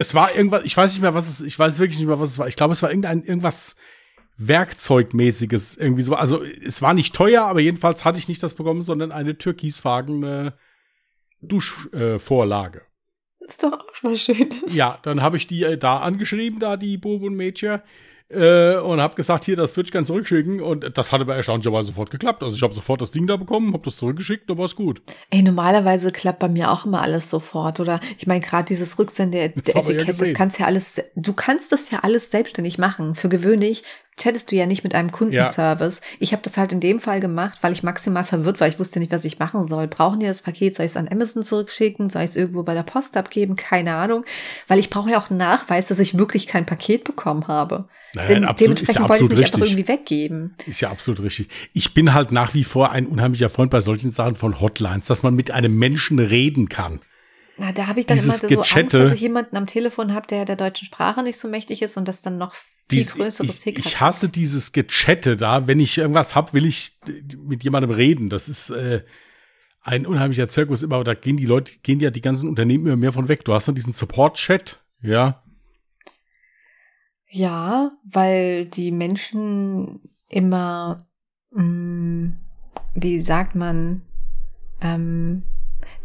Es 0.00 0.14
war 0.14 0.34
irgendwas, 0.34 0.64
ich 0.64 0.74
weiß 0.74 0.92
nicht 0.94 1.02
mehr, 1.02 1.12
was 1.12 1.28
es, 1.28 1.42
ich 1.42 1.58
weiß 1.58 1.78
wirklich 1.78 1.98
nicht 1.98 2.08
mehr, 2.08 2.18
was 2.18 2.30
es 2.30 2.38
war. 2.38 2.48
Ich 2.48 2.56
glaube, 2.56 2.72
es 2.72 2.82
war 2.82 2.88
irgendein, 2.88 3.22
irgendwas 3.22 3.76
Werkzeugmäßiges, 4.38 5.76
irgendwie 5.76 6.00
so. 6.00 6.14
Also, 6.14 6.42
es 6.42 6.80
war 6.80 6.94
nicht 6.94 7.14
teuer, 7.14 7.42
aber 7.42 7.60
jedenfalls 7.60 8.02
hatte 8.06 8.18
ich 8.18 8.26
nicht 8.26 8.42
das 8.42 8.54
bekommen, 8.54 8.80
sondern 8.80 9.12
eine 9.12 9.36
türkisfarbene 9.36 10.56
Duschvorlage. 11.42 12.78
Äh, 12.78 12.82
das 13.40 13.48
ist 13.50 13.62
doch 13.62 13.74
auch 13.74 13.92
was 14.02 14.22
Schönes. 14.22 14.74
Ja, 14.74 14.98
dann 15.02 15.20
habe 15.20 15.36
ich 15.36 15.46
die 15.46 15.64
äh, 15.64 15.76
da 15.76 15.98
angeschrieben, 15.98 16.60
da 16.60 16.78
die 16.78 16.96
Bobo 16.96 17.26
und 17.26 17.34
Mädchen 17.36 17.82
äh, 18.30 18.76
und 18.76 19.00
habe 19.00 19.14
gesagt, 19.16 19.44
hier, 19.44 19.56
das 19.56 19.76
würde 19.76 19.88
ich 19.88 19.92
gerne 19.92 20.06
zurückschicken. 20.06 20.60
Und 20.60 20.96
das 20.96 21.12
hat 21.12 21.20
aber 21.20 21.36
erstaunlicherweise 21.36 21.88
sofort 21.88 22.10
geklappt. 22.10 22.42
Also 22.42 22.56
ich 22.56 22.62
habe 22.62 22.72
sofort 22.72 23.00
das 23.00 23.10
Ding 23.10 23.26
da 23.26 23.36
bekommen, 23.36 23.72
habe 23.72 23.84
das 23.84 23.96
zurückgeschickt, 23.96 24.48
dann 24.48 24.58
war 24.58 24.66
es 24.66 24.76
gut. 24.76 25.02
Ey, 25.30 25.42
normalerweise 25.42 26.12
klappt 26.12 26.38
bei 26.38 26.48
mir 26.48 26.70
auch 26.70 26.86
immer 26.86 27.02
alles 27.02 27.28
sofort. 27.28 27.80
Oder 27.80 28.00
ich 28.18 28.26
meine, 28.26 28.40
gerade 28.40 28.66
dieses 28.66 28.98
Rücksende-Etikett, 28.98 29.88
ja 29.88 30.04
das 30.04 30.32
kannst 30.34 30.58
ja 30.58 30.66
alles, 30.66 31.00
du 31.16 31.32
kannst 31.32 31.72
das 31.72 31.90
ja 31.90 32.00
alles 32.00 32.30
selbstständig 32.30 32.78
machen. 32.78 33.14
Für 33.14 33.28
gewöhnlich 33.28 33.82
chattest 34.20 34.50
du 34.50 34.56
ja 34.56 34.66
nicht 34.66 34.84
mit 34.84 34.94
einem 34.94 35.10
Kundenservice. 35.10 36.00
Ja. 36.00 36.16
Ich 36.20 36.32
habe 36.32 36.42
das 36.42 36.56
halt 36.56 36.72
in 36.72 36.80
dem 36.80 37.00
Fall 37.00 37.20
gemacht, 37.20 37.58
weil 37.62 37.72
ich 37.72 37.82
maximal 37.82 38.24
verwirrt 38.24 38.60
war. 38.60 38.68
Ich 38.68 38.78
wusste 38.78 38.98
nicht, 38.98 39.12
was 39.12 39.24
ich 39.24 39.38
machen 39.38 39.66
soll. 39.66 39.88
Brauchen 39.88 40.20
die 40.20 40.26
das 40.26 40.42
Paket? 40.42 40.74
Soll 40.74 40.86
ich 40.86 40.92
es 40.92 40.96
an 40.96 41.08
Amazon 41.10 41.42
zurückschicken? 41.42 42.10
Soll 42.10 42.22
ich 42.22 42.30
es 42.30 42.36
irgendwo 42.36 42.62
bei 42.62 42.74
der 42.74 42.82
Post 42.82 43.16
abgeben? 43.16 43.56
Keine 43.56 43.94
Ahnung. 43.94 44.24
Weil 44.68 44.78
ich 44.78 44.90
brauche 44.90 45.10
ja 45.10 45.18
auch 45.18 45.30
einen 45.30 45.38
Nachweis, 45.38 45.88
dass 45.88 45.98
ich 45.98 46.18
wirklich 46.18 46.46
kein 46.46 46.66
Paket 46.66 47.04
bekommen 47.04 47.48
habe. 47.48 47.88
Naja, 48.14 48.28
Denn 48.28 48.44
absolut, 48.44 48.78
dementsprechend 48.78 49.02
ja 49.02 49.08
wollte 49.08 49.24
ich 49.24 49.30
es 49.30 49.30
nicht 49.30 49.40
richtig. 49.40 49.54
einfach 49.54 49.66
irgendwie 49.66 49.88
weggeben. 49.88 50.54
Ist 50.66 50.80
ja 50.80 50.90
absolut 50.90 51.20
richtig. 51.20 51.48
Ich 51.72 51.94
bin 51.94 52.12
halt 52.12 52.32
nach 52.32 52.54
wie 52.54 52.64
vor 52.64 52.90
ein 52.90 53.06
unheimlicher 53.06 53.50
Freund 53.50 53.70
bei 53.70 53.80
solchen 53.80 54.10
Sachen 54.10 54.36
von 54.36 54.60
Hotlines, 54.60 55.06
dass 55.06 55.22
man 55.22 55.34
mit 55.34 55.50
einem 55.50 55.78
Menschen 55.78 56.18
reden 56.18 56.68
kann. 56.68 57.00
Na, 57.56 57.72
da 57.72 57.86
habe 57.86 58.00
ich 58.00 58.06
dann 58.06 58.16
Dieses 58.16 58.42
immer 58.42 58.64
so 58.64 58.78
Angst, 58.78 58.94
dass 58.94 59.12
ich 59.12 59.20
jemanden 59.20 59.56
am 59.56 59.66
Telefon 59.66 60.14
habe, 60.14 60.26
der 60.26 60.44
der 60.44 60.56
deutschen 60.56 60.86
Sprache 60.86 61.22
nicht 61.22 61.38
so 61.38 61.46
mächtig 61.46 61.82
ist 61.82 61.96
und 61.96 62.08
das 62.08 62.22
dann 62.22 62.38
noch 62.38 62.54
Dies, 62.90 63.14
ich, 63.16 63.66
ich 63.66 64.00
hasse 64.00 64.28
dieses 64.28 64.72
Gechatte 64.72 65.36
da. 65.36 65.66
Wenn 65.66 65.80
ich 65.80 65.98
irgendwas 65.98 66.34
hab, 66.34 66.52
will 66.52 66.66
ich 66.66 66.92
mit 67.36 67.62
jemandem 67.64 67.90
reden. 67.90 68.28
Das 68.28 68.48
ist 68.48 68.70
äh, 68.70 69.02
ein 69.82 70.06
unheimlicher 70.06 70.48
Zirkus 70.48 70.82
immer. 70.82 71.02
Da 71.04 71.14
gehen 71.14 71.36
die 71.36 71.46
Leute, 71.46 71.72
gehen 71.82 72.00
ja 72.00 72.10
die 72.10 72.20
ganzen 72.20 72.48
Unternehmen 72.48 72.86
immer 72.86 72.96
mehr 72.96 73.12
von 73.12 73.28
weg. 73.28 73.44
Du 73.44 73.52
hast 73.54 73.68
dann 73.68 73.74
diesen 73.74 73.92
Support-Chat, 73.92 74.82
ja. 75.02 75.42
Ja, 77.28 77.92
weil 78.04 78.66
die 78.66 78.90
Menschen 78.90 80.00
immer, 80.28 81.06
mh, 81.52 81.62
mm, 81.62 82.38
wie 82.94 83.20
sagt 83.20 83.54
man, 83.54 84.02
ähm, 84.80 85.44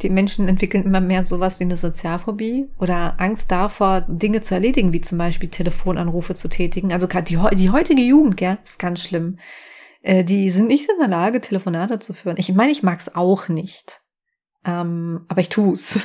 die 0.01 0.10
Menschen 0.10 0.47
entwickeln 0.47 0.84
immer 0.84 1.01
mehr 1.01 1.23
sowas 1.23 1.60
wie 1.60 1.63
eine 1.63 1.77
Sozialphobie 1.77 2.67
oder 2.79 3.15
Angst 3.19 3.51
davor, 3.51 4.01
Dinge 4.01 4.41
zu 4.41 4.53
erledigen, 4.53 4.93
wie 4.93 5.01
zum 5.01 5.17
Beispiel 5.17 5.49
Telefonanrufe 5.49 6.36
zu 6.36 6.49
tätigen. 6.49 6.91
Also 6.91 7.08
die, 7.08 7.39
die 7.55 7.69
heutige 7.69 8.01
Jugend, 8.01 8.38
gell, 8.38 8.58
ist 8.63 8.79
ganz 8.79 9.01
schlimm. 9.01 9.39
Äh, 10.01 10.23
die 10.23 10.49
sind 10.49 10.67
nicht 10.67 10.89
in 10.89 10.99
der 10.99 11.08
Lage, 11.08 11.41
Telefonate 11.41 11.99
zu 11.99 12.13
führen. 12.13 12.38
Ich 12.38 12.53
meine, 12.53 12.71
ich 12.71 12.84
mag's 12.84 13.10
auch 13.10 13.47
nicht. 13.47 14.01
Ähm, 14.65 15.25
aber 15.29 15.41
ich 15.41 15.49
tu's. 15.49 15.99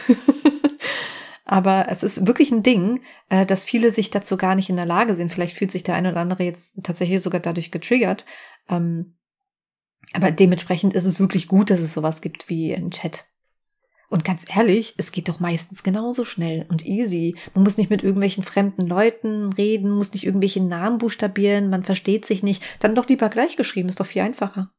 aber 1.44 1.87
es 1.88 2.03
ist 2.03 2.26
wirklich 2.26 2.53
ein 2.53 2.62
Ding, 2.62 3.00
äh, 3.29 3.44
dass 3.44 3.64
viele 3.64 3.90
sich 3.90 4.11
dazu 4.11 4.37
gar 4.37 4.55
nicht 4.55 4.70
in 4.70 4.76
der 4.76 4.87
Lage 4.87 5.16
sind. 5.16 5.33
Vielleicht 5.33 5.57
fühlt 5.57 5.70
sich 5.70 5.83
der 5.83 5.96
eine 5.96 6.12
oder 6.12 6.20
andere 6.20 6.44
jetzt 6.44 6.83
tatsächlich 6.85 7.20
sogar 7.22 7.40
dadurch 7.40 7.70
getriggert. 7.70 8.24
Ähm, 8.68 9.16
aber 10.12 10.31
dementsprechend 10.31 10.94
ist 10.94 11.07
es 11.07 11.20
wirklich 11.20 11.48
gut, 11.48 11.70
dass 11.70 11.81
es 11.81 11.92
sowas 11.92 12.20
gibt 12.20 12.48
wie 12.48 12.74
ein 12.74 12.90
Chat. 12.90 13.29
Und 14.12 14.25
ganz 14.25 14.44
ehrlich, 14.55 14.94
es 14.96 15.12
geht 15.12 15.29
doch 15.29 15.38
meistens 15.38 15.85
genauso 15.85 16.25
schnell 16.25 16.66
und 16.68 16.85
easy. 16.85 17.37
Man 17.55 17.62
muss 17.62 17.79
nicht 17.79 17.90
mit 17.90 18.03
irgendwelchen 18.03 18.42
fremden 18.42 18.88
Leuten 18.88 19.53
reden, 19.53 19.92
muss 19.92 20.12
nicht 20.12 20.27
irgendwelche 20.27 20.61
Namen 20.61 20.99
buchstabieren, 20.99 21.70
man 21.70 21.85
versteht 21.85 22.27
sich 22.27 22.42
nicht. 22.42 22.61
Dann 22.81 22.96
doch 22.96 23.09
lieber 23.09 23.29
gleich 23.29 23.57
geschrieben, 23.57 23.88
ist 23.88 24.01
doch 24.01 24.07
viel 24.07 24.23
einfacher. 24.23 24.73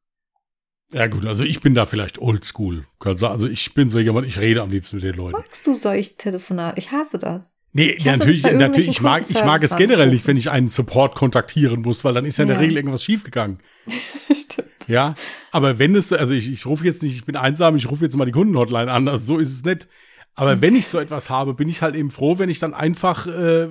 Ja 0.91 1.08
gut, 1.08 1.26
also 1.26 1.46
ich 1.46 1.62
bin 1.62 1.74
da 1.74 1.86
vielleicht 1.86 2.20
oldschool. 2.20 2.86
Also 3.00 3.48
ich 3.48 3.74
bin 3.74 3.89
so 3.89 4.00
jemand, 4.00 4.28
ich 4.28 4.38
rede 4.38 4.62
am 4.62 4.70
liebsten 4.70 4.98
mit 4.98 5.06
den 5.06 5.15
Leuten. 5.15 5.38
Magst 5.38 5.65
du 5.65 5.76
solch 5.76 6.17
Telefonat? 6.17 6.78
Ich 6.78 6.91
hasse 6.91 7.17
das. 7.17 7.61
Nee, 7.73 7.91
ich 7.91 8.05
natürlich, 8.05 8.43
natürlich 8.43 8.89
ich 8.89 9.01
mag, 9.01 9.23
ich 9.29 9.43
mag 9.45 9.63
es 9.63 9.77
generell 9.77 10.10
nicht, 10.10 10.27
wenn 10.27 10.36
ich 10.36 10.49
einen 10.49 10.69
Support 10.69 11.15
kontaktieren 11.15 11.81
muss, 11.81 12.03
weil 12.03 12.13
dann 12.13 12.25
ist 12.25 12.38
ja 12.38 12.43
in 12.43 12.49
der 12.49 12.60
Regel 12.60 12.75
irgendwas 12.75 13.03
schiefgegangen. 13.03 13.60
Stimmt. 14.34 14.67
Ja, 14.88 15.15
aber 15.51 15.79
wenn 15.79 15.95
es, 15.95 16.12
also 16.12 16.34
ich, 16.34 16.51
ich 16.51 16.65
rufe 16.65 16.86
jetzt 16.86 17.01
nicht, 17.01 17.15
ich 17.15 17.25
bin 17.25 17.38
einsam, 17.38 17.77
ich 17.77 17.89
rufe 17.89 18.03
jetzt 18.03 18.17
mal 18.17 18.25
die 18.25 18.34
Kundenhotline 18.34 18.91
an, 18.91 19.07
also 19.07 19.36
so 19.36 19.39
ist 19.39 19.53
es 19.53 19.63
nicht. 19.63 19.88
Aber 20.36 20.57
mhm. 20.57 20.62
wenn 20.62 20.75
ich 20.75 20.88
so 20.88 20.99
etwas 20.99 21.29
habe, 21.29 21.53
bin 21.53 21.69
ich 21.69 21.81
halt 21.81 21.95
eben 21.95 22.12
froh, 22.12 22.39
wenn 22.39 22.49
ich 22.49 22.60
dann 22.60 22.73
einfach 22.73 23.27
äh, 23.27 23.69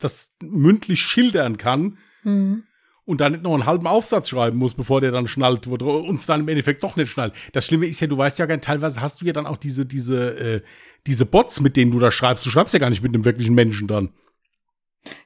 das 0.00 0.30
mündlich 0.40 1.02
schildern 1.02 1.58
kann. 1.58 1.98
Mhm 2.24 2.64
und 3.12 3.20
dann 3.20 3.32
nicht 3.32 3.44
noch 3.44 3.52
einen 3.52 3.66
halben 3.66 3.86
Aufsatz 3.86 4.30
schreiben 4.30 4.58
muss, 4.58 4.72
bevor 4.74 5.00
der 5.02 5.12
dann 5.12 5.26
schnallt, 5.26 5.68
wo 5.68 5.74
uns 5.74 6.26
dann 6.26 6.40
im 6.40 6.48
Endeffekt 6.48 6.82
doch 6.82 6.96
nicht 6.96 7.10
schnallt. 7.10 7.34
Das 7.52 7.66
Schlimme 7.66 7.86
ist 7.86 8.00
ja, 8.00 8.06
du 8.06 8.16
weißt 8.16 8.38
ja 8.38 8.46
gar 8.46 8.56
nicht, 8.56 8.64
teilweise 8.64 9.02
hast 9.02 9.20
du 9.20 9.26
ja 9.26 9.34
dann 9.34 9.46
auch 9.46 9.58
diese, 9.58 9.84
diese, 9.84 10.30
äh, 10.38 10.62
diese 11.06 11.26
Bots, 11.26 11.60
mit 11.60 11.76
denen 11.76 11.92
du 11.92 11.98
da 11.98 12.10
schreibst. 12.10 12.44
Du 12.46 12.50
schreibst 12.50 12.72
ja 12.72 12.80
gar 12.80 12.88
nicht 12.90 13.02
mit 13.02 13.14
einem 13.14 13.26
wirklichen 13.26 13.54
Menschen 13.54 13.86
dann. 13.86 14.08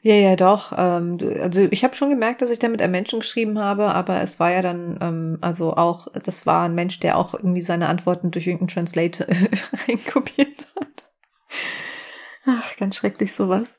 Ja, 0.03 0.15
ja, 0.15 0.35
doch. 0.35 0.73
Ähm, 0.77 1.19
also 1.41 1.69
ich 1.71 1.85
habe 1.85 1.95
schon 1.95 2.11
gemerkt, 2.11 2.43
dass 2.43 2.51
ich 2.51 2.59
da 2.59 2.69
mit 2.69 2.83
einem 2.83 2.93
Menschen 2.93 3.21
geschrieben 3.21 3.59
habe, 3.59 3.95
aber 3.95 4.21
es 4.21 4.41
war 4.41 4.51
ja 4.51 4.63
dann, 4.63 4.99
ähm, 5.01 5.39
also 5.43 5.77
auch, 5.77 6.09
das 6.13 6.45
war 6.45 6.65
ein 6.65 6.75
Mensch, 6.75 6.99
der 6.99 7.17
auch 7.17 7.35
irgendwie 7.35 7.63
seine 7.63 7.89
Antworten 7.89 8.33
durch 8.33 8.49
irgendeinen 8.49 8.69
Translator 8.69 9.27
reinkopiert 9.89 10.67
hat. 10.81 11.05
Ach, 12.47 12.77
ganz 12.77 12.97
schrecklich 12.97 13.33
sowas. 13.33 13.79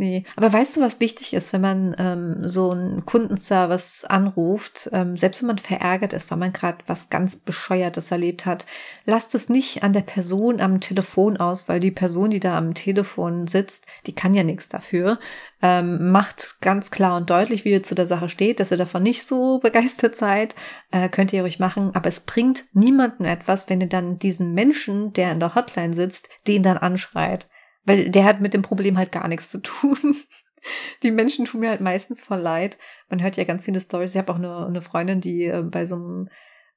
Nee, 0.00 0.22
aber 0.36 0.52
weißt 0.52 0.76
du, 0.76 0.80
was 0.80 1.00
wichtig 1.00 1.34
ist, 1.34 1.52
wenn 1.52 1.60
man 1.60 1.96
ähm, 1.98 2.48
so 2.48 2.70
einen 2.70 3.04
Kundenservice 3.04 4.04
anruft, 4.04 4.88
ähm, 4.92 5.16
selbst 5.16 5.42
wenn 5.42 5.48
man 5.48 5.58
verärgert 5.58 6.12
ist, 6.12 6.30
weil 6.30 6.38
man 6.38 6.52
gerade 6.52 6.78
was 6.86 7.10
ganz 7.10 7.34
Bescheuertes 7.34 8.12
erlebt 8.12 8.46
hat, 8.46 8.64
lasst 9.06 9.34
es 9.34 9.48
nicht 9.48 9.82
an 9.82 9.92
der 9.92 10.02
Person 10.02 10.60
am 10.60 10.80
Telefon 10.80 11.36
aus, 11.36 11.68
weil 11.68 11.80
die 11.80 11.90
Person, 11.90 12.30
die 12.30 12.38
da 12.38 12.56
am 12.56 12.74
Telefon 12.74 13.48
sitzt, 13.48 13.86
die 14.06 14.14
kann 14.14 14.34
ja 14.34 14.44
nichts 14.44 14.68
dafür. 14.68 15.18
Ähm, 15.62 16.12
macht 16.12 16.60
ganz 16.60 16.92
klar 16.92 17.16
und 17.16 17.28
deutlich, 17.28 17.64
wie 17.64 17.72
ihr 17.72 17.82
zu 17.82 17.96
der 17.96 18.06
Sache 18.06 18.28
steht, 18.28 18.60
dass 18.60 18.70
ihr 18.70 18.76
davon 18.76 19.02
nicht 19.02 19.26
so 19.26 19.58
begeistert 19.62 20.14
seid, 20.14 20.54
äh, 20.92 21.08
könnt 21.08 21.32
ihr 21.32 21.42
ruhig 21.42 21.58
machen, 21.58 21.90
aber 21.96 22.08
es 22.08 22.20
bringt 22.20 22.66
niemandem 22.72 23.26
etwas, 23.26 23.68
wenn 23.68 23.80
ihr 23.80 23.88
dann 23.88 24.20
diesen 24.20 24.54
Menschen, 24.54 25.12
der 25.12 25.32
in 25.32 25.40
der 25.40 25.56
Hotline 25.56 25.94
sitzt, 25.94 26.28
den 26.46 26.62
dann 26.62 26.78
anschreit. 26.78 27.48
Weil 27.88 28.10
der 28.10 28.24
hat 28.24 28.40
mit 28.40 28.52
dem 28.52 28.62
Problem 28.62 28.98
halt 28.98 29.12
gar 29.12 29.26
nichts 29.28 29.50
zu 29.50 29.62
tun. 29.62 30.16
Die 31.02 31.10
Menschen 31.10 31.44
tun 31.44 31.60
mir 31.60 31.70
halt 31.70 31.80
meistens 31.80 32.22
voll 32.22 32.40
leid. 32.40 32.76
Man 33.08 33.22
hört 33.22 33.36
ja 33.36 33.44
ganz 33.44 33.64
viele 33.64 33.80
Stories. 33.80 34.10
Ich 34.10 34.18
habe 34.18 34.32
auch 34.32 34.36
eine, 34.36 34.66
eine 34.66 34.82
Freundin, 34.82 35.20
die 35.20 35.44
äh, 35.44 35.62
bei 35.62 35.86
so 35.86 35.94
einem 35.94 36.28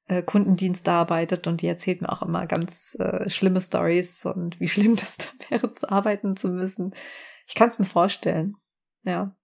äh, 0.06 0.22
Kundendienst 0.22 0.88
arbeitet 0.88 1.46
und 1.46 1.60
die 1.60 1.66
erzählt 1.66 2.00
mir 2.00 2.10
auch 2.10 2.22
immer 2.22 2.46
ganz 2.46 2.96
äh, 2.98 3.28
schlimme 3.28 3.60
Stories 3.60 4.24
und 4.24 4.58
wie 4.58 4.68
schlimm 4.68 4.96
das 4.96 5.18
dann 5.18 5.50
wäre, 5.50 5.74
arbeiten 5.82 6.36
zu 6.36 6.48
müssen. 6.48 6.94
Ich 7.46 7.54
kann 7.54 7.68
es 7.68 7.78
mir 7.78 7.84
vorstellen. 7.84 8.56
Ja. 9.04 9.36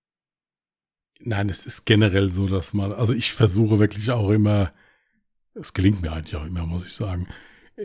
Nein, 1.20 1.48
es 1.50 1.66
ist 1.66 1.84
generell 1.84 2.32
so, 2.32 2.46
dass 2.46 2.72
man, 2.72 2.92
also 2.92 3.12
ich 3.12 3.32
versuche 3.34 3.78
wirklich 3.78 4.10
auch 4.10 4.30
immer, 4.30 4.72
es 5.54 5.74
gelingt 5.74 6.00
mir 6.00 6.12
eigentlich 6.12 6.36
auch 6.36 6.46
immer, 6.46 6.64
muss 6.64 6.86
ich 6.86 6.94
sagen, 6.94 7.28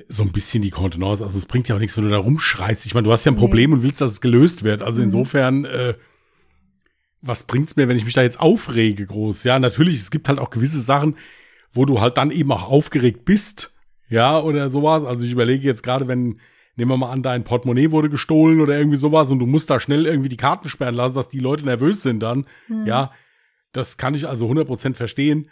so 0.08 0.24
ein 0.24 0.32
bisschen 0.32 0.64
die 0.64 0.70
Kontenance. 0.70 1.24
Also 1.24 1.38
es 1.38 1.46
bringt 1.46 1.68
ja 1.68 1.76
auch 1.76 1.80
nichts, 1.80 1.96
wenn 1.98 2.06
du 2.06 2.10
da 2.10 2.18
rumschreist. 2.18 2.86
Ich 2.86 2.94
meine, 2.94 3.06
du 3.06 3.12
hast 3.12 3.26
ja 3.26 3.32
ein 3.32 3.38
Problem 3.38 3.70
nee. 3.70 3.78
und 3.78 3.84
willst, 3.84 4.02
dass 4.02 4.12
es 4.12 4.22
gelöst 4.22 4.64
wird. 4.64 4.82
Also 4.82 5.02
mhm. 5.02 5.08
insofern, 5.08 5.66
äh, 5.66 5.94
was 7.22 7.44
bringt's 7.44 7.76
mir, 7.76 7.88
wenn 7.88 7.98
ich 7.98 8.06
mich 8.06 8.14
da 8.14 8.22
jetzt 8.22 8.40
aufrege 8.40 9.06
groß? 9.06 9.44
Ja, 9.44 9.60
natürlich, 9.60 9.98
es 9.98 10.12
gibt 10.12 10.28
halt 10.28 10.40
auch 10.40 10.50
gewisse 10.50 10.82
Sachen, 10.82 11.16
wo 11.74 11.86
du 11.86 12.02
halt 12.02 12.18
dann 12.18 12.32
eben 12.32 12.52
auch 12.52 12.64
aufgeregt 12.64 13.26
bist. 13.26 13.76
Ja, 14.10 14.40
oder 14.40 14.70
sowas. 14.70 15.04
Also 15.04 15.26
ich 15.26 15.32
überlege 15.32 15.66
jetzt 15.66 15.84
gerade, 15.84 16.08
wenn, 16.08 16.40
nehmen 16.76 16.92
wir 16.92 16.98
mal 16.98 17.12
an, 17.12 17.24
dein 17.24 17.44
Portemonnaie 17.44 17.92
wurde 17.92 18.10
gestohlen 18.10 18.62
oder 18.62 18.78
irgendwie 18.78 18.98
sowas 18.98 19.32
und 19.32 19.40
du 19.40 19.46
musst 19.46 19.70
da 19.70 19.80
schnell 19.80 20.06
irgendwie 20.06 20.30
die 20.30 20.38
Karten 20.38 20.70
sperren 20.70 20.96
lassen, 20.96 21.16
dass 21.16 21.30
die 21.30 21.40
Leute 21.40 21.66
nervös 21.66 22.02
sind 22.02 22.22
dann. 22.22 22.46
Mhm. 22.68 22.86
Ja, 22.86 23.12
das 23.72 23.98
kann 23.98 24.16
ich 24.16 24.28
also 24.28 24.48
100% 24.50 24.96
verstehen. 24.96 25.50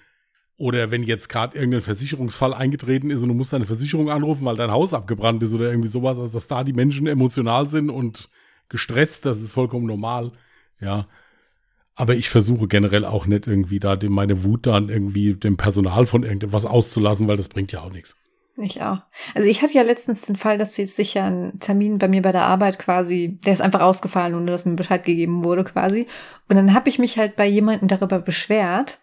Oder 0.62 0.92
wenn 0.92 1.02
jetzt 1.02 1.28
gerade 1.28 1.58
irgendein 1.58 1.82
Versicherungsfall 1.82 2.54
eingetreten 2.54 3.10
ist 3.10 3.24
und 3.24 3.30
du 3.30 3.34
musst 3.34 3.52
deine 3.52 3.66
Versicherung 3.66 4.12
anrufen, 4.12 4.46
weil 4.46 4.56
dein 4.56 4.70
Haus 4.70 4.94
abgebrannt 4.94 5.42
ist 5.42 5.56
oder 5.56 5.72
irgendwie 5.72 5.88
sowas, 5.88 6.20
also 6.20 6.32
dass 6.32 6.48
da 6.48 6.64
die 6.64 6.72
Menschen 6.72 7.08
emotional 7.08 7.68
sind 7.68 7.90
und 7.90 8.30
gestresst, 8.70 9.26
das 9.26 9.42
ist 9.42 9.54
vollkommen 9.54 9.88
normal. 9.88 10.34
Ja. 10.80 11.08
Aber 11.96 12.14
ich 12.14 12.30
versuche 12.30 12.68
generell 12.68 13.06
auch 13.06 13.26
nicht 13.26 13.48
irgendwie 13.48 13.80
da 13.80 13.96
dem, 13.96 14.12
meine 14.12 14.44
Wut 14.44 14.68
dann 14.68 14.90
irgendwie 14.90 15.34
dem 15.34 15.58
Personal 15.58 16.06
von 16.06 16.22
irgendetwas 16.22 16.68
auszulassen, 16.68 17.28
weil 17.28 17.38
das 17.38 17.48
bringt 17.48 17.72
ja 17.72 17.82
auch 17.82 17.92
nichts. 17.92 18.16
Ich 18.58 18.84
auch. 18.84 19.00
Also 19.34 19.48
ich 19.48 19.64
hatte 19.64 19.74
ja 19.74 19.82
letztens 19.82 20.22
den 20.28 20.36
Fall, 20.36 20.60
dass 20.60 20.76
sie 20.76 20.86
sich 20.86 21.16
ja 21.16 21.26
einen 21.26 21.60
Termin 21.60 21.98
bei 21.98 22.08
mir 22.08 22.22
bei 22.22 22.32
der 22.32 22.44
Arbeit 22.44 22.78
quasi, 22.78 23.40
der 23.44 23.54
ist 23.54 23.62
einfach 23.62 23.82
ausgefallen, 23.82 24.36
ohne 24.36 24.52
dass 24.52 24.66
mir 24.66 24.76
Bescheid 24.76 25.04
gegeben 25.04 25.44
wurde 25.44 25.64
quasi. 25.64 26.06
Und 26.50 26.56
dann 26.56 26.76
habe 26.76 26.88
ich 26.88 27.00
mich 27.00 27.18
halt 27.18 27.36
bei 27.36 27.48
jemandem 27.48 27.88
darüber 27.88 28.20
beschwert, 28.20 29.00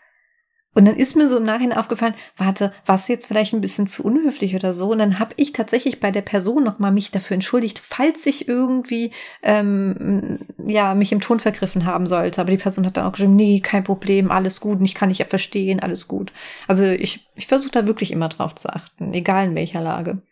und 0.74 0.84
dann 0.84 0.96
ist 0.96 1.16
mir 1.16 1.28
so 1.28 1.38
im 1.38 1.44
Nachhinein 1.44 1.78
aufgefallen, 1.78 2.14
warte, 2.36 2.72
war 2.86 2.96
es 2.96 3.08
jetzt 3.08 3.26
vielleicht 3.26 3.52
ein 3.52 3.60
bisschen 3.60 3.86
zu 3.86 4.04
unhöflich 4.04 4.54
oder 4.54 4.74
so? 4.74 4.92
Und 4.92 4.98
dann 4.98 5.18
habe 5.18 5.34
ich 5.36 5.52
tatsächlich 5.52 5.98
bei 5.98 6.10
der 6.10 6.22
Person 6.22 6.62
nochmal 6.62 6.92
mich 6.92 7.10
dafür 7.10 7.34
entschuldigt, 7.34 7.78
falls 7.78 8.26
ich 8.26 8.46
irgendwie 8.46 9.10
ähm, 9.42 10.38
ja 10.58 10.94
mich 10.94 11.10
im 11.10 11.20
Ton 11.20 11.40
vergriffen 11.40 11.84
haben 11.84 12.06
sollte. 12.06 12.40
Aber 12.40 12.50
die 12.50 12.58
Person 12.58 12.86
hat 12.86 12.96
dann 12.96 13.06
auch 13.06 13.12
geschrieben, 13.12 13.34
nee, 13.34 13.60
kein 13.60 13.82
Problem, 13.82 14.30
alles 14.30 14.60
gut, 14.60 14.78
und 14.78 14.84
ich 14.84 14.94
kann 14.94 15.08
dich 15.08 15.18
ja 15.18 15.24
verstehen, 15.24 15.80
alles 15.80 16.06
gut. 16.06 16.32
Also 16.68 16.84
ich, 16.84 17.26
ich 17.34 17.46
versuche 17.46 17.72
da 17.72 17.86
wirklich 17.86 18.12
immer 18.12 18.28
drauf 18.28 18.54
zu 18.54 18.68
achten, 18.68 19.12
egal 19.14 19.48
in 19.48 19.54
welcher 19.56 19.80
Lage. 19.80 20.22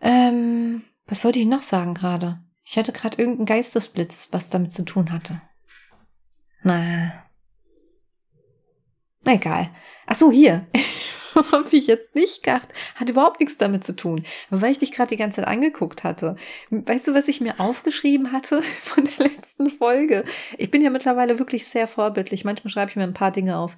Ähm, 0.00 0.84
was 1.06 1.24
wollte 1.24 1.40
ich 1.40 1.46
noch 1.46 1.62
sagen 1.62 1.94
gerade? 1.94 2.38
Ich 2.64 2.78
hatte 2.78 2.92
gerade 2.92 3.18
irgendeinen 3.18 3.46
Geistesblitz, 3.46 4.28
was 4.30 4.50
damit 4.50 4.72
zu 4.72 4.84
tun 4.84 5.12
hatte. 5.12 5.42
Na, 6.62 7.27
Egal. 9.28 9.68
Ach 10.06 10.14
so, 10.14 10.32
hier. 10.32 10.66
Hab 11.34 11.72
ich 11.72 11.86
jetzt 11.86 12.14
nicht 12.14 12.42
gedacht. 12.42 12.68
Hat 12.94 13.10
überhaupt 13.10 13.40
nichts 13.40 13.58
damit 13.58 13.84
zu 13.84 13.94
tun. 13.94 14.24
Aber 14.50 14.62
weil 14.62 14.72
ich 14.72 14.78
dich 14.78 14.90
gerade 14.90 15.10
die 15.10 15.16
ganze 15.16 15.36
Zeit 15.36 15.48
angeguckt 15.48 16.02
hatte. 16.02 16.36
Weißt 16.70 17.06
du, 17.06 17.14
was 17.14 17.28
ich 17.28 17.40
mir 17.40 17.60
aufgeschrieben 17.60 18.32
hatte 18.32 18.62
von 18.82 19.04
der 19.04 19.28
letzten 19.28 19.70
Folge? 19.70 20.24
Ich 20.56 20.70
bin 20.70 20.82
ja 20.82 20.90
mittlerweile 20.90 21.38
wirklich 21.38 21.66
sehr 21.66 21.86
vorbildlich. 21.86 22.44
Manchmal 22.44 22.70
schreibe 22.70 22.90
ich 22.90 22.96
mir 22.96 23.02
ein 23.02 23.14
paar 23.14 23.30
Dinge 23.30 23.58
auf. 23.58 23.76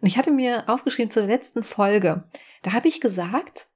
Und 0.00 0.06
ich 0.06 0.18
hatte 0.18 0.30
mir 0.30 0.64
aufgeschrieben 0.68 1.10
zur 1.10 1.24
letzten 1.24 1.64
Folge. 1.64 2.24
Da 2.62 2.74
habe 2.74 2.88
ich 2.88 3.00
gesagt, 3.00 3.68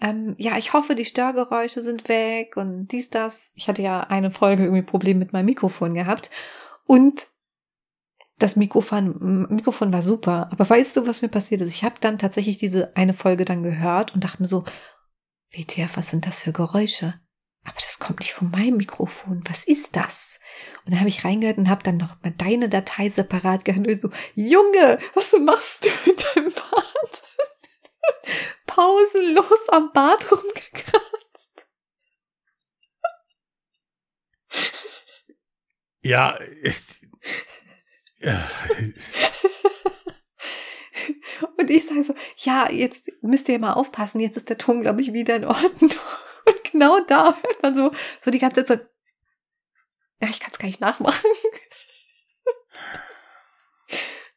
ähm, 0.00 0.34
ja, 0.36 0.58
ich 0.58 0.72
hoffe, 0.72 0.96
die 0.96 1.04
Störgeräusche 1.04 1.80
sind 1.80 2.08
weg 2.08 2.56
und 2.56 2.88
dies, 2.88 3.10
das. 3.10 3.52
Ich 3.54 3.68
hatte 3.68 3.82
ja 3.82 4.00
eine 4.00 4.32
Folge 4.32 4.64
irgendwie 4.64 4.82
Problem 4.82 5.20
mit 5.20 5.32
meinem 5.32 5.46
Mikrofon 5.46 5.94
gehabt. 5.94 6.30
Und 6.84 7.28
das 8.42 8.56
Mikrofon, 8.56 9.46
Mikrofon 9.50 9.92
war 9.92 10.02
super. 10.02 10.48
Aber 10.50 10.68
weißt 10.68 10.96
du, 10.96 11.06
was 11.06 11.22
mir 11.22 11.28
passiert 11.28 11.60
ist? 11.60 11.74
Ich 11.74 11.84
habe 11.84 11.94
dann 12.00 12.18
tatsächlich 12.18 12.58
diese 12.58 12.96
eine 12.96 13.14
Folge 13.14 13.44
dann 13.44 13.62
gehört 13.62 14.14
und 14.14 14.24
dachte 14.24 14.42
mir 14.42 14.48
so, 14.48 14.64
WTF, 15.52 15.96
was 15.96 16.10
sind 16.10 16.26
das 16.26 16.42
für 16.42 16.52
Geräusche? 16.52 17.14
Aber 17.64 17.76
das 17.76 18.00
kommt 18.00 18.18
nicht 18.18 18.32
von 18.32 18.50
meinem 18.50 18.78
Mikrofon. 18.78 19.44
Was 19.48 19.64
ist 19.64 19.94
das? 19.94 20.40
Und 20.84 20.92
dann 20.92 21.00
habe 21.00 21.08
ich 21.08 21.24
reingehört 21.24 21.58
und 21.58 21.68
habe 21.68 21.84
dann 21.84 21.96
noch 21.96 22.20
mal 22.22 22.32
deine 22.32 22.68
Datei 22.68 23.08
separat 23.08 23.64
gehört 23.64 23.86
und 23.86 23.96
so, 23.96 24.10
Junge, 24.34 24.98
was 25.14 25.32
machst 25.38 25.84
du 25.84 25.88
mit 26.10 26.24
deinem 26.34 26.52
Bart? 26.52 27.22
Pausenlos 28.66 29.68
am 29.68 29.92
Bart 29.92 30.32
rumgekratzt. 30.32 31.12
Ja, 36.02 36.30
ist, 36.30 37.01
ja. 38.22 38.48
Und 41.56 41.70
ich 41.70 41.86
sage 41.86 42.02
so, 42.02 42.14
ja, 42.38 42.70
jetzt 42.70 43.10
müsst 43.22 43.48
ihr 43.48 43.58
mal 43.58 43.74
aufpassen, 43.74 44.20
jetzt 44.20 44.36
ist 44.36 44.48
der 44.48 44.58
Ton, 44.58 44.82
glaube 44.82 45.00
ich, 45.00 45.12
wieder 45.12 45.36
in 45.36 45.44
Ordnung. 45.44 45.90
Und 46.44 46.64
genau 46.70 47.00
da 47.06 47.36
hört 47.40 47.62
man 47.62 47.76
so, 47.76 47.92
so 48.20 48.30
die 48.30 48.38
ganze 48.38 48.64
Zeit 48.64 48.80
so, 48.80 48.86
ja, 50.22 50.30
ich 50.30 50.40
kann 50.40 50.50
es 50.52 50.58
gar 50.58 50.66
nicht 50.66 50.80
nachmachen. 50.80 51.20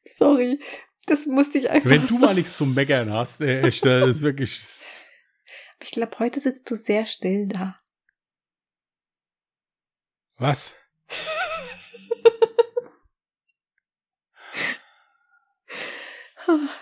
Sorry, 0.04 0.60
das 1.06 1.26
musste 1.26 1.60
ich 1.60 1.70
einfach 1.70 1.90
Wenn 1.90 2.08
du 2.08 2.18
mal 2.18 2.34
nichts 2.34 2.58
zum 2.58 2.74
Meckern 2.74 3.12
hast, 3.12 3.42
ey, 3.42 3.62
echt, 3.62 3.86
das 3.86 4.18
ist 4.18 4.22
wirklich... 4.22 4.60
Ich 5.82 5.92
glaube, 5.92 6.18
heute 6.20 6.40
sitzt 6.40 6.70
du 6.72 6.76
sehr 6.76 7.06
still 7.06 7.48
da. 7.48 7.74
Was? 10.38 10.76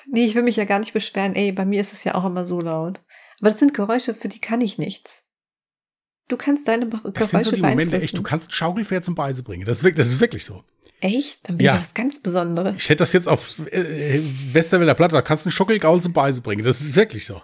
Nee, 0.08 0.26
ich 0.26 0.36
will 0.36 0.44
mich 0.44 0.56
ja 0.56 0.66
gar 0.66 0.80
nicht 0.80 0.94
beschweren. 0.94 1.36
Ey, 1.36 1.52
bei 1.52 1.66
mir 1.66 1.82
ist 1.82 1.94
es 1.94 2.04
ja 2.04 2.16
auch 2.16 2.26
immer 2.26 2.46
so 2.46 2.60
laut. 2.60 3.02
Aber 3.40 3.50
das 3.50 3.60
sind 3.60 3.74
Geräusche, 3.74 4.14
für 4.14 4.28
die 4.28 4.40
kann 4.40 4.62
ich 4.62 4.78
nichts. 4.78 5.26
Du 6.28 6.38
kannst 6.38 6.68
deine 6.68 6.88
Geräusche 6.88 7.12
Das 7.12 7.32
sind 7.32 7.44
so 7.44 7.56
die 7.56 7.62
Momente, 7.62 7.98
echt, 7.98 8.18
du 8.18 8.24
kannst 8.24 8.50
ein 8.50 8.54
Schaukelpferd 8.54 9.04
zum 9.04 9.16
Beise 9.16 9.44
bringen. 9.44 9.66
Das 9.66 9.80
ist 9.80 9.84
wirklich, 9.84 9.98
das 9.98 10.10
ist 10.10 10.20
wirklich 10.20 10.46
so. 10.46 10.64
Echt? 11.02 11.50
Dann 11.50 11.58
bin 11.58 11.66
ja. 11.66 11.76
ich 11.76 11.82
was 11.82 11.94
ganz 11.94 12.22
Besonderes. 12.22 12.76
Ich 12.78 12.88
hätte 12.88 13.00
das 13.00 13.12
jetzt 13.12 13.28
auf 13.28 13.60
äh, 13.72 14.22
Westerwälder 14.54 14.94
Platte, 14.94 15.16
da 15.16 15.22
kannst 15.22 15.46
du 15.46 15.50
einen 15.50 15.54
Schaukelgaul 15.54 16.02
zum 16.02 16.14
Beise 16.14 16.42
bringen. 16.42 16.64
Das 16.64 16.80
ist 16.80 16.96
wirklich 16.96 17.26
so. 17.26 17.42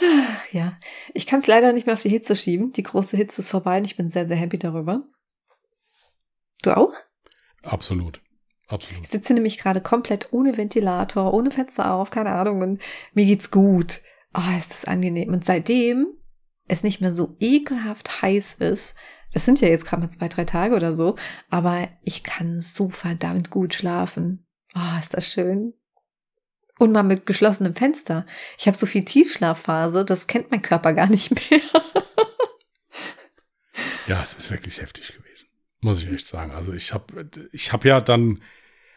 Ach 0.00 0.52
ja, 0.52 0.78
ich 1.14 1.26
kann 1.26 1.40
es 1.40 1.46
leider 1.46 1.72
nicht 1.72 1.86
mehr 1.86 1.94
auf 1.94 2.02
die 2.02 2.10
Hitze 2.10 2.36
schieben. 2.36 2.72
Die 2.72 2.82
große 2.82 3.16
Hitze 3.16 3.40
ist 3.40 3.50
vorbei 3.50 3.78
und 3.78 3.84
ich 3.84 3.96
bin 3.96 4.10
sehr, 4.10 4.26
sehr 4.26 4.36
happy 4.36 4.58
darüber. 4.58 5.02
Du 6.62 6.76
auch? 6.76 6.92
Absolut. 7.68 8.20
Absolut. 8.68 9.02
Ich 9.02 9.08
sitze 9.08 9.32
nämlich 9.32 9.58
gerade 9.58 9.80
komplett 9.80 10.32
ohne 10.32 10.56
Ventilator, 10.56 11.32
ohne 11.32 11.50
Fenster 11.50 11.92
auf, 11.92 12.10
keine 12.10 12.32
Ahnung, 12.32 12.60
und 12.60 12.82
mir 13.14 13.24
geht's 13.24 13.50
gut. 13.50 14.02
Oh, 14.34 14.58
ist 14.58 14.72
das 14.72 14.84
angenehm. 14.84 15.32
Und 15.32 15.44
seitdem 15.44 16.08
es 16.66 16.82
nicht 16.82 17.00
mehr 17.00 17.14
so 17.14 17.34
ekelhaft 17.40 18.20
heiß 18.20 18.54
ist, 18.54 18.94
das 19.32 19.44
sind 19.44 19.60
ja 19.60 19.68
jetzt 19.68 19.86
gerade 19.86 20.02
mal 20.02 20.10
zwei, 20.10 20.28
drei 20.28 20.44
Tage 20.44 20.74
oder 20.74 20.92
so, 20.92 21.16
aber 21.50 21.88
ich 22.02 22.22
kann 22.22 22.60
so 22.60 22.90
verdammt 22.90 23.50
gut 23.50 23.74
schlafen. 23.74 24.46
Oh, 24.74 24.98
ist 24.98 25.14
das 25.14 25.26
schön. 25.26 25.74
Und 26.78 26.92
mal 26.92 27.02
mit 27.02 27.26
geschlossenem 27.26 27.74
Fenster. 27.74 28.26
Ich 28.58 28.66
habe 28.66 28.76
so 28.76 28.86
viel 28.86 29.04
Tiefschlafphase, 29.04 30.04
das 30.04 30.26
kennt 30.26 30.50
mein 30.50 30.62
Körper 30.62 30.92
gar 30.92 31.08
nicht 31.08 31.32
mehr. 31.32 31.60
ja, 34.06 34.22
es 34.22 34.34
ist 34.34 34.50
wirklich 34.50 34.80
heftig 34.80 35.08
gewesen. 35.08 35.47
Muss 35.80 36.02
ich 36.02 36.10
echt 36.10 36.26
sagen. 36.26 36.52
Also 36.52 36.72
ich 36.72 36.92
habe 36.92 37.28
ich 37.52 37.72
hab 37.72 37.84
ja 37.84 38.00
dann 38.00 38.40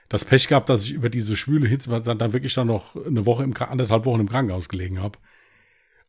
das 0.10 0.26
Pech 0.26 0.48
gehabt, 0.48 0.70
dass 0.70 0.84
ich 0.84 0.92
über 0.92 1.10
diese 1.10 1.38
schwüle 1.38 1.68
Hitze 1.68 2.02
dann, 2.02 2.18
dann 2.18 2.34
wirklich 2.34 2.54
dann 2.54 2.68
noch 2.68 2.96
eine 2.96 3.26
Woche, 3.26 3.44
im, 3.44 3.54
anderthalb 3.58 4.06
Wochen 4.06 4.22
im 4.22 4.30
Krankenhaus 4.30 4.68
gelegen 4.68 5.02
habe. 5.02 5.18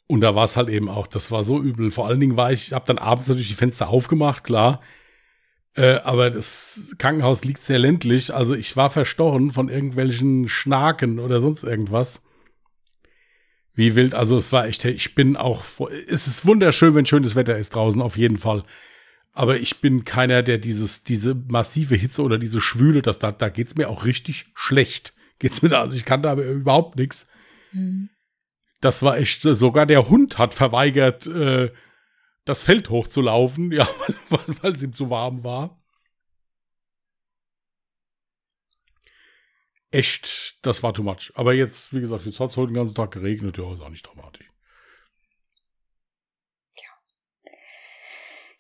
Und 0.07 0.21
da 0.23 0.35
war 0.35 0.45
es 0.45 0.57
halt 0.57 0.69
eben 0.69 0.89
auch, 0.89 1.07
das 1.07 1.31
war 1.31 1.45
so 1.45 1.61
übel. 1.61 1.91
Vor 1.91 2.09
allen 2.09 2.21
Dingen 2.21 2.37
war 2.37 2.53
ich, 2.53 2.73
habe 2.73 2.87
dann 2.87 2.99
abends 2.99 3.29
natürlich 3.29 3.49
die 3.49 3.55
Fenster 3.55 3.89
aufgemacht, 3.89 4.45
klar. 4.45 4.81
Äh, 5.75 6.01
aber 6.01 6.31
das 6.31 6.95
Krankenhaus 6.99 7.45
liegt 7.45 7.65
sehr 7.65 7.79
ländlich. 7.79 8.35
Also 8.35 8.55
ich 8.55 8.77
war 8.77 8.91
verstochen 8.91 9.53
von 9.53 9.69
irgendwelchen 9.69 10.49
Schnaken 10.49 11.19
oder 11.19 11.41
sonst 11.41 11.63
irgendwas. 11.63 12.23
Wie 13.75 13.95
wild. 13.95 14.15
Also 14.15 14.37
es 14.37 14.53
war 14.53 14.67
echt, 14.67 14.85
ich 14.85 15.15
bin 15.15 15.37
auch, 15.37 15.65
es 16.09 16.27
ist 16.27 16.45
wunderschön, 16.45 16.95
wenn 16.95 17.07
schönes 17.07 17.37
Wetter 17.37 17.57
ist 17.57 17.75
draußen, 17.75 18.03
auf 18.03 18.19
jeden 18.19 18.39
Fall. 18.39 18.65
Aber 19.33 19.59
ich 19.59 19.81
bin 19.81 20.05
keiner, 20.05 20.43
der 20.43 20.59
dieses, 20.59 21.05
diese 21.05 21.35
massive 21.35 21.97
Hitze 21.97 22.23
oder 22.23 22.39
diese 22.39 22.61
Schwüle, 22.61 23.01
das, 23.01 23.19
da, 23.19 23.33
da 23.33 23.49
geht's 23.49 23.77
mir 23.77 23.89
auch 23.89 24.05
richtig 24.05 24.47
schlecht. 24.55 25.15
Geht's 25.39 25.63
mir 25.63 25.71
da, 25.71 25.81
also 25.81 25.97
ich 25.97 26.05
kann 26.05 26.23
da 26.23 26.35
überhaupt 26.35 26.97
nichts. 26.97 27.27
Mhm. 27.73 28.11
Das 28.81 29.03
war 29.03 29.17
echt, 29.17 29.41
sogar 29.41 29.87
der 29.87 30.09
Hund 30.09 30.39
hat 30.39 30.55
verweigert, 30.55 31.27
äh, 31.27 31.73
das 32.45 32.63
Feld 32.63 32.91
hochzulaufen, 32.91 33.73
ja, 33.73 33.89
weil 34.29 34.73
es 34.73 34.83
ihm 34.83 34.93
zu 34.93 35.09
warm 35.09 35.45
war. 35.45 35.83
Echt, 39.91 40.59
das 40.63 40.83
war 40.83 40.95
too 40.95 41.03
much. 41.03 41.33
Aber 41.35 41.55
jetzt, 41.55 41.95
wie 41.95 42.01
gesagt, 42.01 42.27
jetzt 42.27 42.41
hat 42.41 42.51
es 42.51 42.57
heute 42.57 42.73
den 42.73 42.77
ganzen 42.77 42.95
Tag 42.95 43.13
geregnet, 43.13 43.59
ja, 43.59 43.73
ist 43.73 43.81
auch 43.81 43.91
nicht 43.91 44.07
dramatisch. 44.07 44.52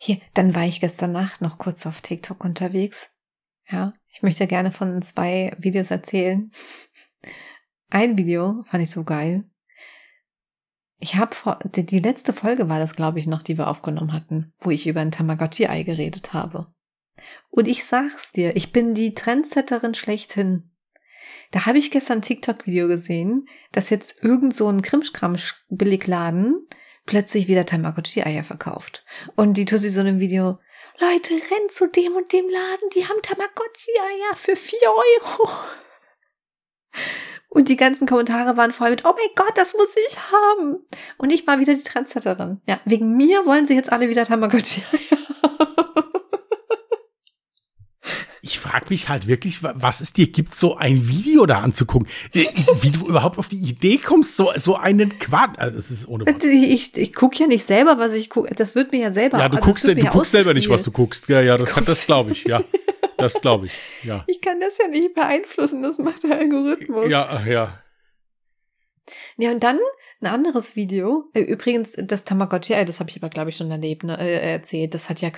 Hier, 0.04 0.18
dann 0.34 0.52
war 0.56 0.64
ich 0.64 0.80
gestern 0.80 1.12
Nacht 1.12 1.42
noch 1.42 1.58
kurz 1.58 1.86
auf 1.86 2.00
TikTok 2.00 2.42
unterwegs. 2.44 3.14
Ja, 3.70 3.94
ich 4.08 4.20
möchte 4.20 4.48
gerne 4.48 4.72
von 4.72 5.00
zwei 5.00 5.54
Videos 5.58 5.92
erzählen. 5.92 6.50
Ein 7.88 8.18
Video 8.18 8.64
fand 8.64 8.82
ich 8.82 8.90
so 8.90 9.04
geil. 9.04 9.44
Ich 10.98 11.14
habe 11.14 11.36
vor, 11.36 11.60
die, 11.64 11.86
die 11.86 12.00
letzte 12.00 12.32
Folge 12.32 12.68
war 12.68 12.80
das, 12.80 12.96
glaube 12.96 13.20
ich, 13.20 13.28
noch, 13.28 13.44
die 13.44 13.56
wir 13.56 13.68
aufgenommen 13.68 14.12
hatten, 14.12 14.52
wo 14.58 14.70
ich 14.70 14.88
über 14.88 15.00
ein 15.00 15.12
Tamagotchi-Ei 15.12 15.84
geredet 15.84 16.32
habe. 16.32 16.74
Und 17.50 17.68
ich 17.68 17.84
sag's 17.84 18.32
dir, 18.32 18.56
ich 18.56 18.72
bin 18.72 18.96
die 18.96 19.14
Trendsetterin 19.14 19.94
schlechthin. 19.94 20.72
Da 21.52 21.66
habe 21.66 21.78
ich 21.78 21.92
gestern 21.92 22.18
ein 22.18 22.22
TikTok-Video 22.22 22.88
gesehen, 22.88 23.46
dass 23.70 23.88
jetzt 23.88 24.24
irgend 24.24 24.52
so 24.52 24.66
ein 24.66 24.82
Krimskramsch-Billigladen 24.82 26.66
plötzlich 27.06 27.48
wieder 27.48 27.66
Tamagotchi-Eier 27.66 28.44
verkauft. 28.44 29.04
Und 29.36 29.54
die 29.54 29.64
tut 29.64 29.80
sie 29.80 29.90
so 29.90 30.00
in 30.00 30.08
einem 30.08 30.20
Video, 30.20 30.58
Leute, 30.98 31.34
rennt 31.34 31.72
zu 31.72 31.86
dem 31.86 32.14
und 32.14 32.32
dem 32.32 32.48
Laden, 32.48 32.90
die 32.94 33.06
haben 33.06 33.20
Tamagotchi-Eier 33.22 34.36
für 34.36 34.56
vier 34.56 34.88
Euro. 34.88 35.50
Und 37.48 37.68
die 37.68 37.76
ganzen 37.76 38.06
Kommentare 38.06 38.56
waren 38.56 38.72
voll 38.72 38.90
mit, 38.90 39.04
oh 39.04 39.12
mein 39.16 39.28
Gott, 39.34 39.56
das 39.56 39.74
muss 39.74 39.94
ich 40.08 40.18
haben. 40.18 40.86
Und 41.18 41.30
ich 41.30 41.46
war 41.46 41.58
wieder 41.58 41.74
die 41.74 41.82
Trendsetterin. 41.82 42.60
Ja, 42.66 42.80
wegen 42.84 43.16
mir 43.16 43.44
wollen 43.46 43.66
sie 43.66 43.74
jetzt 43.74 43.92
alle 43.92 44.08
wieder 44.08 44.24
Tamagotchi-Eier. 44.24 45.31
Ich 48.44 48.58
frage 48.58 48.86
mich 48.88 49.08
halt 49.08 49.28
wirklich, 49.28 49.62
was 49.62 50.00
es 50.00 50.12
dir 50.12 50.26
gibt, 50.26 50.56
so 50.56 50.76
ein 50.76 51.08
Video 51.08 51.46
da 51.46 51.60
anzugucken. 51.60 52.08
Äh, 52.34 52.46
wie 52.80 52.90
du 52.90 53.06
überhaupt 53.06 53.38
auf 53.38 53.46
die 53.46 53.56
Idee 53.56 53.98
kommst, 53.98 54.36
so, 54.36 54.50
so 54.56 54.74
einen 54.74 55.16
Quatsch. 55.20 55.56
Also, 55.58 55.76
das 55.76 55.92
ist 55.92 56.08
ohne 56.08 56.26
Wort. 56.26 56.42
Ich, 56.42 56.96
ich 56.96 57.14
gucke 57.14 57.38
ja 57.38 57.46
nicht 57.46 57.64
selber, 57.64 57.98
was 57.98 58.14
ich 58.14 58.28
gucke. 58.28 58.52
Das 58.52 58.74
wird 58.74 58.90
mir 58.90 58.98
ja 58.98 59.12
selber. 59.12 59.38
Ja, 59.38 59.48
du 59.48 59.58
also 59.58 59.68
guckst, 59.68 59.86
du 59.86 59.92
ja 59.92 60.10
guckst 60.10 60.32
selber 60.32 60.54
nicht, 60.54 60.68
was 60.68 60.82
du 60.82 60.90
guckst. 60.90 61.28
Ja, 61.28 61.40
ja, 61.40 61.56
das, 61.56 61.72
das 61.84 62.04
glaube 62.04 62.32
ich, 62.32 62.44
ja. 62.44 62.64
Das 63.16 63.40
glaube 63.40 63.66
ich, 63.66 63.72
ja. 64.02 64.24
Ich 64.26 64.40
kann 64.40 64.58
das 64.58 64.76
ja 64.76 64.88
nicht 64.88 65.14
beeinflussen, 65.14 65.80
das 65.80 65.98
macht 65.98 66.24
der 66.24 66.40
Algorithmus. 66.40 67.08
Ja, 67.08 67.42
ja. 67.46 67.78
Ja, 69.36 69.52
und 69.52 69.62
dann 69.62 69.78
ein 70.22 70.26
anderes 70.26 70.76
Video. 70.76 71.30
Äh, 71.34 71.40
übrigens, 71.40 71.94
das 71.96 72.24
Tamagotchi, 72.24 72.84
das 72.84 73.00
habe 73.00 73.10
ich 73.10 73.16
aber, 73.16 73.28
glaube 73.28 73.50
ich, 73.50 73.56
schon 73.56 73.70
erlebt, 73.70 74.04
ne, 74.04 74.18
äh, 74.18 74.52
erzählt. 74.52 74.94
Das 74.94 75.10
hat 75.10 75.20
ja 75.20 75.30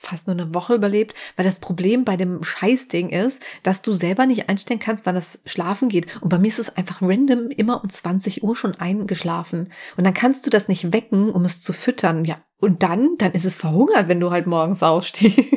fast 0.00 0.26
nur 0.26 0.36
eine 0.36 0.54
Woche 0.54 0.74
überlebt, 0.74 1.14
weil 1.36 1.44
das 1.44 1.58
Problem 1.58 2.04
bei 2.04 2.16
dem 2.16 2.42
Scheißding 2.42 3.10
ist, 3.10 3.42
dass 3.62 3.82
du 3.82 3.92
selber 3.92 4.26
nicht 4.26 4.48
einstellen 4.48 4.80
kannst, 4.80 5.06
wann 5.06 5.14
das 5.14 5.40
schlafen 5.46 5.88
geht. 5.88 6.06
Und 6.20 6.28
bei 6.28 6.38
mir 6.38 6.48
ist 6.48 6.58
es 6.58 6.76
einfach 6.76 7.02
random 7.02 7.50
immer 7.50 7.82
um 7.82 7.90
20 7.90 8.42
Uhr 8.42 8.54
schon 8.54 8.74
eingeschlafen. 8.74 9.72
Und 9.96 10.04
dann 10.04 10.14
kannst 10.14 10.46
du 10.46 10.50
das 10.50 10.68
nicht 10.68 10.92
wecken, 10.92 11.30
um 11.30 11.44
es 11.44 11.60
zu 11.60 11.72
füttern. 11.72 12.24
Ja, 12.24 12.40
und 12.58 12.82
dann, 12.82 13.16
dann 13.18 13.32
ist 13.32 13.44
es 13.44 13.56
verhungert, 13.56 14.08
wenn 14.08 14.20
du 14.20 14.30
halt 14.30 14.46
morgens 14.46 14.82
aufstehst. 14.82 15.38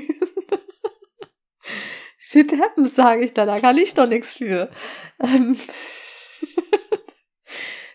Shit 2.17 2.53
happens, 2.59 2.95
sage 2.95 3.26
ich 3.26 3.34
da, 3.34 3.45
da 3.45 3.59
kann 3.59 3.78
ich 3.78 3.93
doch 3.93 4.07
nichts 4.07 4.34
für. 4.34 4.69
Ähm 5.19 5.57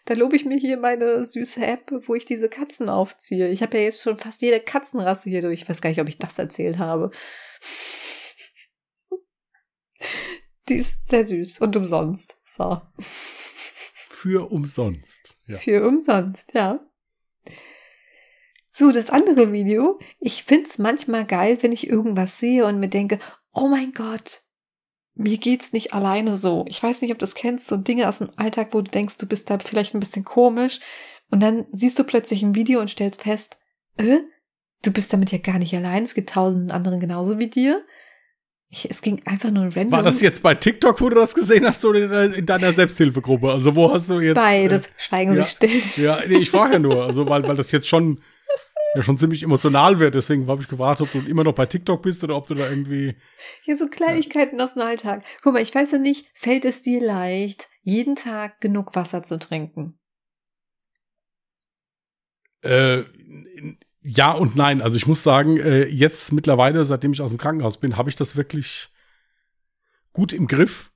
da 0.07 0.15
lobe 0.15 0.37
ich 0.37 0.45
mir 0.45 0.57
hier 0.57 0.77
meine 0.77 1.25
süße 1.25 1.67
App, 1.67 1.93
wo 2.07 2.15
ich 2.15 2.25
diese 2.25 2.49
Katzen 2.49 2.89
aufziehe. 2.89 3.49
Ich 3.49 3.61
habe 3.61 3.77
ja 3.77 3.85
jetzt 3.85 4.03
schon 4.03 4.17
fast 4.17 4.41
jede 4.41 4.61
Katzenrasse 4.61 5.29
hier 5.29 5.43
durch. 5.43 5.63
Ich 5.63 5.69
weiß 5.69 5.81
gar 5.81 5.91
nicht, 5.91 6.01
ob 6.01 6.09
ich 6.09 6.19
das 6.19 6.39
erzählt 6.39 6.79
habe. 6.79 7.11
Die 10.69 10.77
ist 10.77 11.05
sehr 11.05 11.27
süß 11.27 11.59
und 11.61 11.77
umsonst. 11.77 12.39
So. 12.45 12.81
Für 12.99 14.51
umsonst. 14.51 15.37
Ja. 15.47 15.57
Für 15.57 15.87
umsonst, 15.87 16.55
ja. 16.55 16.81
So, 18.71 18.93
das 18.93 19.11
andere 19.11 19.53
Video. 19.53 19.99
Ich 20.21 20.45
find's 20.45 20.79
manchmal 20.79 21.27
geil, 21.27 21.59
wenn 21.63 21.73
ich 21.73 21.89
irgendwas 21.89 22.39
sehe 22.39 22.65
und 22.65 22.79
mir 22.79 22.89
denke, 22.89 23.19
oh 23.53 23.67
mein 23.67 23.93
Gott, 23.93 24.43
mir 25.17 25.39
geht's 25.39 25.73
nicht 25.73 25.95
alleine 25.95 26.37
so. 26.37 26.65
Ich 26.69 26.83
weiß 26.83 27.01
nicht, 27.01 27.11
ob 27.11 27.19
du 27.19 27.25
das 27.25 27.35
kennst, 27.35 27.67
so 27.67 27.77
Dinge 27.77 28.09
aus 28.09 28.19
dem 28.19 28.31
Alltag, 28.37 28.69
wo 28.73 28.81
du 28.83 28.91
denkst, 28.91 29.17
du 29.17 29.27
bist 29.27 29.51
da 29.51 29.59
vielleicht 29.59 29.95
ein 29.95 30.01
bisschen 30.01 30.25
komisch. 30.25 30.81
Und 31.31 31.41
dann 31.41 31.67
siehst 31.73 31.99
du 31.99 32.05
plötzlich 32.05 32.43
ein 32.43 32.55
Video 32.55 32.81
und 32.81 32.91
stellst 32.91 33.23
fest, 33.23 33.57
äh, 33.97 34.19
du 34.83 34.93
bist 34.93 35.13
damit 35.13 35.33
ja 35.33 35.39
gar 35.39 35.59
nicht 35.59 35.75
allein. 35.75 36.05
Es 36.05 36.15
gibt 36.15 36.31
tausenden 36.31 36.71
anderen 36.71 37.01
genauso 37.01 37.39
wie 37.39 37.49
dir. 37.49 37.83
Ich, 38.69 38.91
es 38.91 39.01
ging 39.01 39.23
einfach 39.27 39.51
nur 39.51 39.65
random. 39.65 39.93
War 39.93 40.03
das 40.03 40.21
jetzt 40.21 40.43
bei 40.43 40.55
TikTok, 40.55 41.01
wo 41.01 41.09
du 41.09 41.17
das 41.17 41.35
gesehen 41.35 41.67
hast, 41.67 41.85
oder 41.85 42.35
in 42.35 42.47
deiner 42.47 42.73
Selbsthilfegruppe? 42.73 43.51
Also 43.51 43.75
wo 43.75 43.93
hast 43.93 44.11
du 44.11 44.21
jetzt? 44.21 44.35
Beides. 44.35 44.87
Äh, 44.87 44.91
Schweigen 44.97 45.35
ja, 45.35 45.45
Sie 45.45 45.51
still. 45.51 45.83
Ja, 45.97 46.19
nee, 46.29 46.39
ich 46.39 46.51
frage 46.51 46.75
ja 46.75 46.79
nur, 46.79 47.05
also 47.05 47.29
weil, 47.29 47.47
weil 47.47 47.57
das 47.57 47.71
jetzt 47.71 47.89
schon 47.89 48.21
ja 48.97 49.03
schon 49.03 49.19
ziemlich 49.19 49.43
emotional 49.43 50.01
wird. 50.01 50.15
Deswegen 50.15 50.47
habe 50.49 50.63
ich 50.63 50.69
gewartet, 50.69 51.07
ob 51.07 51.13
du 51.13 51.29
immer 51.29 51.45
noch 51.45 51.55
bei 51.55 51.67
TikTok 51.67 52.03
bist 52.03 52.25
oder 52.25 52.37
ob 52.37 52.47
du 52.47 52.55
da 52.55 52.69
irgendwie. 52.69 53.17
Ja, 53.65 53.77
so 53.77 53.87
Kleinigkeiten 53.87 54.59
ja. 54.59 54.65
aus 54.65 54.75
dem 54.75 54.83
Alltag. 54.83 55.25
Guck 55.43 55.55
mal, 55.55 55.63
ich 55.63 55.75
weiß 55.75 55.93
ja 55.93 55.99
nicht, 55.99 56.27
fällt 56.35 56.65
es 56.65 56.83
dir 56.83 57.05
leicht, 57.05 57.69
jeden 57.83 58.17
Tag 58.17 58.61
genug 58.61 58.95
Wasser 58.95 59.23
zu 59.23 59.39
trinken? 59.39 59.99
Äh, 62.63 63.05
ja 64.03 64.33
und 64.33 64.57
nein. 64.57 64.83
Also 64.83 64.97
ich 64.97 65.07
muss 65.07 65.23
sagen, 65.23 65.59
äh, 65.59 65.87
jetzt 65.87 66.33
mittlerweile, 66.33 66.85
seitdem 66.85 67.13
ich 67.13 67.21
aus 67.21 67.31
dem 67.31 67.39
Krankenhaus 67.39 67.79
bin, 67.79 67.97
habe 67.97 68.09
ich 68.09 68.17
das 68.17 68.37
wirklich 68.37 68.89
gut 70.13 70.33
im 70.33 70.47
Griff. 70.47 70.91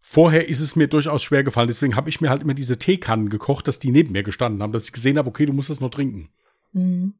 Vorher 0.00 0.48
ist 0.48 0.60
es 0.60 0.76
mir 0.76 0.86
durchaus 0.86 1.22
schwer 1.22 1.44
gefallen. 1.44 1.68
Deswegen 1.68 1.96
habe 1.96 2.10
ich 2.10 2.20
mir 2.20 2.28
halt 2.28 2.42
immer 2.42 2.54
diese 2.54 2.78
Teekannen 2.78 3.30
gekocht, 3.30 3.68
dass 3.68 3.78
die 3.78 3.90
neben 3.90 4.12
mir 4.12 4.22
gestanden 4.22 4.62
haben, 4.62 4.72
dass 4.72 4.84
ich 4.84 4.92
gesehen 4.92 5.16
habe, 5.16 5.28
okay, 5.28 5.46
du 5.46 5.52
musst 5.52 5.70
das 5.70 5.80
noch 5.80 5.90
trinken. 5.90 6.28
Mhm. 6.72 7.14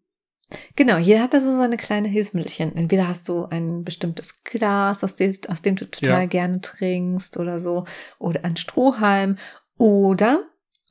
Genau, 0.76 0.98
jeder 0.98 1.22
hat 1.22 1.34
da 1.34 1.40
so 1.40 1.54
seine 1.54 1.76
kleine 1.76 2.08
Hilfsmittelchen. 2.08 2.76
Entweder 2.76 3.08
hast 3.08 3.28
du 3.28 3.46
ein 3.46 3.84
bestimmtes 3.84 4.42
Glas, 4.44 5.02
aus 5.02 5.16
dem, 5.16 5.34
aus 5.48 5.62
dem 5.62 5.76
du 5.76 5.90
total 5.90 6.22
ja. 6.22 6.26
gerne 6.26 6.60
trinkst 6.60 7.38
oder 7.38 7.58
so, 7.58 7.86
oder 8.18 8.44
ein 8.44 8.56
Strohhalm, 8.56 9.38
oder, 9.76 10.44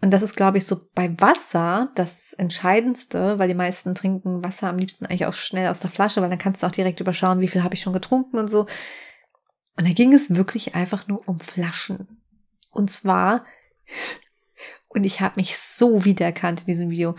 und 0.03 0.11
das 0.11 0.21
ist, 0.21 0.35
glaube 0.35 0.57
ich, 0.57 0.65
so 0.65 0.81
bei 0.93 1.17
Wasser 1.21 1.89
das 1.95 2.33
Entscheidendste, 2.33 3.39
weil 3.39 3.47
die 3.47 3.53
meisten 3.53 3.95
trinken 3.95 4.43
Wasser 4.43 4.67
am 4.67 4.77
liebsten 4.77 5.05
eigentlich 5.05 5.25
auch 5.25 5.33
schnell 5.33 5.69
aus 5.69 5.79
der 5.79 5.89
Flasche, 5.89 6.21
weil 6.21 6.29
dann 6.29 6.39
kannst 6.39 6.61
du 6.61 6.67
auch 6.67 6.71
direkt 6.71 6.99
überschauen, 6.99 7.39
wie 7.39 7.47
viel 7.47 7.63
habe 7.63 7.75
ich 7.75 7.79
schon 7.79 7.93
getrunken 7.93 8.37
und 8.37 8.49
so. 8.49 8.67
Und 9.77 9.87
da 9.87 9.93
ging 9.93 10.13
es 10.13 10.35
wirklich 10.35 10.75
einfach 10.75 11.07
nur 11.07 11.25
um 11.25 11.39
Flaschen. 11.39 12.21
Und 12.69 12.91
zwar, 12.91 13.45
und 14.89 15.05
ich 15.05 15.21
habe 15.21 15.35
mich 15.37 15.57
so 15.57 16.03
wiedererkannt 16.03 16.59
in 16.59 16.65
diesem 16.65 16.89
Video. 16.89 17.15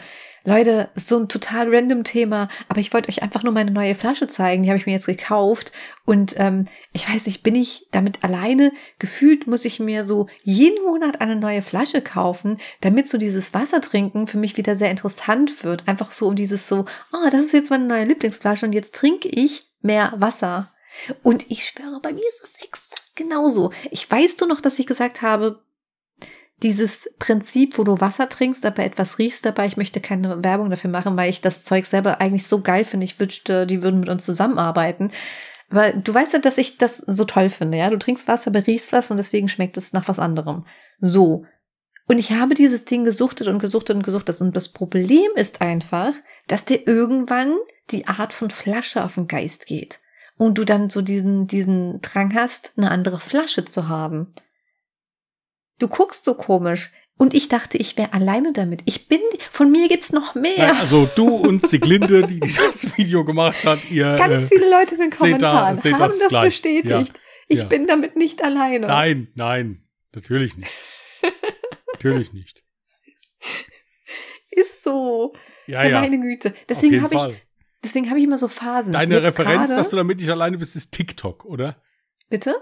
Leute, 0.47 0.91
so 0.95 1.19
ein 1.19 1.29
total 1.29 1.75
random 1.75 2.05
Thema, 2.05 2.49
aber 2.69 2.81
ich 2.81 2.93
wollte 2.93 3.09
euch 3.09 3.23
einfach 3.23 3.43
nur 3.43 3.53
meine 3.53 3.71
neue 3.71 3.95
Flasche 3.95 4.29
zeigen. 4.29 4.63
Die 4.63 4.69
habe 4.69 4.79
ich 4.79 4.85
mir 4.85 4.93
jetzt 4.93 5.07
gekauft. 5.07 5.73
Und 6.05 6.35
ähm, 6.37 6.67
ich 6.93 7.09
weiß 7.09 7.27
nicht, 7.27 7.43
bin 7.43 7.57
ich 7.57 7.89
damit 7.93 8.23
alleine? 8.23 8.71
Gefühlt 8.99 9.47
muss 9.47 9.65
ich 9.65 9.81
mir 9.81 10.05
so 10.05 10.29
jeden 10.43 10.85
Monat 10.85 11.23
eine 11.23 11.37
neue 11.37 11.63
Flasche 11.63 12.03
kaufen, 12.03 12.59
damit 12.83 13.09
so 13.09 13.17
dieses 13.17 13.55
Wasser 13.55 13.81
trinken 13.81 14.27
für 14.27 14.37
mich 14.37 14.59
wieder 14.59 14.77
sehr 14.77 14.91
interessant 14.91 15.65
wird. 15.65 15.89
Einfach 15.89 16.13
so 16.13 16.29
um 16.29 16.37
dieses 16.37 16.69
so, 16.69 16.85
oh, 17.13 17.29
das 17.31 17.45
ist 17.45 17.53
jetzt 17.55 17.71
meine 17.71 17.87
neue 17.87 18.05
Lieblingsflasche 18.05 18.67
und 18.67 18.75
jetzt 18.75 18.95
trinke 18.95 19.29
ich 19.29 19.67
mehr 19.81 20.13
Wasser. 20.17 20.71
Und 21.23 21.51
ich 21.51 21.65
schwöre, 21.65 22.01
bei 22.01 22.13
mir 22.13 22.29
ist 22.29 22.45
es 22.45 22.63
exakt 22.63 23.03
genauso. 23.15 23.73
Ich 23.91 24.11
weiß 24.11 24.37
du 24.37 24.47
noch, 24.47 24.61
dass 24.61 24.79
ich 24.79 24.87
gesagt 24.87 25.23
habe, 25.23 25.63
dieses 26.63 27.15
Prinzip, 27.19 27.79
wo 27.79 27.85
du 27.85 28.01
Wasser 28.01 28.29
trinkst, 28.29 28.65
aber 28.65 28.85
etwas 28.85 29.19
riechst 29.19 29.45
dabei. 29.45 29.67
Ich 29.67 29.77
möchte 29.77 30.01
keine 30.01 30.43
Werbung 30.43 30.71
dafür 30.71 30.91
machen, 30.91 31.17
weil 31.17 31.31
ich 31.31 31.41
das 31.41 31.65
Zeug 31.65 31.87
selber 31.87 32.21
eigentlich 32.21 32.47
so 32.47 32.61
geil 32.61 32.85
finde. 32.85 33.05
Ich 33.05 33.19
wünschte, 33.19 33.67
die 33.67 33.83
würden 33.83 34.01
mit 34.01 34.09
uns 34.09 34.25
zusammenarbeiten. 34.25 35.11
Aber 35.71 35.93
du 35.93 36.15
weißt 36.15 36.35
ja, 36.35 36.39
dass 36.39 36.59
ich 36.59 36.79
das 36.79 36.99
so 36.99 37.25
toll 37.25 37.49
finde, 37.49 37.79
ja? 37.79 37.91
Du 37.91 37.99
trinkst 37.99 38.29
Wasser, 38.29 38.51
aber 38.51 38.67
riechst 38.67 38.93
was 38.93 39.11
und 39.11 39.17
deswegen 39.17 39.49
schmeckt 39.49 39.77
es 39.77 39.93
nach 39.93 40.09
was 40.09 40.19
anderem. 40.19 40.65
So. 41.01 41.45
Und 42.07 42.19
ich 42.19 42.33
habe 42.33 42.55
dieses 42.55 42.85
Ding 42.85 43.05
gesuchtet 43.05 43.49
und 43.49 43.59
gesuchtet 43.59 43.97
und 43.97 44.03
gesuchtet. 44.03 44.41
Und 44.41 44.55
das 44.55 44.69
Problem 44.69 45.31
ist 45.37 45.63
einfach, 45.63 46.13
dass 46.47 46.65
dir 46.65 46.87
irgendwann 46.87 47.55
die 47.91 48.07
Art 48.07 48.33
von 48.33 48.51
Flasche 48.51 49.05
auf 49.05 49.15
den 49.15 49.27
Geist 49.27 49.67
geht. 49.67 50.01
Und 50.37 50.59
du 50.59 50.65
dann 50.65 50.91
so 50.91 51.01
diesen, 51.01 51.47
diesen 51.47 52.01
Drang 52.01 52.35
hast, 52.35 52.73
eine 52.77 52.91
andere 52.91 53.21
Flasche 53.21 53.65
zu 53.65 53.89
haben. 53.89 54.35
Du 55.79 55.89
guckst 55.89 56.25
so 56.25 56.35
komisch. 56.35 56.91
Und 57.16 57.33
ich 57.33 57.49
dachte, 57.49 57.79
ich 57.79 57.97
wäre 57.97 58.12
alleine 58.12 58.53
damit. 58.53 58.83
Ich 58.87 59.07
bin, 59.07 59.20
von 59.53 59.70
mir 59.70 59.89
gibt's 59.89 60.11
noch 60.11 60.35
mehr. 60.35 60.59
Nein, 60.59 60.77
also 60.77 61.09
du 61.14 61.29
und 61.29 61.68
Siglinde, 61.68 62.27
die, 62.27 62.41
das 62.41 62.97
Video 62.97 63.25
gemacht 63.25 63.64
hat, 63.64 63.89
ihr. 63.89 64.16
Ganz 64.16 64.47
äh, 64.47 64.49
viele 64.49 64.68
Leute 64.68 64.95
in 64.97 65.01
den 65.01 65.11
Kommentaren 65.11 65.77
seht 65.77 65.93
da, 65.93 65.99
seht 65.99 66.01
haben 66.01 66.20
das, 66.20 66.29
das 66.31 66.45
bestätigt. 66.45 66.89
Ja, 66.89 67.05
ich 67.47 67.59
ja. 67.61 67.64
bin 67.66 67.87
damit 67.87 68.16
nicht 68.16 68.43
alleine. 68.43 68.89
Nein, 68.89 69.29
nein, 69.35 69.85
natürlich 70.12 70.57
nicht. 70.57 70.72
natürlich 71.93 72.33
nicht. 72.33 72.64
Ist 74.51 74.83
so. 74.83 75.33
Ja, 75.66 75.85
ja. 75.85 76.01
Meine 76.01 76.18
Güte. 76.18 76.53
Deswegen 76.68 77.01
habe 77.03 77.14
ich 77.14 77.43
Deswegen 77.85 78.09
habe 78.09 78.18
ich 78.18 78.25
immer 78.25 78.39
so 78.39 78.49
Phasen. 78.49 78.95
Deine 78.95 79.16
Jetzt 79.16 79.25
Referenz, 79.25 79.68
gerade- 79.68 79.77
dass 79.77 79.91
du 79.91 79.97
damit 79.97 80.18
nicht 80.18 80.31
alleine 80.31 80.57
bist, 80.57 80.75
ist 80.75 80.91
TikTok, 80.93 81.45
oder? 81.45 81.83
Bitte? 82.31 82.57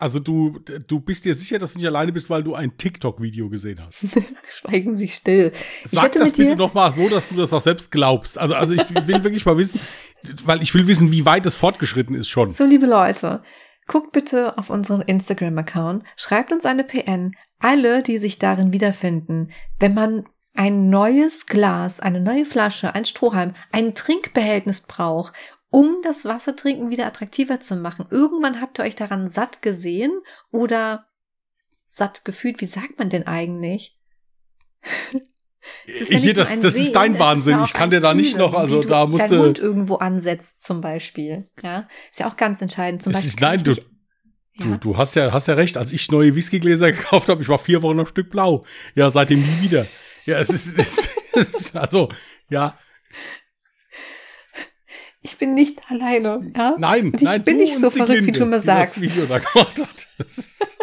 Also 0.00 0.20
du, 0.20 0.60
du 0.86 1.00
bist 1.00 1.24
dir 1.24 1.34
sicher, 1.34 1.58
dass 1.58 1.72
du 1.72 1.78
nicht 1.80 1.88
alleine 1.88 2.12
bist, 2.12 2.30
weil 2.30 2.44
du 2.44 2.54
ein 2.54 2.76
TikTok-Video 2.78 3.48
gesehen 3.48 3.80
hast. 3.84 3.98
Schweigen 4.48 4.94
Sie 4.96 5.08
still. 5.08 5.50
Sag 5.84 6.12
das 6.12 6.30
bitte 6.30 6.50
dir- 6.50 6.56
noch 6.56 6.72
mal 6.72 6.90
so, 6.92 7.08
dass 7.08 7.28
du 7.28 7.34
das 7.34 7.52
auch 7.52 7.60
selbst 7.60 7.90
glaubst. 7.90 8.38
Also, 8.38 8.54
also 8.54 8.74
ich 8.74 8.88
will 9.08 9.24
wirklich 9.24 9.44
mal 9.44 9.58
wissen, 9.58 9.80
weil 10.44 10.62
ich 10.62 10.72
will 10.72 10.86
wissen, 10.86 11.10
wie 11.10 11.24
weit 11.24 11.46
es 11.46 11.56
fortgeschritten 11.56 12.14
ist 12.14 12.28
schon. 12.28 12.52
So, 12.52 12.64
liebe 12.64 12.86
Leute, 12.86 13.42
guckt 13.88 14.12
bitte 14.12 14.56
auf 14.56 14.70
unseren 14.70 15.00
Instagram-Account, 15.02 16.04
schreibt 16.16 16.52
uns 16.52 16.64
eine 16.64 16.84
PN, 16.84 17.32
alle, 17.58 18.04
die 18.04 18.18
sich 18.18 18.38
darin 18.38 18.72
wiederfinden, 18.72 19.50
wenn 19.80 19.94
man 19.94 20.26
ein 20.54 20.90
neues 20.90 21.46
Glas, 21.46 21.98
eine 21.98 22.20
neue 22.20 22.44
Flasche, 22.44 22.94
ein 22.94 23.04
Strohhalm, 23.04 23.54
ein 23.72 23.94
Trinkbehältnis 23.96 24.80
braucht, 24.82 25.32
um 25.70 25.98
das 26.02 26.24
Wassertrinken 26.24 26.90
wieder 26.90 27.06
attraktiver 27.06 27.60
zu 27.60 27.76
machen. 27.76 28.06
Irgendwann 28.10 28.60
habt 28.60 28.78
ihr 28.78 28.84
euch 28.84 28.96
daran 28.96 29.28
satt 29.28 29.62
gesehen 29.62 30.12
oder 30.50 31.06
satt 31.88 32.24
gefühlt. 32.24 32.60
Wie 32.60 32.66
sagt 32.66 32.98
man 32.98 33.10
denn 33.10 33.26
eigentlich? 33.26 33.98
Ist 35.86 36.12
ja 36.12 36.18
Hier, 36.18 36.34
das, 36.34 36.58
das 36.60 36.74
Sehen, 36.74 36.84
ist 36.84 36.94
dein 36.94 37.18
Wahnsinn. 37.18 37.56
auch 37.56 37.64
ich 37.64 37.72
kann 37.72 37.90
dir 37.90 38.00
da 38.00 38.14
nicht 38.14 38.36
noch, 38.36 38.54
also 38.54 38.82
da 38.82 39.02
dein 39.02 39.10
musste. 39.10 39.36
Mund 39.36 39.58
irgendwo 39.58 39.96
ansetzt 39.96 40.62
zum 40.62 40.80
Beispiel. 40.80 41.48
Ja, 41.62 41.88
ist 42.10 42.20
ja 42.20 42.28
auch 42.28 42.36
ganz 42.36 42.62
entscheidend. 42.62 43.02
Zum 43.02 43.10
Es 43.10 43.18
Beispiel 43.18 43.28
ist, 43.28 43.40
nein, 43.40 43.64
du, 43.64 43.72
ja. 44.54 44.76
du 44.76 44.96
hast 44.96 45.14
ja, 45.16 45.32
hast 45.32 45.48
ja 45.48 45.54
recht. 45.54 45.76
Als 45.76 45.92
ich 45.92 46.10
neue 46.10 46.34
Whiskygläser 46.34 46.92
gekauft 46.92 47.28
habe, 47.28 47.42
ich 47.42 47.48
war 47.48 47.58
vier 47.58 47.82
Wochen 47.82 48.00
am 48.00 48.06
Stück 48.06 48.30
blau. 48.30 48.64
Ja, 48.94 49.10
seitdem 49.10 49.40
nie 49.40 49.62
wieder. 49.62 49.86
Ja, 50.24 50.38
es 50.38 50.50
ist, 50.50 50.78
es 50.78 51.10
ist 51.34 51.76
also, 51.76 52.10
ja, 52.48 52.78
Ich 55.28 55.36
bin 55.36 55.52
nicht 55.54 55.82
alleine. 55.90 56.50
Ja? 56.56 56.74
nein, 56.78 57.06
Und 57.06 57.16
ich 57.16 57.22
nein, 57.22 57.44
bin 57.44 57.58
du 57.58 57.64
nicht 57.64 57.78
so 57.78 57.90
verrückt, 57.90 58.24
wie 58.26 58.32
du 58.32 58.42
immer 58.44 58.58
die 58.60 58.64
sagst. 58.64 58.96
Das 58.96 59.02
Video 59.02 59.26
da 59.26 59.38
gemacht 59.38 59.78
hat. 59.78 60.08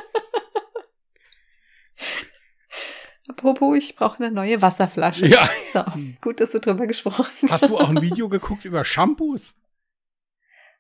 Apropos, 3.28 3.76
ich 3.78 3.96
brauche 3.96 4.24
eine 4.24 4.32
neue 4.34 4.62
Wasserflasche. 4.62 5.26
ja, 5.26 5.50
So, 5.74 5.84
gut, 6.22 6.40
dass 6.40 6.52
du 6.52 6.60
drüber 6.60 6.86
gesprochen 6.86 7.26
hast 7.50 7.68
du 7.70 7.78
auch 7.78 7.90
ein 7.90 8.02
Video 8.02 8.30
geguckt 8.30 8.66
über 8.66 8.86
Shampoos? 8.86 9.56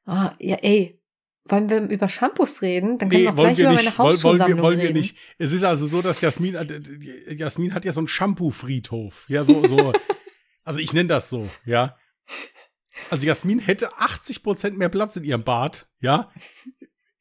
Ah, 0.06 0.32
ja, 0.40 0.58
ey. 0.58 1.02
Wollen 1.48 1.70
wir 1.70 1.90
über 1.90 2.08
Shampoos 2.10 2.62
reden? 2.62 2.98
Dann 3.00 3.10
können 3.10 3.24
wir 3.24 3.30
auch 3.32 3.36
gleich 3.36 3.58
wir 3.58 3.66
über 3.66 3.74
nicht. 3.74 3.98
meine 3.98 3.98
Wollen, 3.98 4.24
wollen, 4.24 4.48
wir, 4.48 4.58
wollen 4.64 4.78
wir 4.80 4.90
reden. 4.90 4.98
nicht. 5.00 5.18
Es 5.40 5.52
ist 5.54 5.64
also 5.64 5.86
so, 5.88 6.02
dass 6.02 6.22
Jasmin, 6.22 6.56
äh, 6.56 7.34
Jasmin 7.34 7.74
hat 7.74 7.86
ja 7.86 7.94
so 7.94 8.00
einen 8.00 8.08
Shampoo-Friedhof. 8.08 9.26
Ja, 9.28 9.42
so, 9.44 9.68
so. 9.68 9.94
also 10.64 10.80
ich 10.80 10.94
nenne 10.94 11.08
das 11.10 11.30
so, 11.30 11.50
ja. 11.66 11.98
Also 13.10 13.26
Jasmin 13.26 13.60
hätte 13.60 13.98
80 13.98 14.44
Prozent 14.44 14.78
mehr 14.78 14.90
Platz 14.90 15.16
in 15.16 15.24
ihrem 15.24 15.44
Bad, 15.44 15.88
ja. 16.00 16.32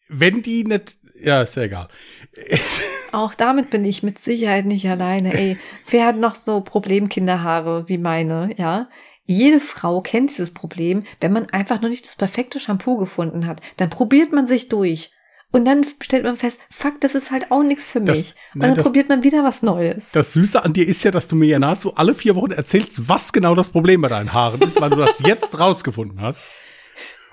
Wenn 0.08 0.42
die 0.42 0.64
nicht, 0.64 0.98
ja, 1.20 1.42
ist 1.42 1.56
ja 1.56 1.64
egal. 1.64 1.88
Auch 3.12 3.34
damit 3.34 3.70
bin 3.70 3.84
ich 3.84 4.02
mit 4.02 4.18
Sicherheit 4.18 4.66
nicht 4.66 4.88
alleine. 4.88 5.34
Ey, 5.34 5.56
wer 5.88 6.06
hat 6.06 6.16
noch 6.16 6.34
so 6.34 6.60
Problemkinderhaare 6.60 7.88
wie 7.88 7.98
meine, 7.98 8.50
ja? 8.56 8.88
Jede 9.26 9.60
Frau 9.60 10.02
kennt 10.02 10.30
dieses 10.30 10.52
Problem, 10.52 11.04
wenn 11.20 11.32
man 11.32 11.48
einfach 11.50 11.80
nur 11.80 11.88
nicht 11.88 12.04
das 12.04 12.16
perfekte 12.16 12.60
Shampoo 12.60 12.98
gefunden 12.98 13.46
hat. 13.46 13.62
Dann 13.78 13.88
probiert 13.88 14.32
man 14.32 14.46
sich 14.46 14.68
durch. 14.68 15.13
Und 15.54 15.64
dann 15.66 15.84
stellt 16.02 16.24
man 16.24 16.36
fest, 16.36 16.60
fuck, 16.68 17.00
das 17.00 17.14
ist 17.14 17.30
halt 17.30 17.52
auch 17.52 17.62
nichts 17.62 17.92
für 17.92 18.00
Das- 18.00 18.18
mich. 18.18 18.28
Und 18.54 18.60
nein, 18.60 18.68
dann 18.70 18.74
das- 18.76 18.84
probiert 18.86 19.08
man 19.08 19.22
wieder 19.22 19.44
was 19.44 19.62
Neues. 19.62 20.10
Das 20.10 20.32
Süße 20.32 20.62
an 20.64 20.72
dir 20.72 20.86
ist 20.86 21.04
ja, 21.04 21.12
dass 21.12 21.28
du 21.28 21.36
mir 21.36 21.46
ja 21.46 21.60
nahezu 21.60 21.94
alle 21.94 22.14
vier 22.14 22.34
Wochen 22.34 22.50
erzählst, 22.50 23.08
was 23.08 23.32
genau 23.32 23.54
das 23.54 23.70
Problem 23.70 24.00
bei 24.00 24.08
deinen 24.08 24.32
Haaren 24.32 24.60
ist, 24.62 24.80
weil 24.80 24.90
du 24.90 24.96
das 24.96 25.20
jetzt 25.24 25.56
rausgefunden 25.58 26.20
hast. 26.20 26.42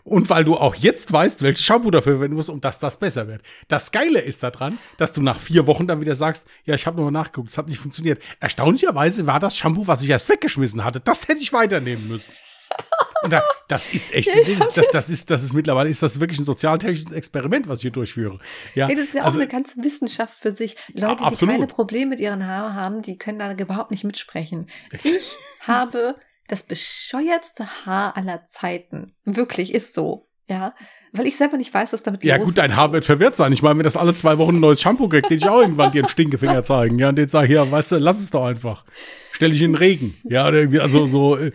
Und 0.03 0.29
weil 0.29 0.43
du 0.45 0.55
auch 0.55 0.75
jetzt 0.75 1.11
weißt, 1.11 1.41
welches 1.41 1.63
Shampoo 1.65 1.89
dafür 1.89 2.13
verwenden 2.13 2.35
musst, 2.35 2.49
um 2.49 2.61
dass 2.61 2.77
das 2.79 2.97
besser 2.97 3.27
wird. 3.27 3.41
Das 3.67 3.91
Geile 3.91 4.19
ist 4.19 4.41
daran, 4.43 4.77
dass 4.97 5.13
du 5.13 5.21
nach 5.21 5.39
vier 5.39 5.65
Wochen 5.67 5.87
dann 5.87 5.99
wieder 6.01 6.13
sagst, 6.15 6.45
ja, 6.65 6.75
ich 6.75 6.85
habe 6.87 6.97
nochmal 6.97 7.11
nachgeguckt, 7.11 7.49
es 7.49 7.57
hat 7.57 7.67
nicht 7.69 7.79
funktioniert. 7.79 8.21
Erstaunlicherweise 8.39 9.25
war 9.27 9.39
das 9.39 9.57
Shampoo, 9.57 9.85
was 9.87 10.01
ich 10.03 10.09
erst 10.09 10.29
weggeschmissen 10.29 10.83
hatte, 10.83 10.99
das 10.99 11.27
hätte 11.27 11.39
ich 11.41 11.53
weiternehmen 11.53 12.07
müssen. 12.07 12.31
Und 13.23 13.31
da, 13.31 13.43
das 13.67 13.93
ist 13.93 14.13
echt, 14.13 14.29
das, 14.75 14.87
das, 14.89 15.09
ist, 15.09 15.29
das 15.29 15.43
ist 15.43 15.53
mittlerweile, 15.53 15.89
ist 15.89 16.01
das 16.01 16.19
wirklich 16.19 16.39
ein 16.39 16.45
sozialtechnisches 16.45 17.11
Experiment, 17.11 17.67
was 17.67 17.79
ich 17.79 17.83
hier 17.83 17.91
durchführe. 17.91 18.39
Ja, 18.75 18.89
Ey, 18.89 18.95
das 18.95 19.05
ist 19.05 19.13
ja 19.13 19.23
also- 19.23 19.37
auch 19.37 19.41
eine 19.41 19.51
ganze 19.51 19.83
Wissenschaft 19.83 20.33
für 20.39 20.51
sich. 20.51 20.75
Leute, 20.93 21.23
die 21.29 21.45
keine 21.45 21.67
Probleme 21.67 22.11
mit 22.11 22.19
ihren 22.19 22.45
Haaren 22.45 22.75
haben, 22.75 23.01
die 23.01 23.17
können 23.17 23.39
da 23.39 23.51
überhaupt 23.53 23.91
nicht 23.91 24.03
mitsprechen. 24.03 24.69
Ich 25.03 25.35
habe 25.61 26.15
das 26.47 26.63
bescheuertste 26.63 27.85
Haar 27.85 28.17
aller 28.17 28.45
Zeiten. 28.45 29.13
Wirklich, 29.25 29.73
ist 29.73 29.93
so. 29.93 30.27
Ja. 30.49 30.73
Weil 31.13 31.27
ich 31.27 31.37
selber 31.37 31.57
nicht 31.57 31.73
weiß, 31.73 31.93
was 31.93 32.03
damit 32.03 32.23
Ja 32.23 32.37
los 32.37 32.45
gut, 32.45 32.57
dein 32.57 32.71
ist. 32.71 32.77
Haar 32.77 32.91
wird 32.93 33.05
verwirrt 33.05 33.35
sein. 33.35 33.51
Ich 33.53 33.61
meine, 33.61 33.77
wenn 33.77 33.83
das 33.83 33.97
alle 33.97 34.15
zwei 34.15 34.37
Wochen 34.37 34.55
ein 34.55 34.59
neues 34.61 34.81
Shampoo 34.81 35.07
kriegt, 35.09 35.29
den 35.29 35.37
ich 35.37 35.47
auch 35.47 35.61
irgendwann 35.61 35.91
dir 35.91 35.99
einen 35.99 36.09
Stinkefinger 36.09 36.63
zeigen. 36.63 36.99
Ja, 36.99 37.09
und 37.09 37.17
den 37.17 37.29
sag 37.29 37.47
hier, 37.47 37.69
weißt 37.69 37.93
du, 37.93 37.97
lass 37.97 38.19
es 38.19 38.31
doch 38.31 38.45
einfach. 38.45 38.85
Stell 39.31 39.51
dich 39.51 39.61
in 39.61 39.71
den 39.71 39.77
Regen. 39.77 40.17
Ja, 40.23 40.47
oder 40.47 40.59
irgendwie, 40.59 40.79
also 40.79 41.05
so, 41.07 41.37
äh, 41.37 41.51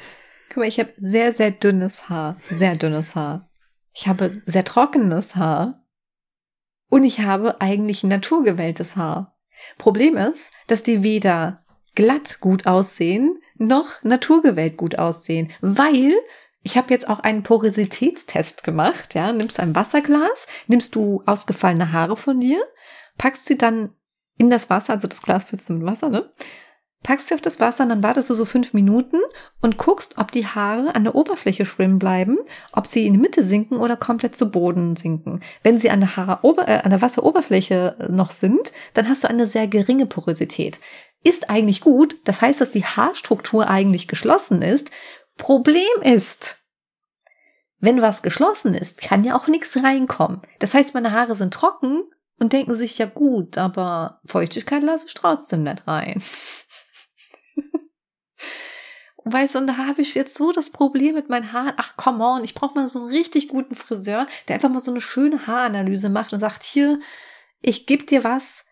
Guck 0.49 0.59
mal, 0.59 0.68
ich 0.68 0.78
habe 0.78 0.92
sehr, 0.97 1.32
sehr 1.32 1.51
dünnes 1.51 2.09
Haar. 2.09 2.38
Sehr 2.51 2.76
dünnes 2.76 3.14
Haar. 3.14 3.49
Ich 3.92 4.09
habe 4.09 4.42
sehr 4.47 4.64
trockenes 4.64 5.36
Haar. 5.36 5.84
Und 6.88 7.05
ich 7.05 7.20
habe 7.20 7.61
eigentlich 7.61 8.05
ein 8.05 8.09
naturgewelltes 8.09 8.97
Haar. 8.97 9.36
Problem 9.78 10.16
ist, 10.16 10.51
dass 10.66 10.82
die 10.82 11.03
weder 11.03 11.64
glatt 11.94 12.38
gut 12.40 12.66
aussehen, 12.66 13.40
noch 13.57 14.03
naturgewellt 14.03 14.76
gut 14.76 14.99
aussehen. 14.99 15.53
Weil 15.61 16.14
ich 16.62 16.76
habe 16.76 16.92
jetzt 16.92 17.09
auch 17.09 17.20
einen 17.20 17.42
Porositätstest 17.42 18.64
gemacht. 18.64 19.14
Ja, 19.14 19.32
nimmst 19.32 19.59
du 19.59 19.62
ein 19.62 19.74
Wasserglas, 19.74 20.47
nimmst 20.66 20.94
du 20.94 21.22
ausgefallene 21.26 21.92
Haare 21.92 22.16
von 22.16 22.40
dir, 22.40 22.61
packst 23.18 23.47
sie 23.47 23.57
dann 23.57 23.94
in 24.36 24.51
das 24.51 24.68
Wasser, 24.68 24.92
also 24.92 25.09
das 25.09 25.22
Glas 25.22 25.47
füllst 25.47 25.68
du 25.68 25.74
mit 25.74 25.86
Wasser, 25.86 26.11
ne? 26.11 26.30
Packst 27.07 27.28
sie 27.28 27.34
auf 27.34 27.40
das 27.40 27.61
Wasser 27.61 27.84
und 27.84 27.90
dann 27.90 28.02
wartest 28.02 28.30
du 28.30 28.34
so 28.34 28.44
fünf 28.44 28.74
Minuten 28.74 29.18
und 29.62 29.78
guckst, 29.78 30.18
ob 30.18 30.32
die 30.32 30.44
Haare 30.44 30.96
an 30.96 31.04
der 31.04 31.14
Oberfläche 31.14 31.64
schwimmen 31.64 32.00
bleiben, 32.00 32.36
ob 32.72 32.88
sie 32.88 33.07
in 33.07 33.12
die 33.12 33.20
Mitte 33.20 33.44
sinken 33.44 33.76
oder 33.76 33.96
komplett 33.96 34.34
zu 34.34 34.50
Boden 34.50 34.96
sinken. 34.96 35.38
Wenn 35.62 35.78
sie 35.78 35.90
an 35.90 36.00
der, 36.00 36.16
Haarober 36.16 36.66
äh, 36.66 36.80
an 36.82 36.90
der 36.90 37.00
Wasseroberfläche 37.00 38.09
noch 38.11 38.32
sind, 38.32 38.72
dann 38.94 39.09
hast 39.09 39.22
du 39.22 39.28
eine 39.28 39.46
sehr 39.46 39.68
geringe 39.68 40.07
Porosität. 40.07 40.80
Ist 41.22 41.48
eigentlich 41.48 41.80
gut, 41.80 42.16
das 42.24 42.40
heißt, 42.40 42.61
dass 42.61 42.72
die 42.72 42.84
Haarstruktur 42.84 43.70
eigentlich 43.70 44.09
geschlossen 44.09 44.61
ist. 44.61 44.90
Problem 45.36 46.02
ist, 46.02 46.59
wenn 47.78 48.02
was 48.02 48.22
geschlossen 48.22 48.74
ist, 48.74 49.00
kann 49.00 49.22
ja 49.22 49.36
auch 49.36 49.46
nichts 49.46 49.76
reinkommen. 49.76 50.42
Das 50.59 50.74
heißt, 50.74 50.92
meine 50.94 51.12
Haare 51.12 51.36
sind 51.36 51.54
trocken 51.54 52.02
und 52.40 52.52
denken 52.52 52.74
sich, 52.74 52.98
ja 52.98 53.07
gut, 53.07 53.59
aber 53.59 54.20
Feuchtigkeit 54.24 54.82
lasse 54.82 55.07
ich 55.07 55.14
trotzdem 55.14 55.62
nicht 55.62 55.86
rein. 55.86 56.20
Weißt 59.29 59.57
du, 59.57 59.59
und 59.59 59.66
da 59.66 59.77
habe 59.77 60.03
ich 60.03 60.14
jetzt 60.14 60.39
so 60.39 60.53
das 60.53 60.70
Problem 60.70 61.16
mit 61.16 61.29
meinen 61.29 61.53
Haaren. 61.53 61.72
Ach, 61.79 61.97
come 61.97 62.24
on, 62.24 62.45
ich 62.45 62.55
brauche 62.55 62.77
mal 62.77 62.87
so 62.87 63.01
einen 63.01 63.09
richtig 63.09 63.49
guten 63.49 63.74
Friseur, 63.74 64.29
der 64.47 64.55
einfach 64.55 64.68
mal 64.68 64.79
so 64.79 64.93
eine 64.93 65.01
schöne 65.01 65.49
Haaranalyse 65.49 66.09
macht 66.11 66.33
und 66.33 66.39
sagt, 66.39 66.62
hier, 66.62 67.01
ich 67.61 67.87
gebe 67.87 68.05
dir 68.05 68.22
was, 68.22 68.66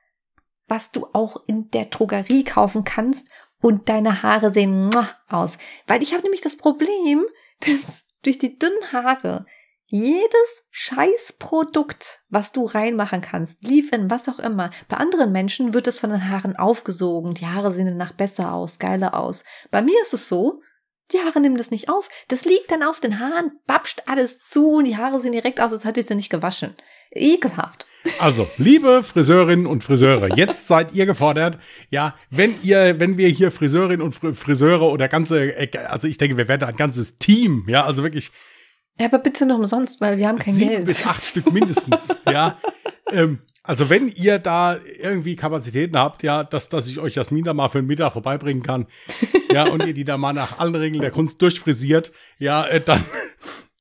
was 0.69 0.93
du 0.93 1.09
auch 1.13 1.43
in 1.49 1.73
der 1.73 1.87
Drogerie 1.87 2.45
kaufen 2.45 2.85
kannst 2.85 3.31
und 3.61 3.89
deine 3.89 4.23
Haare 4.23 4.53
sehen 4.53 4.95
aus. 5.29 5.59
Weil 5.89 6.05
ich 6.05 6.13
habe 6.13 6.23
nämlich 6.23 6.41
das 6.41 6.57
Problem, 6.57 7.25
dass 7.61 8.05
durch 8.23 8.39
die 8.39 8.57
dünnen 8.57 8.93
Haare 8.93 9.47
jedes 9.87 10.67
Scheißprodukt, 10.71 12.21
was 12.29 12.53
du 12.53 12.65
reinmachen 12.65 13.21
kannst, 13.21 13.63
liefern, 13.63 14.11
was 14.11 14.29
auch 14.29 14.39
immer, 14.39 14.71
bei 14.89 14.97
anderen 14.97 15.33
Menschen 15.33 15.75
wird 15.75 15.87
es 15.87 15.99
von 15.99 16.11
den 16.11 16.29
Haaren 16.29 16.57
aufgesogen. 16.57 17.35
Die 17.35 17.47
Haare 17.47 17.73
sehen 17.73 17.87
danach 17.87 18.13
besser 18.13 18.53
aus, 18.53 18.79
geiler 18.79 19.15
aus. 19.15 19.45
Bei 19.71 19.83
mir 19.83 20.01
ist 20.03 20.15
es 20.15 20.29
so, 20.29 20.61
die 21.13 21.19
Haare 21.19 21.41
nehmen 21.41 21.59
das 21.59 21.71
nicht 21.71 21.89
auf. 21.89 22.09
Das 22.29 22.45
liegt 22.45 22.71
dann 22.71 22.83
auf 22.83 22.99
den 22.99 23.19
Haaren, 23.21 23.53
babscht 23.67 24.03
alles 24.07 24.41
zu 24.41 24.73
und 24.73 24.87
die 24.87 24.97
Haare 24.97 25.21
sehen 25.21 25.33
direkt 25.33 25.61
aus, 25.61 25.73
als 25.73 25.85
hätte 25.85 26.01
ich 26.01 26.07
sie 26.07 26.15
nicht 26.15 26.31
gewaschen. 26.31 26.75
Ekelhaft. 27.11 27.87
also, 28.19 28.49
liebe 28.59 29.03
Friseurinnen 29.05 29.67
und 29.67 29.85
Friseure, 29.85 30.35
jetzt 30.37 30.67
seid 30.67 30.93
ihr 30.95 31.07
gefordert. 31.07 31.59
Ja, 31.91 32.17
wenn 32.31 32.61
ihr, 32.63 32.99
wenn 32.99 33.17
wir 33.19 33.29
hier 33.29 33.51
Friseurinnen 33.53 34.03
und 34.03 34.15
Fr- 34.17 34.35
Friseure 34.35 34.91
oder 34.91 35.07
ganze, 35.09 35.55
äh, 35.57 35.71
also 35.87 36.09
ich 36.09 36.19
denke, 36.19 36.37
wir 36.37 36.49
werden 36.49 36.65
ein 36.69 36.77
ganzes 36.77 37.19
Team, 37.19 37.65
ja, 37.69 37.85
also 37.85 38.03
wirklich 38.03 38.33
Ja, 38.99 39.07
aber 39.07 39.19
bitte 39.19 39.45
noch 39.47 39.59
umsonst, 39.59 40.01
weil 40.01 40.19
wir 40.19 40.29
haben 40.29 40.39
kein 40.39 40.55
sieben 40.55 40.71
Geld. 40.71 40.87
bis 40.87 41.07
acht 41.07 41.25
Stück 41.25 41.53
mindestens, 41.53 42.15
ja. 42.31 42.59
Ähm, 43.11 43.41
also 43.63 43.89
wenn 43.89 44.09
ihr 44.09 44.39
da 44.39 44.77
irgendwie 44.99 45.37
Kapazitäten 45.37 45.97
habt, 45.97 46.23
ja, 46.23 46.45
dass, 46.45 46.69
dass 46.69 46.87
ich 46.87 46.99
euch 47.01 47.15
Jasmin 47.15 47.45
da 47.45 47.55
mal 47.55 47.71
für 47.71 47.79
einen 47.79 47.87
Mittag 47.87 48.13
vorbeibringen 48.13 48.63
kann, 48.63 48.87
ja, 49.51 49.67
und 49.69 49.85
ihr 49.87 49.95
die 49.95 50.05
da 50.05 50.19
mal 50.19 50.35
nach 50.35 50.59
allen 50.59 50.75
Regeln 50.75 51.01
der 51.01 51.11
Kunst 51.11 51.41
durchfrisiert, 51.41 52.13
ja, 52.39 52.67
äh, 52.67 52.81
dann, 52.81 53.03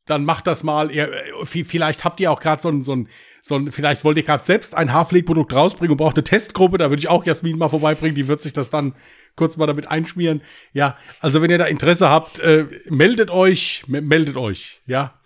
dann 0.06 0.24
macht 0.26 0.48
das 0.48 0.64
mal. 0.64 0.90
Ihr, 0.90 1.10
vielleicht 1.44 2.06
habt 2.06 2.20
ihr 2.20 2.32
auch 2.32 2.40
gerade 2.40 2.62
so 2.62 2.70
ein, 2.70 2.84
so 2.84 2.96
ein, 2.96 3.10
so 3.42 3.56
ein, 3.56 3.74
vielleicht 3.74 4.06
wollt 4.06 4.18
ihr 4.18 4.24
gerade 4.24 4.44
selbst 4.44 4.74
ein 4.74 4.94
Haarpflegprodukt 4.94 5.52
rausbringen 5.52 5.92
und 5.92 5.98
braucht 5.98 6.16
eine 6.16 6.24
Testgruppe. 6.24 6.78
Da 6.78 6.90
würde 6.90 7.02
ich 7.02 7.10
auch 7.10 7.26
Jasmin 7.26 7.58
mal 7.58 7.70
vorbeibringen. 7.70 8.16
Die 8.16 8.30
wird 8.30 8.42
sich 8.42 8.54
das 8.54 8.70
dann 8.70 8.96
kurz 9.36 9.58
mal 9.58 9.68
damit 9.68 9.88
einschmieren. 9.88 10.42
Ja, 10.74 10.98
also 11.20 11.42
wenn 11.42 11.50
ihr 11.50 11.58
da 11.58 11.66
Interesse 11.66 12.10
habt, 12.10 12.40
äh, 12.40 12.68
meldet 12.90 13.32
euch, 13.32 13.84
meldet 13.88 14.38
euch, 14.38 14.82
ja. 14.86 15.20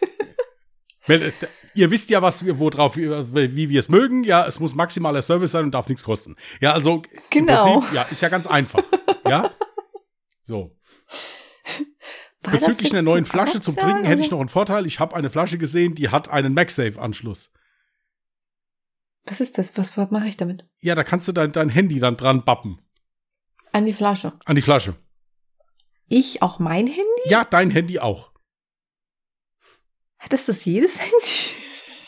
meldet, 1.06 1.34
ihr 1.74 1.90
wisst 1.90 2.10
ja, 2.10 2.22
was 2.22 2.44
wir, 2.44 2.58
worauf, 2.58 2.96
wie, 2.96 3.08
wie 3.56 3.68
wir 3.68 3.80
es 3.80 3.88
mögen. 3.88 4.24
Ja, 4.24 4.46
es 4.46 4.60
muss 4.60 4.74
maximaler 4.74 5.22
Service 5.22 5.52
sein 5.52 5.64
und 5.64 5.72
darf 5.72 5.88
nichts 5.88 6.02
kosten. 6.02 6.36
Ja, 6.60 6.72
also 6.72 7.02
genau. 7.30 7.78
Prinzip, 7.78 7.94
ja, 7.94 8.02
ist 8.02 8.22
ja 8.22 8.28
ganz 8.28 8.46
einfach. 8.46 8.82
ja, 9.28 9.50
so. 10.42 10.76
War 12.42 12.52
Bezüglich 12.52 12.92
einer 12.92 13.02
neuen 13.02 13.26
Flasche 13.26 13.60
zum 13.60 13.76
Trinken 13.76 14.04
hätte 14.04 14.22
ich 14.22 14.30
noch 14.30 14.40
einen 14.40 14.48
Vorteil. 14.48 14.86
Ich 14.86 14.98
habe 14.98 15.14
eine 15.14 15.28
Flasche 15.28 15.58
gesehen, 15.58 15.94
die 15.94 16.08
hat 16.08 16.30
einen 16.30 16.54
MagSafe-Anschluss. 16.54 17.50
Was 19.26 19.40
ist 19.40 19.58
das? 19.58 19.76
Was, 19.76 19.96
was 19.98 20.10
mache 20.10 20.26
ich 20.26 20.38
damit? 20.38 20.66
Ja, 20.80 20.94
da 20.94 21.04
kannst 21.04 21.28
du 21.28 21.32
dein, 21.32 21.52
dein 21.52 21.68
Handy 21.68 22.00
dann 22.00 22.16
dran 22.16 22.44
bappen. 22.44 22.80
An 23.72 23.86
die 23.86 23.92
Flasche. 23.92 24.32
An 24.44 24.56
die 24.56 24.62
Flasche. 24.62 24.94
Ich 26.08 26.42
auch 26.42 26.58
mein 26.58 26.86
Handy? 26.86 27.22
Ja, 27.26 27.44
dein 27.44 27.70
Handy 27.70 28.00
auch. 28.00 28.32
Hat 30.18 30.32
das 30.32 30.46
das 30.46 30.64
jedes 30.64 31.00
Handy? 31.00 31.14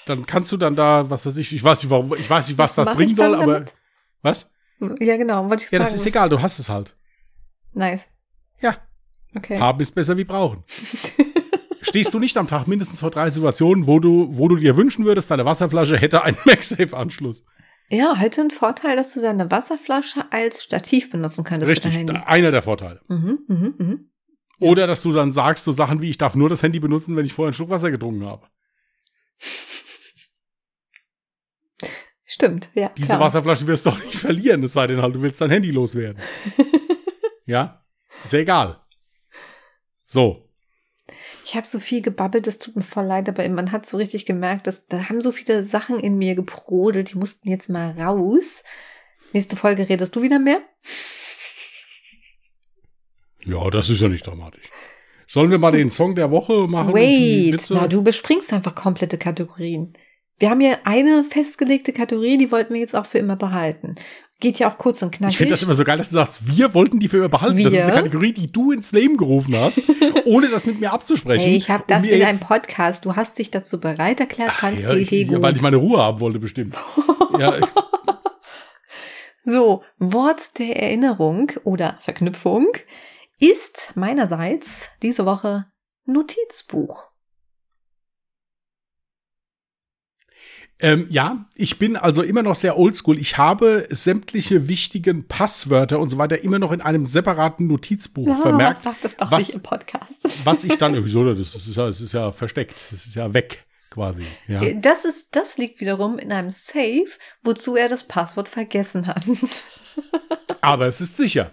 Dann 0.06 0.26
kannst 0.26 0.50
du 0.50 0.56
dann 0.56 0.74
da, 0.74 1.08
was 1.08 1.24
weiß 1.24 1.36
ich, 1.36 1.54
ich 1.54 1.62
weiß 1.62 1.82
nicht, 1.82 1.90
warum, 1.90 2.14
ich 2.14 2.28
weiß 2.28 2.48
nicht, 2.48 2.58
was, 2.58 2.76
was 2.76 2.86
das 2.86 2.96
bringen 2.96 3.14
soll, 3.14 3.34
aber. 3.34 3.54
Damit? 3.54 3.74
Was? 4.22 4.50
Ja, 5.00 5.16
genau, 5.16 5.48
wollte 5.48 5.64
ich 5.64 5.70
Ja, 5.70 5.78
das 5.78 5.94
ist 5.94 6.06
egal, 6.06 6.28
du 6.28 6.40
hast 6.42 6.58
es 6.58 6.68
halt. 6.68 6.96
Nice. 7.72 8.08
Ja. 8.60 8.76
Okay. 9.34 9.58
Haben 9.58 9.80
ist 9.80 9.94
besser 9.94 10.16
wie 10.16 10.24
brauchen. 10.24 10.64
Stehst 11.82 12.12
du 12.14 12.18
nicht 12.18 12.36
am 12.36 12.48
Tag 12.48 12.66
mindestens 12.66 13.00
vor 13.00 13.10
drei 13.10 13.30
Situationen, 13.30 13.86
wo 13.86 13.98
du, 13.98 14.28
wo 14.30 14.48
du 14.48 14.56
dir 14.56 14.76
wünschen 14.76 15.04
würdest, 15.04 15.30
deine 15.30 15.44
Wasserflasche 15.44 15.96
hätte 15.96 16.22
einen 16.22 16.36
MagSafe-Anschluss? 16.44 17.44
Ja, 17.92 18.16
halt 18.16 18.38
den 18.38 18.50
Vorteil, 18.50 18.96
dass 18.96 19.12
du 19.12 19.20
deine 19.20 19.50
Wasserflasche 19.50 20.24
als 20.30 20.64
Stativ 20.64 21.10
benutzen 21.10 21.44
könntest. 21.44 21.70
Richtig, 21.70 21.94
einer 22.26 22.50
der 22.50 22.62
Vorteile. 22.62 23.02
Mhm, 23.08 23.40
mhm, 23.46 23.74
mhm. 23.76 24.10
Oder 24.60 24.86
dass 24.86 25.02
du 25.02 25.12
dann 25.12 25.30
sagst 25.30 25.64
so 25.64 25.72
Sachen 25.72 26.00
wie, 26.00 26.08
ich 26.08 26.16
darf 26.16 26.34
nur 26.34 26.48
das 26.48 26.62
Handy 26.62 26.80
benutzen, 26.80 27.16
wenn 27.16 27.26
ich 27.26 27.34
vorher 27.34 27.48
einen 27.48 27.54
Schluck 27.54 27.68
Wasser 27.68 27.90
getrunken 27.90 28.24
habe. 28.24 28.46
Stimmt, 32.24 32.70
ja. 32.72 32.90
Diese 32.96 33.08
klar. 33.08 33.20
Wasserflasche 33.20 33.66
wirst 33.66 33.84
du 33.84 33.90
doch 33.90 34.02
nicht 34.02 34.16
verlieren, 34.16 34.62
es 34.62 34.72
sei 34.72 34.86
denn 34.86 35.02
halt, 35.02 35.14
du 35.14 35.20
willst 35.20 35.42
dein 35.42 35.50
Handy 35.50 35.70
loswerden. 35.70 36.22
ja? 37.44 37.84
Ist 38.24 38.32
ja 38.32 38.38
egal. 38.38 38.80
So. 40.06 40.48
Ich 41.44 41.56
habe 41.56 41.66
so 41.66 41.80
viel 41.80 42.02
gebabbelt, 42.02 42.46
das 42.46 42.58
tut 42.58 42.76
mir 42.76 42.82
voll 42.82 43.04
leid, 43.04 43.28
aber 43.28 43.48
man 43.48 43.72
hat 43.72 43.86
so 43.86 43.96
richtig 43.96 44.26
gemerkt, 44.26 44.66
dass 44.66 44.86
da 44.86 45.08
haben 45.08 45.20
so 45.20 45.32
viele 45.32 45.62
Sachen 45.62 45.98
in 45.98 46.16
mir 46.16 46.34
gebrodelt, 46.34 47.12
die 47.12 47.18
mussten 47.18 47.48
jetzt 47.48 47.68
mal 47.68 47.90
raus. 47.92 48.62
Nächste 49.32 49.56
Folge 49.56 49.88
redest 49.88 50.14
du 50.14 50.22
wieder 50.22 50.38
mehr? 50.38 50.60
Ja, 53.44 53.70
das 53.70 53.90
ist 53.90 54.00
ja 54.00 54.08
nicht 54.08 54.26
dramatisch. 54.26 54.70
Sollen 55.26 55.50
wir 55.50 55.58
mal 55.58 55.72
den 55.72 55.90
Song 55.90 56.14
der 56.14 56.30
Woche 56.30 56.68
machen? 56.68 56.92
Wait, 56.92 57.64
na, 57.70 57.88
du 57.88 58.02
bespringst 58.02 58.52
einfach 58.52 58.74
komplette 58.74 59.18
Kategorien. 59.18 59.94
Wir 60.38 60.50
haben 60.50 60.60
hier 60.60 60.78
eine 60.84 61.24
festgelegte 61.24 61.92
Kategorie, 61.92 62.36
die 62.36 62.52
wollten 62.52 62.74
wir 62.74 62.80
jetzt 62.80 62.94
auch 62.94 63.06
für 63.06 63.18
immer 63.18 63.36
behalten. 63.36 63.94
Geht 64.42 64.58
ja 64.58 64.68
auch 64.68 64.76
kurz 64.76 65.00
und 65.02 65.12
knackig. 65.12 65.34
Ich 65.34 65.38
finde 65.38 65.52
das 65.52 65.62
immer 65.62 65.74
so 65.74 65.84
geil, 65.84 65.98
dass 65.98 66.08
du 66.08 66.14
sagst, 66.14 66.40
wir 66.44 66.74
wollten 66.74 66.98
die 66.98 67.06
für 67.06 67.18
immer 67.18 67.28
behalten. 67.28 67.56
Wir? 67.56 67.66
Das 67.66 67.74
ist 67.74 67.82
eine 67.82 67.92
Kategorie, 67.92 68.32
die 68.32 68.50
du 68.50 68.72
ins 68.72 68.90
Leben 68.90 69.16
gerufen 69.16 69.54
hast, 69.56 69.80
ohne 70.24 70.48
das 70.48 70.66
mit 70.66 70.80
mir 70.80 70.92
abzusprechen. 70.92 71.44
Hey, 71.44 71.54
ich 71.54 71.70
habe 71.70 71.84
das 71.86 72.02
in 72.04 72.20
einem 72.20 72.40
Podcast. 72.40 73.04
Du 73.04 73.14
hast 73.14 73.38
dich 73.38 73.52
dazu 73.52 73.78
bereit 73.78 74.18
erklärt, 74.18 74.52
fandst 74.52 74.88
ja, 74.88 74.96
die 74.96 75.02
Idee 75.02 75.24
gut. 75.26 75.34
Ja, 75.34 75.42
weil 75.42 75.54
ich 75.54 75.62
meine 75.62 75.76
Ruhe 75.76 75.98
haben 75.98 76.18
wollte, 76.18 76.40
bestimmt. 76.40 76.74
ja, 77.38 77.54
so, 79.44 79.84
Wort 80.00 80.58
der 80.58 80.82
Erinnerung 80.82 81.52
oder 81.62 81.98
Verknüpfung 82.00 82.66
ist 83.38 83.92
meinerseits 83.94 84.90
diese 85.02 85.24
Woche 85.24 85.66
Notizbuch. 86.04 87.11
Ähm, 90.82 91.06
ja, 91.10 91.46
ich 91.54 91.78
bin 91.78 91.96
also 91.96 92.22
immer 92.22 92.42
noch 92.42 92.56
sehr 92.56 92.76
oldschool. 92.76 93.18
Ich 93.18 93.38
habe 93.38 93.86
sämtliche 93.90 94.66
wichtigen 94.66 95.28
Passwörter 95.28 96.00
und 96.00 96.10
so 96.10 96.18
weiter 96.18 96.42
immer 96.42 96.58
noch 96.58 96.72
in 96.72 96.80
einem 96.80 97.06
separaten 97.06 97.68
Notizbuch 97.68 98.26
ja, 98.26 98.34
vermerkt. 98.34 98.82
Sag 98.82 99.00
das 99.00 99.16
doch 99.16 99.30
was, 99.30 99.46
nicht 99.46 99.54
im 99.54 99.62
Podcast. 99.62 100.44
Was 100.44 100.64
ich 100.64 100.76
dann, 100.78 100.92
wieso, 101.04 101.32
das 101.34 101.54
ist 101.54 101.76
ja, 101.76 101.86
das 101.86 102.00
ist 102.00 102.12
ja 102.12 102.32
versteckt. 102.32 102.86
Das 102.90 103.06
ist 103.06 103.14
ja 103.14 103.32
weg 103.32 103.64
quasi. 103.90 104.24
Ja. 104.48 104.60
Äh, 104.60 104.80
das 104.80 105.04
ist, 105.04 105.28
das 105.30 105.56
liegt 105.56 105.80
wiederum 105.80 106.18
in 106.18 106.32
einem 106.32 106.50
Safe, 106.50 107.06
wozu 107.44 107.76
er 107.76 107.88
das 107.88 108.02
Passwort 108.02 108.48
vergessen 108.48 109.06
hat. 109.06 109.22
Aber 110.60 110.86
es 110.86 111.00
ist 111.00 111.16
sicher. 111.16 111.52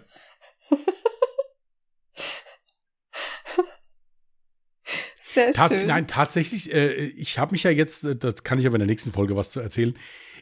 Sehr 5.33 5.51
Tats 5.53 5.75
schön. 5.75 5.87
Nein, 5.87 6.07
tatsächlich, 6.07 6.73
äh, 6.73 6.93
ich 6.93 7.37
habe 7.37 7.51
mich 7.51 7.63
ja 7.63 7.71
jetzt, 7.71 8.03
äh, 8.03 8.15
das 8.15 8.43
kann 8.43 8.59
ich 8.59 8.65
aber 8.65 8.75
in 8.75 8.79
der 8.79 8.87
nächsten 8.87 9.11
Folge 9.11 9.35
was 9.35 9.51
zu 9.51 9.59
erzählen. 9.59 9.93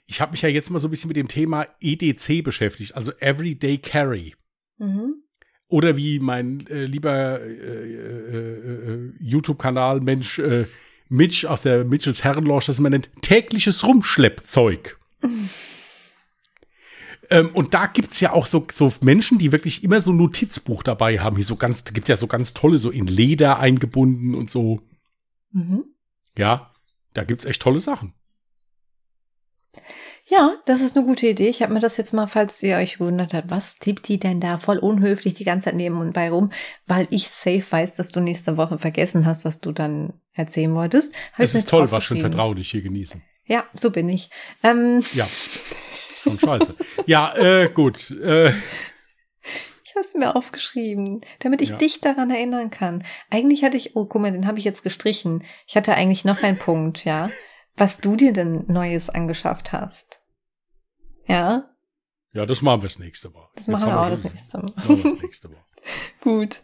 Ich 0.05 0.21
habe 0.21 0.31
mich 0.31 0.41
ja 0.41 0.49
jetzt 0.49 0.69
mal 0.69 0.79
so 0.79 0.88
ein 0.88 0.91
bisschen 0.91 1.09
mit 1.09 1.17
dem 1.17 1.27
Thema 1.27 1.67
EDC 1.81 2.41
beschäftigt, 2.43 2.95
also 2.95 3.11
Everyday 3.19 3.77
Carry. 3.77 4.35
Mhm. 4.77 5.23
Oder 5.67 5.97
wie 5.97 6.19
mein 6.19 6.65
äh, 6.67 6.85
lieber 6.85 7.41
äh, 7.41 7.51
äh, 7.51 8.93
äh 8.93 9.13
YouTube-Kanal 9.19 9.99
Mensch 9.99 10.41
Mitch 11.09 11.45
aus 11.47 11.61
der 11.61 11.83
Mitchells 11.83 12.23
Herrenlounge 12.23 12.65
das 12.67 12.79
immer 12.79 12.89
nennt, 12.89 13.09
tägliches 13.21 13.85
Rumschleppzeug. 13.85 14.97
Mhm. 15.21 15.49
Ähm, 17.30 17.49
und 17.53 17.73
da 17.73 17.88
gibt 17.88 18.13
es 18.13 18.19
ja 18.19 18.34
auch 18.34 18.45
so, 18.45 18.65
so 18.73 18.91
Menschen, 19.01 19.38
die 19.38 19.51
wirklich 19.51 19.84
immer 19.84 20.01
so 20.01 20.11
ein 20.11 20.17
Notizbuch 20.17 20.84
dabei 20.84 21.19
haben. 21.19 21.36
Hier 21.36 21.45
so 21.45 21.55
ganz, 21.55 21.84
gibt 21.84 22.07
ja 22.07 22.17
so 22.17 22.28
ganz 22.28 22.53
tolle, 22.53 22.80
so 22.80 22.89
in 22.89 23.07
Leder 23.07 23.59
eingebunden 23.59 24.36
und 24.36 24.49
so. 24.49 24.82
Mhm. 25.51 25.86
Ja, 26.38 26.71
da 27.13 27.23
gibt 27.23 27.41
es 27.41 27.45
echt 27.45 27.61
tolle 27.61 27.82
Sachen. 27.82 28.13
Ja, 30.30 30.55
das 30.65 30.82
ist 30.82 30.97
eine 30.97 31.05
gute 31.05 31.28
Idee. 31.28 31.47
Ich 31.47 31.61
habe 31.61 31.73
mir 31.73 31.80
das 31.80 31.95
jetzt 31.95 32.11
mal, 32.11 32.28
falls 32.28 32.61
ihr 32.61 32.75
euch 32.75 32.97
gewundert 32.97 33.34
habt, 33.34 33.49
was 33.49 33.78
tippt 33.78 34.09
die 34.09 34.19
denn 34.19 34.41
da 34.41 34.57
voll 34.57 34.78
unhöflich 34.78 35.36
die 35.36 35.45
ganze 35.45 35.65
Zeit 35.65 35.75
neben 35.75 36.01
und 36.01 36.13
bei 36.13 36.30
rum, 36.30 36.51
weil 36.86 37.07
ich 37.11 37.30
safe 37.30 37.63
weiß, 37.69 37.95
dass 37.95 38.11
du 38.11 38.19
nächste 38.19 38.57
Woche 38.57 38.78
vergessen 38.78 39.25
hast, 39.25 39.45
was 39.45 39.61
du 39.61 39.71
dann 39.71 40.13
erzählen 40.34 40.75
wolltest. 40.75 41.13
Es 41.38 41.55
ist 41.55 41.69
toll, 41.69 41.89
was 41.91 42.03
schon 42.03 42.19
vertraulich 42.19 42.69
hier 42.69 42.82
genießen. 42.82 43.21
Ja, 43.45 43.63
so 43.73 43.89
bin 43.89 44.09
ich. 44.09 44.30
Ähm, 44.63 45.01
ja. 45.13 45.28
Schon 46.28 46.39
scheiße. 46.39 46.75
ja, 47.05 47.36
äh, 47.36 47.69
gut. 47.69 48.11
Äh. 48.11 48.49
Ich 49.84 49.95
habe 49.95 50.01
es 50.01 50.13
mir 50.15 50.36
aufgeschrieben, 50.36 51.21
damit 51.39 51.61
ich 51.61 51.69
ja. 51.69 51.78
dich 51.78 52.01
daran 52.01 52.30
erinnern 52.30 52.69
kann. 52.69 53.03
Eigentlich 53.30 53.63
hatte 53.63 53.78
ich, 53.78 53.95
oh, 53.95 54.05
guck 54.05 54.21
mal, 54.21 54.32
den 54.32 54.45
habe 54.45 54.59
ich 54.59 54.65
jetzt 54.65 54.84
gestrichen. 54.84 55.43
Ich 55.65 55.75
hatte 55.75 55.95
eigentlich 55.95 56.25
noch 56.25 56.43
einen 56.43 56.57
Punkt, 56.57 57.03
ja, 57.05 57.32
was 57.75 57.99
du 57.99 58.15
dir 58.15 58.34
denn 58.34 58.65
Neues 58.67 59.09
angeschafft 59.09 59.71
hast. 59.71 60.21
Ja? 61.28 61.69
Ja, 62.34 62.45
das 62.45 62.61
machen 62.61 62.82
wir 62.82 62.89
das 62.89 62.99
nächste 62.99 63.30
Mal. 63.30 63.47
Das 63.55 63.65
jetzt 63.65 63.71
machen 63.71 63.89
wir 63.89 63.99
auch 63.99 64.09
das 64.09 64.23
nächste 64.23 64.57
Mal. 64.59 64.73
Das 64.75 64.88
nächste 64.88 65.49
Mal. 65.49 65.65
Gut. 66.21 66.61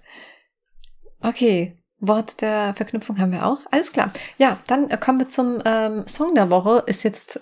Okay. 1.21 1.79
Wort 1.99 2.41
der 2.41 2.73
Verknüpfung 2.73 3.17
haben 3.17 3.31
wir 3.31 3.45
auch. 3.45 3.59
Alles 3.71 3.93
klar. 3.93 4.11
Ja, 4.37 4.59
dann 4.67 4.89
kommen 4.99 5.19
wir 5.19 5.29
zum 5.29 5.61
ähm, 5.63 6.05
Song 6.05 6.35
der 6.35 6.49
Woche. 6.49 6.83
Ist 6.85 7.03
jetzt 7.03 7.39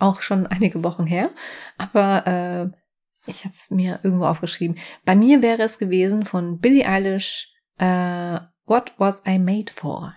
auch 0.00 0.22
schon 0.22 0.46
einige 0.46 0.82
Wochen 0.82 1.06
her. 1.06 1.30
Aber 1.78 2.26
äh, 2.26 3.30
ich 3.30 3.44
hatte 3.44 3.54
es 3.56 3.70
mir 3.70 4.00
irgendwo 4.02 4.26
aufgeschrieben. 4.26 4.78
Bei 5.04 5.14
mir 5.14 5.42
wäre 5.42 5.62
es 5.62 5.78
gewesen 5.78 6.24
von 6.24 6.58
Billie 6.58 6.86
Eilish 6.86 7.52
äh, 7.78 8.40
What 8.66 8.94
Was 8.98 9.22
I 9.26 9.38
Made 9.38 9.72
For? 9.74 10.14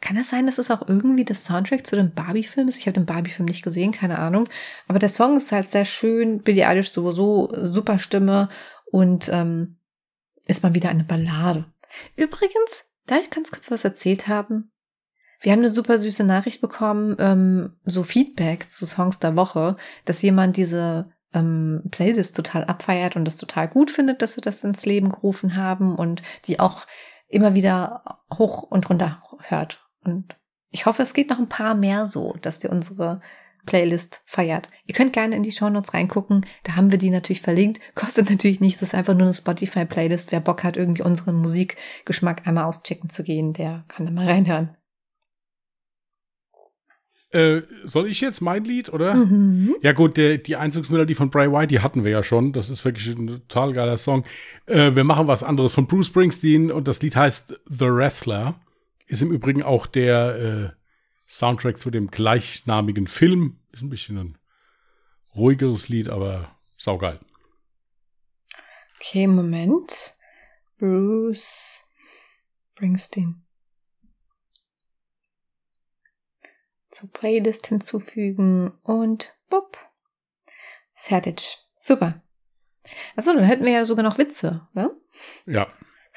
Kann 0.00 0.16
es 0.16 0.30
sein, 0.30 0.46
dass 0.46 0.58
es 0.58 0.70
auch 0.70 0.88
irgendwie 0.88 1.24
das 1.24 1.44
Soundtrack 1.44 1.86
zu 1.86 1.94
dem 1.94 2.12
Barbie-Film 2.12 2.66
ist? 2.66 2.78
Ich 2.78 2.86
habe 2.86 2.94
den 2.94 3.06
Barbie-Film 3.06 3.46
nicht 3.46 3.62
gesehen, 3.62 3.92
keine 3.92 4.18
Ahnung. 4.18 4.48
Aber 4.88 4.98
der 4.98 5.08
Song 5.08 5.36
ist 5.36 5.52
halt 5.52 5.68
sehr 5.68 5.84
schön. 5.84 6.42
Billie 6.42 6.66
Eilish 6.66 6.90
sowieso 6.90 7.48
super 7.54 8.00
Stimme 8.00 8.48
und 8.90 9.28
ähm, 9.32 9.78
ist 10.46 10.64
mal 10.64 10.74
wieder 10.74 10.88
eine 10.88 11.04
Ballade. 11.04 11.66
Übrigens, 12.16 12.84
da 13.06 13.16
ich 13.16 13.30
ganz 13.30 13.52
kurz 13.52 13.70
was 13.70 13.84
erzählt 13.84 14.26
haben, 14.26 14.71
wir 15.42 15.52
haben 15.52 15.60
eine 15.60 15.70
super 15.70 15.98
süße 15.98 16.24
Nachricht 16.24 16.60
bekommen, 16.60 17.16
ähm, 17.18 17.72
so 17.84 18.02
Feedback 18.02 18.70
zu 18.70 18.86
Songs 18.86 19.18
der 19.18 19.36
Woche, 19.36 19.76
dass 20.04 20.22
jemand 20.22 20.56
diese 20.56 21.12
ähm, 21.34 21.82
Playlist 21.90 22.36
total 22.36 22.64
abfeiert 22.64 23.16
und 23.16 23.24
das 23.24 23.36
total 23.36 23.68
gut 23.68 23.90
findet, 23.90 24.22
dass 24.22 24.36
wir 24.36 24.42
das 24.42 24.64
ins 24.64 24.84
Leben 24.86 25.10
gerufen 25.10 25.56
haben 25.56 25.96
und 25.96 26.22
die 26.46 26.60
auch 26.60 26.86
immer 27.28 27.54
wieder 27.54 28.20
hoch 28.32 28.62
und 28.62 28.88
runter 28.88 29.22
hört. 29.40 29.84
Und 30.04 30.36
ich 30.70 30.86
hoffe, 30.86 31.02
es 31.02 31.14
geht 31.14 31.30
noch 31.30 31.38
ein 31.38 31.48
paar 31.48 31.74
mehr 31.74 32.06
so, 32.06 32.36
dass 32.40 32.58
die 32.58 32.68
unsere 32.68 33.20
Playlist 33.64 34.22
feiert. 34.26 34.68
Ihr 34.86 34.94
könnt 34.94 35.12
gerne 35.12 35.36
in 35.36 35.42
die 35.42 35.52
Shownotes 35.52 35.94
reingucken. 35.94 36.46
Da 36.64 36.74
haben 36.74 36.90
wir 36.90 36.98
die 36.98 37.10
natürlich 37.10 37.42
verlinkt. 37.42 37.80
Kostet 37.94 38.28
natürlich 38.28 38.60
nichts. 38.60 38.80
Das 38.80 38.90
ist 38.90 38.94
einfach 38.94 39.14
nur 39.14 39.22
eine 39.22 39.34
Spotify-Playlist. 39.34 40.32
Wer 40.32 40.40
Bock 40.40 40.64
hat, 40.64 40.76
irgendwie 40.76 41.02
unseren 41.02 41.36
Musikgeschmack 41.36 42.46
einmal 42.46 42.64
auschecken 42.64 43.08
zu 43.08 43.22
gehen, 43.22 43.52
der 43.52 43.84
kann 43.88 44.06
da 44.06 44.12
mal 44.12 44.26
reinhören. 44.26 44.76
Äh, 47.32 47.62
soll 47.84 48.08
ich 48.08 48.20
jetzt 48.20 48.42
mein 48.42 48.64
Lied, 48.64 48.92
oder? 48.92 49.14
Mhm. 49.14 49.74
Ja 49.80 49.92
gut, 49.92 50.18
der, 50.18 50.36
die 50.36 50.56
Einzugsmelodie 50.56 51.14
von 51.14 51.30
Bray 51.30 51.50
White, 51.50 51.68
die 51.68 51.80
hatten 51.80 52.04
wir 52.04 52.10
ja 52.10 52.22
schon. 52.22 52.52
Das 52.52 52.68
ist 52.68 52.84
wirklich 52.84 53.06
ein 53.06 53.26
total 53.26 53.72
geiler 53.72 53.96
Song. 53.96 54.24
Äh, 54.66 54.94
wir 54.94 55.04
machen 55.04 55.28
was 55.28 55.42
anderes 55.42 55.72
von 55.72 55.86
Bruce 55.86 56.08
Springsteen 56.08 56.70
und 56.70 56.88
das 56.88 57.00
Lied 57.00 57.16
heißt 57.16 57.58
The 57.66 57.86
Wrestler. 57.86 58.60
Ist 59.06 59.22
im 59.22 59.32
Übrigen 59.32 59.62
auch 59.62 59.86
der 59.86 60.74
äh, 60.74 60.82
Soundtrack 61.26 61.80
zu 61.80 61.90
dem 61.90 62.08
gleichnamigen 62.08 63.06
Film. 63.06 63.58
Ist 63.72 63.82
ein 63.82 63.88
bisschen 63.88 64.18
ein 64.18 64.38
ruhigeres 65.34 65.88
Lied, 65.88 66.10
aber 66.10 66.54
saugeil. 66.76 67.18
Okay, 69.00 69.26
Moment. 69.26 70.14
Bruce 70.78 71.82
Springsteen. 72.74 73.42
Zur 76.92 77.10
Playlist 77.10 77.66
hinzufügen 77.66 78.70
und 78.84 79.34
bupp. 79.50 79.78
Fertig. 80.94 81.58
Super. 81.78 82.22
Achso, 83.16 83.32
dann 83.32 83.44
hätten 83.44 83.64
wir 83.64 83.72
ja 83.72 83.84
sogar 83.84 84.04
noch 84.04 84.18
Witze, 84.18 84.68
ne? 84.74 84.94
Ja. 85.46 85.68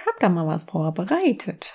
Hab 0.05 0.19
da 0.19 0.29
mal 0.29 0.45
was 0.45 0.65
vorbereitet. 0.65 1.73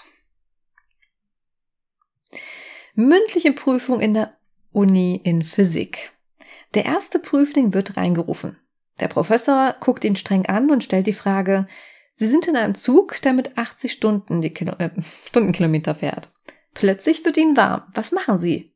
Mündliche 2.94 3.52
Prüfung 3.52 4.00
in 4.00 4.14
der 4.14 4.36
Uni 4.70 5.20
in 5.24 5.42
Physik. 5.42 6.12
Der 6.74 6.84
erste 6.84 7.18
Prüfling 7.18 7.74
wird 7.74 7.96
reingerufen. 7.96 8.60
Der 9.00 9.08
Professor 9.08 9.74
guckt 9.80 10.04
ihn 10.04 10.16
streng 10.16 10.46
an 10.46 10.70
und 10.70 10.84
stellt 10.84 11.06
die 11.06 11.12
Frage, 11.12 11.66
Sie 12.12 12.26
sind 12.26 12.46
in 12.48 12.56
einem 12.56 12.74
Zug, 12.74 13.22
der 13.22 13.32
mit 13.32 13.56
80 13.56 13.92
Stunden 13.92 14.42
die 14.42 14.52
Kilo 14.52 14.74
äh, 14.78 14.90
Stundenkilometer 15.26 15.94
fährt. 15.94 16.30
Plötzlich 16.74 17.24
wird 17.24 17.36
Ihnen 17.36 17.56
warm. 17.56 17.82
Was 17.94 18.12
machen 18.12 18.36
Sie? 18.36 18.69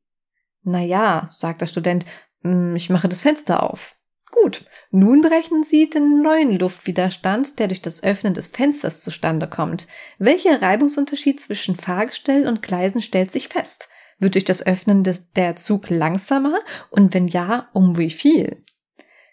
Na 0.64 0.80
ja, 0.80 1.28
sagt 1.30 1.60
der 1.60 1.66
Student, 1.66 2.06
hm, 2.42 2.74
ich 2.74 2.90
mache 2.90 3.08
das 3.08 3.22
Fenster 3.22 3.62
auf. 3.62 3.96
Gut, 4.30 4.64
nun 4.90 5.20
berechnen 5.20 5.62
Sie 5.62 5.88
den 5.88 6.22
neuen 6.22 6.58
Luftwiderstand, 6.58 7.58
der 7.58 7.68
durch 7.68 7.82
das 7.82 8.02
Öffnen 8.02 8.34
des 8.34 8.48
Fensters 8.48 9.02
zustande 9.02 9.48
kommt. 9.48 9.86
Welcher 10.18 10.60
Reibungsunterschied 10.60 11.40
zwischen 11.40 11.76
Fahrgestell 11.76 12.48
und 12.48 12.62
Gleisen 12.62 13.00
stellt 13.00 13.30
sich 13.30 13.48
fest? 13.48 13.88
Wird 14.18 14.34
durch 14.34 14.44
das 14.44 14.66
Öffnen 14.66 15.04
des, 15.04 15.30
der 15.32 15.56
Zug 15.56 15.90
langsamer? 15.90 16.58
Und 16.90 17.14
wenn 17.14 17.28
ja, 17.28 17.68
um 17.72 17.96
wie 17.96 18.10
viel? 18.10 18.64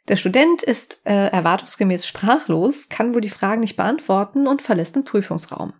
Der 0.07 0.17
Student 0.17 0.61
ist 0.61 0.99
äh, 1.05 1.27
erwartungsgemäß 1.29 2.05
sprachlos, 2.05 2.89
kann 2.89 3.13
wohl 3.15 3.21
die 3.21 3.29
Fragen 3.29 3.61
nicht 3.61 3.77
beantworten 3.77 4.47
und 4.47 4.61
verlässt 4.61 4.95
den 4.95 5.03
Prüfungsraum. 5.03 5.73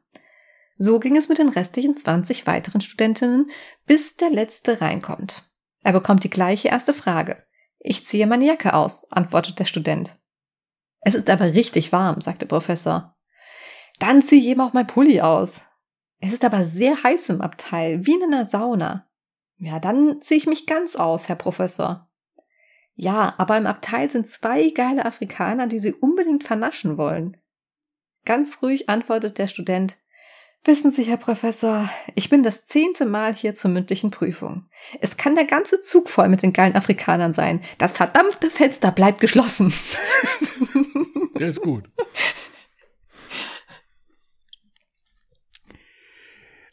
So 0.84 1.00
ging 1.00 1.16
es 1.16 1.30
mit 1.30 1.38
den 1.38 1.50
restlichen 1.50 1.96
20 1.96 2.48
weiteren 2.48 2.82
Studentinnen, 2.82 3.52
bis 3.86 4.16
der 4.18 4.32
letzte 4.32 4.82
reinkommt. 4.82 5.48
Er 5.84 5.94
bekommt 5.94 6.24
die 6.24 6.30
gleiche 6.32 6.70
erste 6.70 6.96
Frage. 6.96 7.46
Ich 7.78 8.04
ziehe 8.04 8.26
meine 8.26 8.48
Jacke 8.48 8.74
aus, 8.74 9.06
antwortet 9.12 9.60
der 9.60 9.66
Student. 9.66 10.20
Es 11.02 11.14
ist 11.14 11.30
aber 11.30 11.54
richtig 11.54 11.92
warm, 11.92 12.20
sagt 12.20 12.42
der 12.42 12.48
Professor. 12.48 13.16
Dann 14.00 14.24
ziehe 14.24 14.42
ich 14.42 14.48
eben 14.48 14.62
auch 14.62 14.74
mein 14.74 14.88
Pulli 14.88 15.22
aus. 15.22 15.62
Es 16.20 16.34
ist 16.34 16.44
aber 16.44 16.64
sehr 16.64 17.04
heiß 17.04 17.30
im 17.30 17.42
Abteil, 17.42 18.08
wie 18.08 18.16
in 18.16 18.24
einer 18.24 18.46
Sauna. 18.46 19.08
Ja, 19.58 19.80
dann 19.80 20.20
ziehe 20.24 20.40
ich 20.40 20.48
mich 20.48 20.66
ganz 20.66 20.96
aus, 20.96 21.30
Herr 21.30 21.36
Professor. 21.36 22.10
Ja, 22.96 23.36
aber 23.38 23.56
im 23.56 23.68
Abteil 23.68 24.10
sind 24.10 24.28
zwei 24.28 24.72
geile 24.72 25.06
Afrikaner, 25.06 25.68
die 25.68 25.78
Sie 25.78 25.94
unbedingt 25.94 26.44
vernaschen 26.44 26.98
wollen. 26.98 27.38
Ganz 28.26 28.64
ruhig 28.64 28.90
antwortet 28.90 29.38
der 29.38 29.46
Student, 29.46 30.01
Wissen 30.64 30.91
Sie, 30.91 31.05
Herr 31.05 31.18
Professor, 31.18 31.89
ich 32.14 32.30
bin 32.30 32.43
das 32.43 32.66
zehnte 32.66 33.07
Mal 33.07 33.34
hier 33.34 33.55
zur 33.55 33.72
mündlichen 33.72 34.12
Prüfung. 34.12 34.68
Es 34.99 35.18
kann 35.18 35.34
der 35.34 35.45
ganze 35.45 35.82
Zug 35.82 36.07
voll 36.07 36.30
mit 36.30 36.43
den 36.43 36.53
geilen 36.53 36.76
Afrikanern 36.76 37.34
sein. 37.34 37.62
Das 37.80 37.93
verdammte 37.93 38.51
Fenster 38.51 38.91
bleibt 38.91 39.22
geschlossen. 39.22 39.74
Der 41.39 41.49
ist 41.49 41.62
gut. 41.62 41.89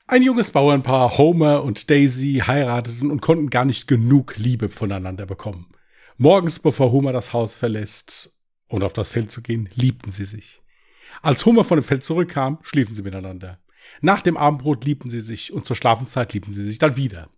Ein 0.06 0.22
junges 0.22 0.50
Bauernpaar, 0.50 1.16
Homer 1.16 1.62
und 1.64 1.88
Daisy, 1.88 2.42
heirateten 2.46 3.10
und 3.10 3.22
konnten 3.22 3.48
gar 3.48 3.64
nicht 3.64 3.88
genug 3.88 4.36
Liebe 4.36 4.68
voneinander 4.68 5.24
bekommen. 5.24 5.74
Morgens, 6.18 6.58
bevor 6.58 6.92
Homer 6.92 7.14
das 7.14 7.32
Haus 7.32 7.54
verlässt, 7.54 8.36
um 8.68 8.82
auf 8.82 8.92
das 8.92 9.08
Feld 9.08 9.30
zu 9.30 9.40
gehen, 9.40 9.70
liebten 9.74 10.10
sie 10.10 10.26
sich. 10.26 10.60
Als 11.22 11.46
Homer 11.46 11.64
von 11.64 11.78
dem 11.78 11.84
Feld 11.84 12.04
zurückkam, 12.04 12.58
schliefen 12.60 12.94
sie 12.94 13.02
miteinander. 13.02 13.58
Nach 14.00 14.22
dem 14.22 14.36
Abendbrot 14.36 14.84
liebten 14.84 15.10
sie 15.10 15.20
sich 15.20 15.52
und 15.52 15.64
zur 15.64 15.76
Schlafenszeit 15.76 16.32
liebten 16.32 16.52
sie 16.52 16.64
sich 16.64 16.78
dann 16.78 16.96
wieder. 16.96 17.28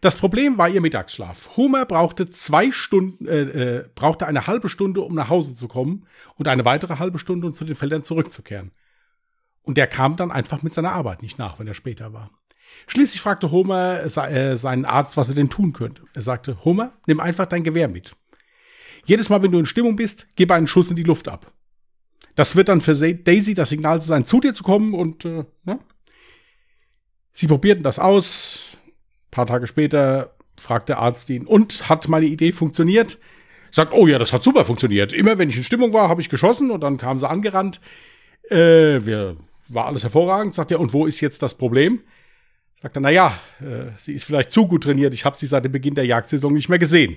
Das 0.00 0.16
Problem 0.18 0.58
war 0.58 0.68
ihr 0.68 0.80
Mittagsschlaf. 0.80 1.56
Homer 1.56 1.86
brauchte 1.86 2.28
zwei 2.28 2.70
Stunden, 2.72 3.26
äh, 3.26 3.40
äh, 3.40 3.88
brauchte 3.94 4.26
eine 4.26 4.46
halbe 4.46 4.68
Stunde, 4.68 5.00
um 5.00 5.14
nach 5.14 5.30
Hause 5.30 5.54
zu 5.54 5.68
kommen 5.68 6.06
und 6.36 6.48
eine 6.48 6.64
weitere 6.64 6.98
halbe 6.98 7.18
Stunde, 7.18 7.46
um 7.46 7.54
zu 7.54 7.64
den 7.64 7.76
Feldern 7.76 8.04
zurückzukehren. 8.04 8.72
Und 9.62 9.78
der 9.78 9.86
kam 9.86 10.16
dann 10.16 10.30
einfach 10.30 10.62
mit 10.62 10.74
seiner 10.74 10.92
Arbeit 10.92 11.22
nicht 11.22 11.38
nach, 11.38 11.58
wenn 11.58 11.66
er 11.66 11.74
später 11.74 12.12
war. 12.12 12.30
Schließlich 12.86 13.20
fragte 13.20 13.50
Homer 13.50 14.02
äh, 14.02 14.56
seinen 14.56 14.84
Arzt, 14.84 15.16
was 15.16 15.28
er 15.28 15.36
denn 15.36 15.48
tun 15.48 15.72
könnte. 15.72 16.02
Er 16.12 16.22
sagte, 16.22 16.64
Homer, 16.64 16.92
nimm 17.06 17.20
einfach 17.20 17.46
dein 17.46 17.64
Gewehr 17.64 17.88
mit. 17.88 18.14
Jedes 19.06 19.28
Mal, 19.28 19.42
wenn 19.42 19.52
du 19.52 19.58
in 19.58 19.66
Stimmung 19.66 19.96
bist, 19.96 20.26
gib 20.36 20.50
einen 20.50 20.66
Schuss 20.66 20.90
in 20.90 20.96
die 20.96 21.02
Luft 21.02 21.28
ab. 21.28 21.52
Das 22.34 22.56
wird 22.56 22.68
dann 22.68 22.80
für 22.80 22.94
Daisy 22.94 23.54
das 23.54 23.68
Signal 23.68 24.02
sein, 24.02 24.26
zu 24.26 24.40
dir 24.40 24.52
zu 24.54 24.64
kommen 24.64 24.94
und 24.94 25.24
äh, 25.24 25.44
ne? 25.64 25.78
Sie 27.32 27.46
probierten 27.46 27.82
das 27.82 27.98
aus. 27.98 28.76
Ein 28.86 29.30
paar 29.30 29.46
Tage 29.46 29.66
später 29.66 30.34
fragt 30.56 30.88
der 30.88 30.98
Arzt 30.98 31.30
ihn, 31.30 31.46
und 31.46 31.88
hat 31.88 32.08
meine 32.08 32.26
Idee 32.26 32.52
funktioniert? 32.52 33.18
Sagt, 33.72 33.92
oh 33.92 34.06
ja, 34.06 34.18
das 34.18 34.32
hat 34.32 34.44
super 34.44 34.64
funktioniert. 34.64 35.12
Immer 35.12 35.36
wenn 35.36 35.50
ich 35.50 35.56
in 35.56 35.64
Stimmung 35.64 35.92
war, 35.92 36.08
habe 36.08 36.20
ich 36.20 36.28
geschossen 36.28 36.70
und 36.70 36.80
dann 36.80 36.96
kam 36.96 37.18
sie 37.18 37.28
angerannt. 37.28 37.80
Äh, 38.50 39.04
wir, 39.04 39.36
war 39.68 39.86
alles 39.86 40.04
hervorragend. 40.04 40.54
Sagt 40.54 40.70
er, 40.70 40.78
und 40.78 40.92
wo 40.92 41.06
ist 41.06 41.20
jetzt 41.20 41.42
das 41.42 41.54
Problem? 41.54 42.00
Sagt 42.82 42.96
er, 42.96 43.00
na 43.00 43.10
ja, 43.10 43.38
äh, 43.60 43.90
sie 43.98 44.12
ist 44.12 44.24
vielleicht 44.24 44.52
zu 44.52 44.68
gut 44.68 44.84
trainiert. 44.84 45.12
Ich 45.12 45.24
habe 45.24 45.36
sie 45.36 45.46
seit 45.46 45.64
dem 45.64 45.72
Beginn 45.72 45.94
der 45.96 46.06
Jagdsaison 46.06 46.52
nicht 46.52 46.68
mehr 46.68 46.78
gesehen. 46.78 47.16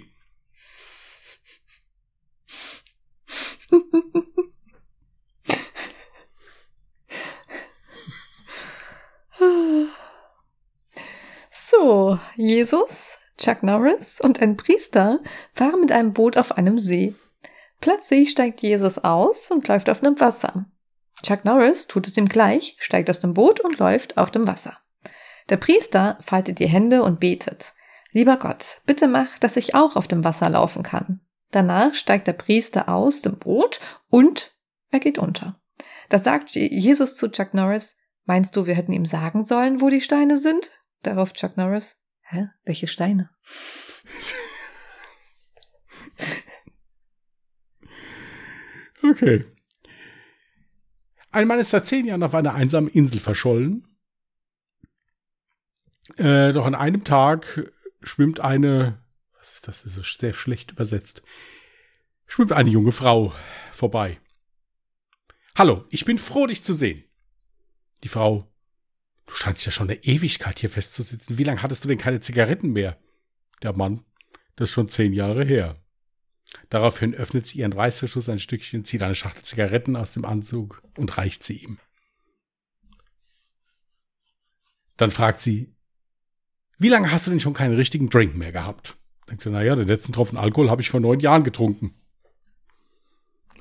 So, 11.51 12.18
Jesus, 12.40 13.18
Chuck 13.40 13.64
Norris 13.64 14.22
und 14.22 14.40
ein 14.44 14.58
Priester 14.58 15.22
fahren 15.56 15.82
mit 15.82 15.92
einem 15.92 16.14
Boot 16.14 16.38
auf 16.38 16.52
einem 16.52 16.78
See. 16.78 17.16
Plötzlich 17.82 18.30
steigt 18.30 18.62
Jesus 18.62 19.00
aus 19.00 19.50
und 19.50 19.68
läuft 19.68 19.90
auf 19.90 20.02
dem 20.02 20.20
Wasser. 20.20 20.68
Chuck 21.24 21.46
Norris 21.46 21.88
tut 21.88 22.08
es 22.08 22.16
ihm 22.16 22.30
gleich, 22.30 22.78
steigt 22.78 23.10
aus 23.10 23.20
dem 23.20 23.34
Boot 23.34 23.60
und 23.60 23.80
läuft 23.80 24.20
auf 24.20 24.30
dem 24.30 24.46
Wasser. 24.46 24.78
Der 25.50 25.58
Priester 25.58 26.20
faltet 26.22 26.60
die 26.60 26.68
Hände 26.68 27.02
und 27.02 27.20
betet. 27.20 27.74
Lieber 28.12 28.38
Gott, 28.38 28.82
bitte 28.86 29.08
mach, 29.08 29.40
dass 29.40 29.58
ich 29.58 29.74
auch 29.74 29.96
auf 29.96 30.08
dem 30.08 30.24
Wasser 30.24 30.48
laufen 30.48 30.84
kann. 30.84 31.22
Danach 31.50 31.96
steigt 31.96 32.28
der 32.28 32.34
Priester 32.34 32.88
aus 32.88 33.24
dem 33.24 33.40
Boot 33.40 33.80
und 34.10 34.56
er 34.92 35.00
geht 35.00 35.18
unter. 35.18 35.60
Da 36.10 36.20
sagt 36.20 36.52
Jesus 36.52 37.16
zu 37.16 37.32
Chuck 37.32 37.56
Norris, 37.56 37.98
meinst 38.26 38.56
du, 38.56 38.68
wir 38.68 38.76
hätten 38.76 38.94
ihm 38.94 39.08
sagen 39.08 39.44
sollen, 39.44 39.82
wo 39.82 39.90
die 39.90 40.02
Steine 40.02 40.38
sind? 40.38 40.70
Darauf 41.02 41.34
Chuck 41.34 41.58
Norris. 41.58 41.98
Hä? 42.30 42.50
Welche 42.66 42.88
Steine? 42.88 43.30
okay. 49.02 49.46
Ein 51.32 51.48
Mann 51.48 51.60
ist 51.60 51.70
seit 51.70 51.88
zehn 51.88 52.06
Jahren 52.06 52.24
auf 52.24 52.34
einer 52.34 52.54
einsamen 52.54 52.90
Insel 52.90 53.22
verschollen. 53.22 53.88
Äh, 56.18 56.52
doch 56.52 56.66
an 56.66 56.76
einem 56.76 57.06
Tag 57.06 57.72
schwimmt 58.02 58.42
eine, 58.42 59.02
was 59.38 59.54
ist 59.54 59.68
das, 59.68 59.84
das 59.84 59.96
ist 59.96 60.20
sehr 60.20 60.34
schlecht 60.34 60.72
übersetzt, 60.72 61.24
schwimmt 62.26 62.52
eine 62.52 62.70
junge 62.70 62.92
Frau 62.92 63.34
vorbei. 63.72 64.20
Hallo, 65.56 65.86
ich 65.90 66.04
bin 66.04 66.18
froh, 66.18 66.46
dich 66.48 66.62
zu 66.64 66.74
sehen. 66.74 67.06
Die 68.04 68.10
Frau 68.10 68.52
Du 69.28 69.36
scheinst 69.36 69.66
ja 69.66 69.72
schon 69.72 69.90
eine 69.90 70.04
Ewigkeit 70.04 70.60
hier 70.60 70.70
festzusitzen. 70.70 71.38
Wie 71.38 71.44
lange 71.44 71.62
hattest 71.62 71.84
du 71.84 71.88
denn 71.88 71.98
keine 71.98 72.22
Zigaretten 72.22 72.72
mehr? 72.72 72.98
Der 73.62 73.74
Mann, 73.74 74.04
das 74.56 74.70
ist 74.70 74.74
schon 74.74 74.90
zehn 74.90 75.14
Jahre 75.14 75.44
her. 75.44 75.76
Daraufhin 76.70 77.14
öffnet 77.14 77.46
sie 77.46 77.60
ihren 77.60 77.74
Reißverschluss 77.74 78.30
ein 78.30 78.40
Stückchen, 78.40 78.86
zieht 78.86 79.04
eine 79.04 79.16
Schachtel 79.16 79.44
Zigaretten 79.44 79.96
aus 79.96 80.12
dem 80.12 80.26
Anzug 80.26 80.82
und 80.98 81.18
reicht 81.18 81.44
sie 81.44 81.58
ihm. 81.58 81.78
Dann 84.96 85.12
fragt 85.12 85.42
sie, 85.42 85.76
wie 86.80 86.90
lange 86.90 87.12
hast 87.12 87.28
du 87.28 87.32
denn 87.32 87.40
schon 87.40 87.54
keinen 87.54 87.76
richtigen 87.76 88.10
Drink 88.10 88.36
mehr 88.36 88.52
gehabt? 88.52 88.98
Denkt 89.30 89.44
sie, 89.44 89.50
naja, 89.50 89.76
den 89.76 89.88
letzten 89.88 90.14
Tropfen 90.14 90.38
Alkohol 90.38 90.70
habe 90.70 90.82
ich 90.82 90.90
vor 90.90 91.00
neun 91.00 91.20
Jahren 91.20 91.44
getrunken. 91.44 91.94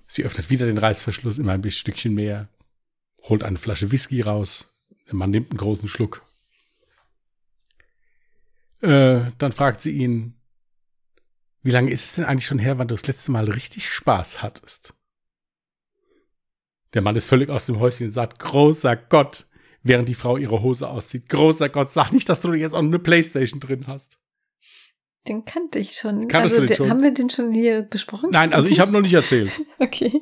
Sie 0.07 0.25
öffnet 0.25 0.51
wieder 0.51 0.67
den 0.67 0.79
Reißverschluss, 0.79 1.39
immer 1.39 1.53
ein 1.53 1.71
Stückchen 1.71 2.15
mehr, 2.15 2.49
holt 3.23 3.43
eine 3.43 3.59
Flasche 3.59 3.91
Whisky 3.91 4.21
raus. 4.21 4.73
Der 5.07 5.15
Mann 5.15 5.31
nimmt 5.31 5.51
einen 5.51 5.59
großen 5.59 5.89
Schluck. 5.89 6.25
Äh, 8.81 9.31
dann 9.39 9.53
fragt 9.53 9.81
sie 9.81 9.93
ihn, 9.93 10.35
wie 11.63 11.71
lange 11.71 11.91
ist 11.91 12.05
es 12.05 12.15
denn 12.15 12.25
eigentlich 12.25 12.47
schon 12.47 12.59
her, 12.59 12.79
wann 12.79 12.89
du 12.89 12.95
das 12.95 13.07
letzte 13.07 13.33
Mal 13.33 13.51
richtig 13.51 13.89
Spaß 13.93 14.43
hattest? 14.43 14.95
Der 16.95 17.03
Mann 17.03 17.17
ist 17.17 17.27
völlig 17.27 17.51
aus 17.51 17.67
dem 17.67 17.81
Häuschen 17.81 18.07
und 18.07 18.13
sagt, 18.13 18.39
großer 18.39 18.97
Gott, 18.97 19.47
während 19.83 20.09
die 20.09 20.15
Frau 20.15 20.37
ihre 20.37 20.63
Hose 20.63 20.89
auszieht. 20.89 21.29
Großer 21.29 21.69
Gott, 21.69 21.93
sag 21.93 22.13
nicht, 22.13 22.29
dass 22.29 22.41
du 22.41 22.53
jetzt 22.55 22.75
auch 22.75 22.79
eine 22.79 22.99
Playstation 22.99 23.61
drin 23.61 23.87
hast. 23.87 24.19
Den 25.29 25.45
kannte 25.45 25.79
ich 25.79 25.95
schon. 25.97 26.29
Kanntest 26.29 26.55
also, 26.55 26.61
du 26.61 26.67
den- 26.67 26.77
schon? 26.77 26.91
Haben 26.91 27.03
wir 27.03 27.13
den 27.13 27.31
schon 27.31 27.53
hier 27.53 27.83
besprochen? 27.83 28.31
Nein, 28.31 28.53
also 28.53 28.69
ich 28.69 28.79
habe 28.81 28.93
noch 28.93 29.01
nicht 29.01 29.15
erzählt. 29.15 29.51
Okay. 29.79 30.21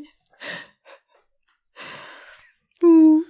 Hm. 2.81 3.23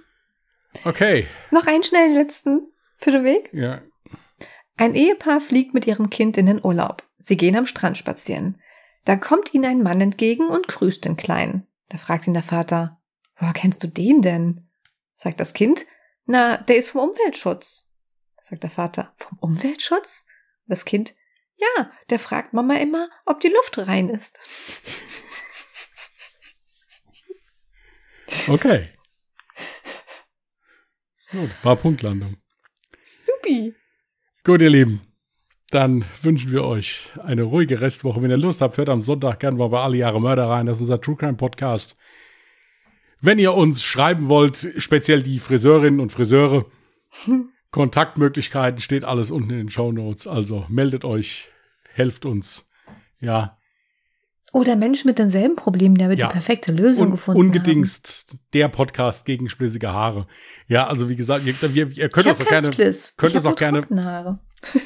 Okay, 0.85 1.27
Noch 1.51 1.67
einen 1.67 1.83
schnellen 1.83 2.13
letzten 2.13 2.71
für 2.97 3.11
den 3.11 3.23
Weg. 3.23 3.49
ja. 3.53 3.81
Ein 4.77 4.93
Ehepaar 4.93 5.39
fliegt 5.39 5.73
mit 5.73 5.87
ihrem 5.87 6.09
Kind 6.09 6.37
in 6.37 6.47
den 6.47 6.63
Urlaub. 6.63 7.03
Sie 7.17 7.37
gehen 7.37 7.55
am 7.55 7.65
Strand 7.65 7.97
spazieren. 7.97 8.61
Da 9.05 9.15
kommt 9.15 9.53
ihnen 9.53 9.63
ein 9.63 9.81
Mann 9.81 10.01
entgegen 10.01 10.47
und 10.47 10.67
grüßt 10.67 11.05
den 11.05 11.15
Kleinen. 11.15 11.65
Da 11.87 11.97
fragt 11.97 12.27
ihn 12.27 12.33
der 12.33 12.43
Vater, 12.43 12.99
woher 13.37 13.53
kennst 13.53 13.83
du 13.83 13.87
den 13.87 14.21
denn? 14.21 14.67
Sagt 15.15 15.39
das 15.39 15.53
Kind, 15.53 15.85
na, 16.25 16.57
der 16.57 16.75
ist 16.75 16.89
vom 16.89 17.09
Umweltschutz. 17.09 17.89
Sagt 18.41 18.63
der 18.63 18.69
Vater, 18.69 19.13
vom 19.17 19.37
Umweltschutz? 19.39 20.25
Das 20.67 20.83
Kind, 20.83 21.15
ja, 21.55 21.89
der 22.09 22.19
fragt 22.19 22.51
Mama 22.53 22.75
immer, 22.75 23.07
ob 23.25 23.39
die 23.39 23.47
Luft 23.47 23.77
rein 23.87 24.09
ist. 24.09 24.37
Okay. 28.47 28.89
Gut, 31.35 31.49
war 31.63 31.75
Punktlandung. 31.75 32.37
Supi. 33.03 33.73
Gut, 34.45 34.61
ihr 34.61 34.69
Lieben. 34.69 35.01
Dann 35.69 36.05
wünschen 36.21 36.53
wir 36.53 36.63
euch 36.63 37.09
eine 37.21 37.43
ruhige 37.43 37.81
Restwoche. 37.81 38.21
Wenn 38.21 38.31
ihr 38.31 38.37
Lust 38.37 38.61
habt, 38.61 38.77
hört 38.77 38.87
am 38.87 39.01
Sonntag 39.01 39.41
gerne 39.41 39.57
mal 39.57 39.67
bei 39.67 39.81
Alle 39.81 39.97
Jahre 39.97 40.21
Mörder 40.21 40.47
rein. 40.47 40.65
Das 40.65 40.77
ist 40.77 40.83
unser 40.83 41.01
True 41.01 41.17
Crime 41.17 41.35
Podcast. 41.35 41.97
Wenn 43.19 43.37
ihr 43.37 43.53
uns 43.53 43.83
schreiben 43.83 44.29
wollt, 44.29 44.75
speziell 44.77 45.23
die 45.23 45.39
Friseurinnen 45.39 45.99
und 45.99 46.13
Friseure, 46.13 46.67
Kontaktmöglichkeiten 47.71 48.79
steht 48.79 49.03
alles 49.03 49.29
unten 49.29 49.49
in 49.49 49.57
den 49.57 49.69
Show 49.69 49.91
Notes. 49.91 50.27
Also 50.27 50.65
meldet 50.69 51.03
euch, 51.03 51.49
helft 51.91 52.25
uns. 52.25 52.69
Ja, 53.19 53.57
Oder 54.55 54.77
Menschen 54.77 55.09
mit 55.09 55.19
denselben 55.19 55.55
Problemen, 55.57 55.95
der 55.95 56.07
wird 56.07 56.19
Ja. 56.19 56.27
die 56.27 56.31
perfekte 56.33 56.71
Lösung 56.71 57.07
Un 57.07 57.11
gefunden 57.11 57.41
ungedingst 57.41 58.37
der 58.53 58.69
Podcast 58.69 59.25
gegen 59.25 59.49
splissige 59.49 59.91
Haare. 59.91 60.27
Ja, 60.67 60.87
also 60.87 61.09
wie 61.09 61.17
gesagt, 61.17 61.45
ihr, 61.45 61.53
ihr, 61.73 61.91
ihr 61.91 62.07
könnt 62.09 62.25
haben. 62.25 62.31
das 62.37 62.41
auch 62.41 62.47
gerne. 62.47 62.71
Spliss. 62.73 63.17
könnt 63.17 63.31
ich 63.31 63.33
das 63.33 63.45
auch 63.45 63.55
gerne- 63.57 63.81
Trockenhaare. 63.81 64.39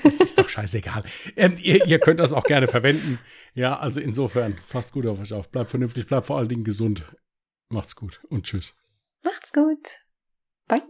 Es 0.03 0.19
ist 0.21 0.39
doch 0.39 0.49
scheißegal. 0.49 1.03
Ähm, 1.35 1.55
ihr, 1.61 1.85
ihr 1.85 1.99
könnt 1.99 2.19
das 2.19 2.33
auch 2.33 2.45
gerne 2.45 2.67
verwenden. 2.67 3.19
Ja, 3.53 3.77
also 3.77 3.99
insofern, 4.01 4.55
passt 4.69 4.91
gut 4.91 5.05
auf 5.05 5.19
euch 5.19 5.33
auf. 5.33 5.49
Bleibt 5.51 5.69
vernünftig, 5.69 6.07
bleibt 6.07 6.25
vor 6.25 6.39
allen 6.39 6.49
Dingen 6.49 6.63
gesund. 6.63 7.05
Macht's 7.69 7.95
gut 7.95 8.19
und 8.29 8.45
tschüss. 8.47 8.73
Macht's 9.23 9.53
gut. 9.53 9.99
Bye. 10.67 10.81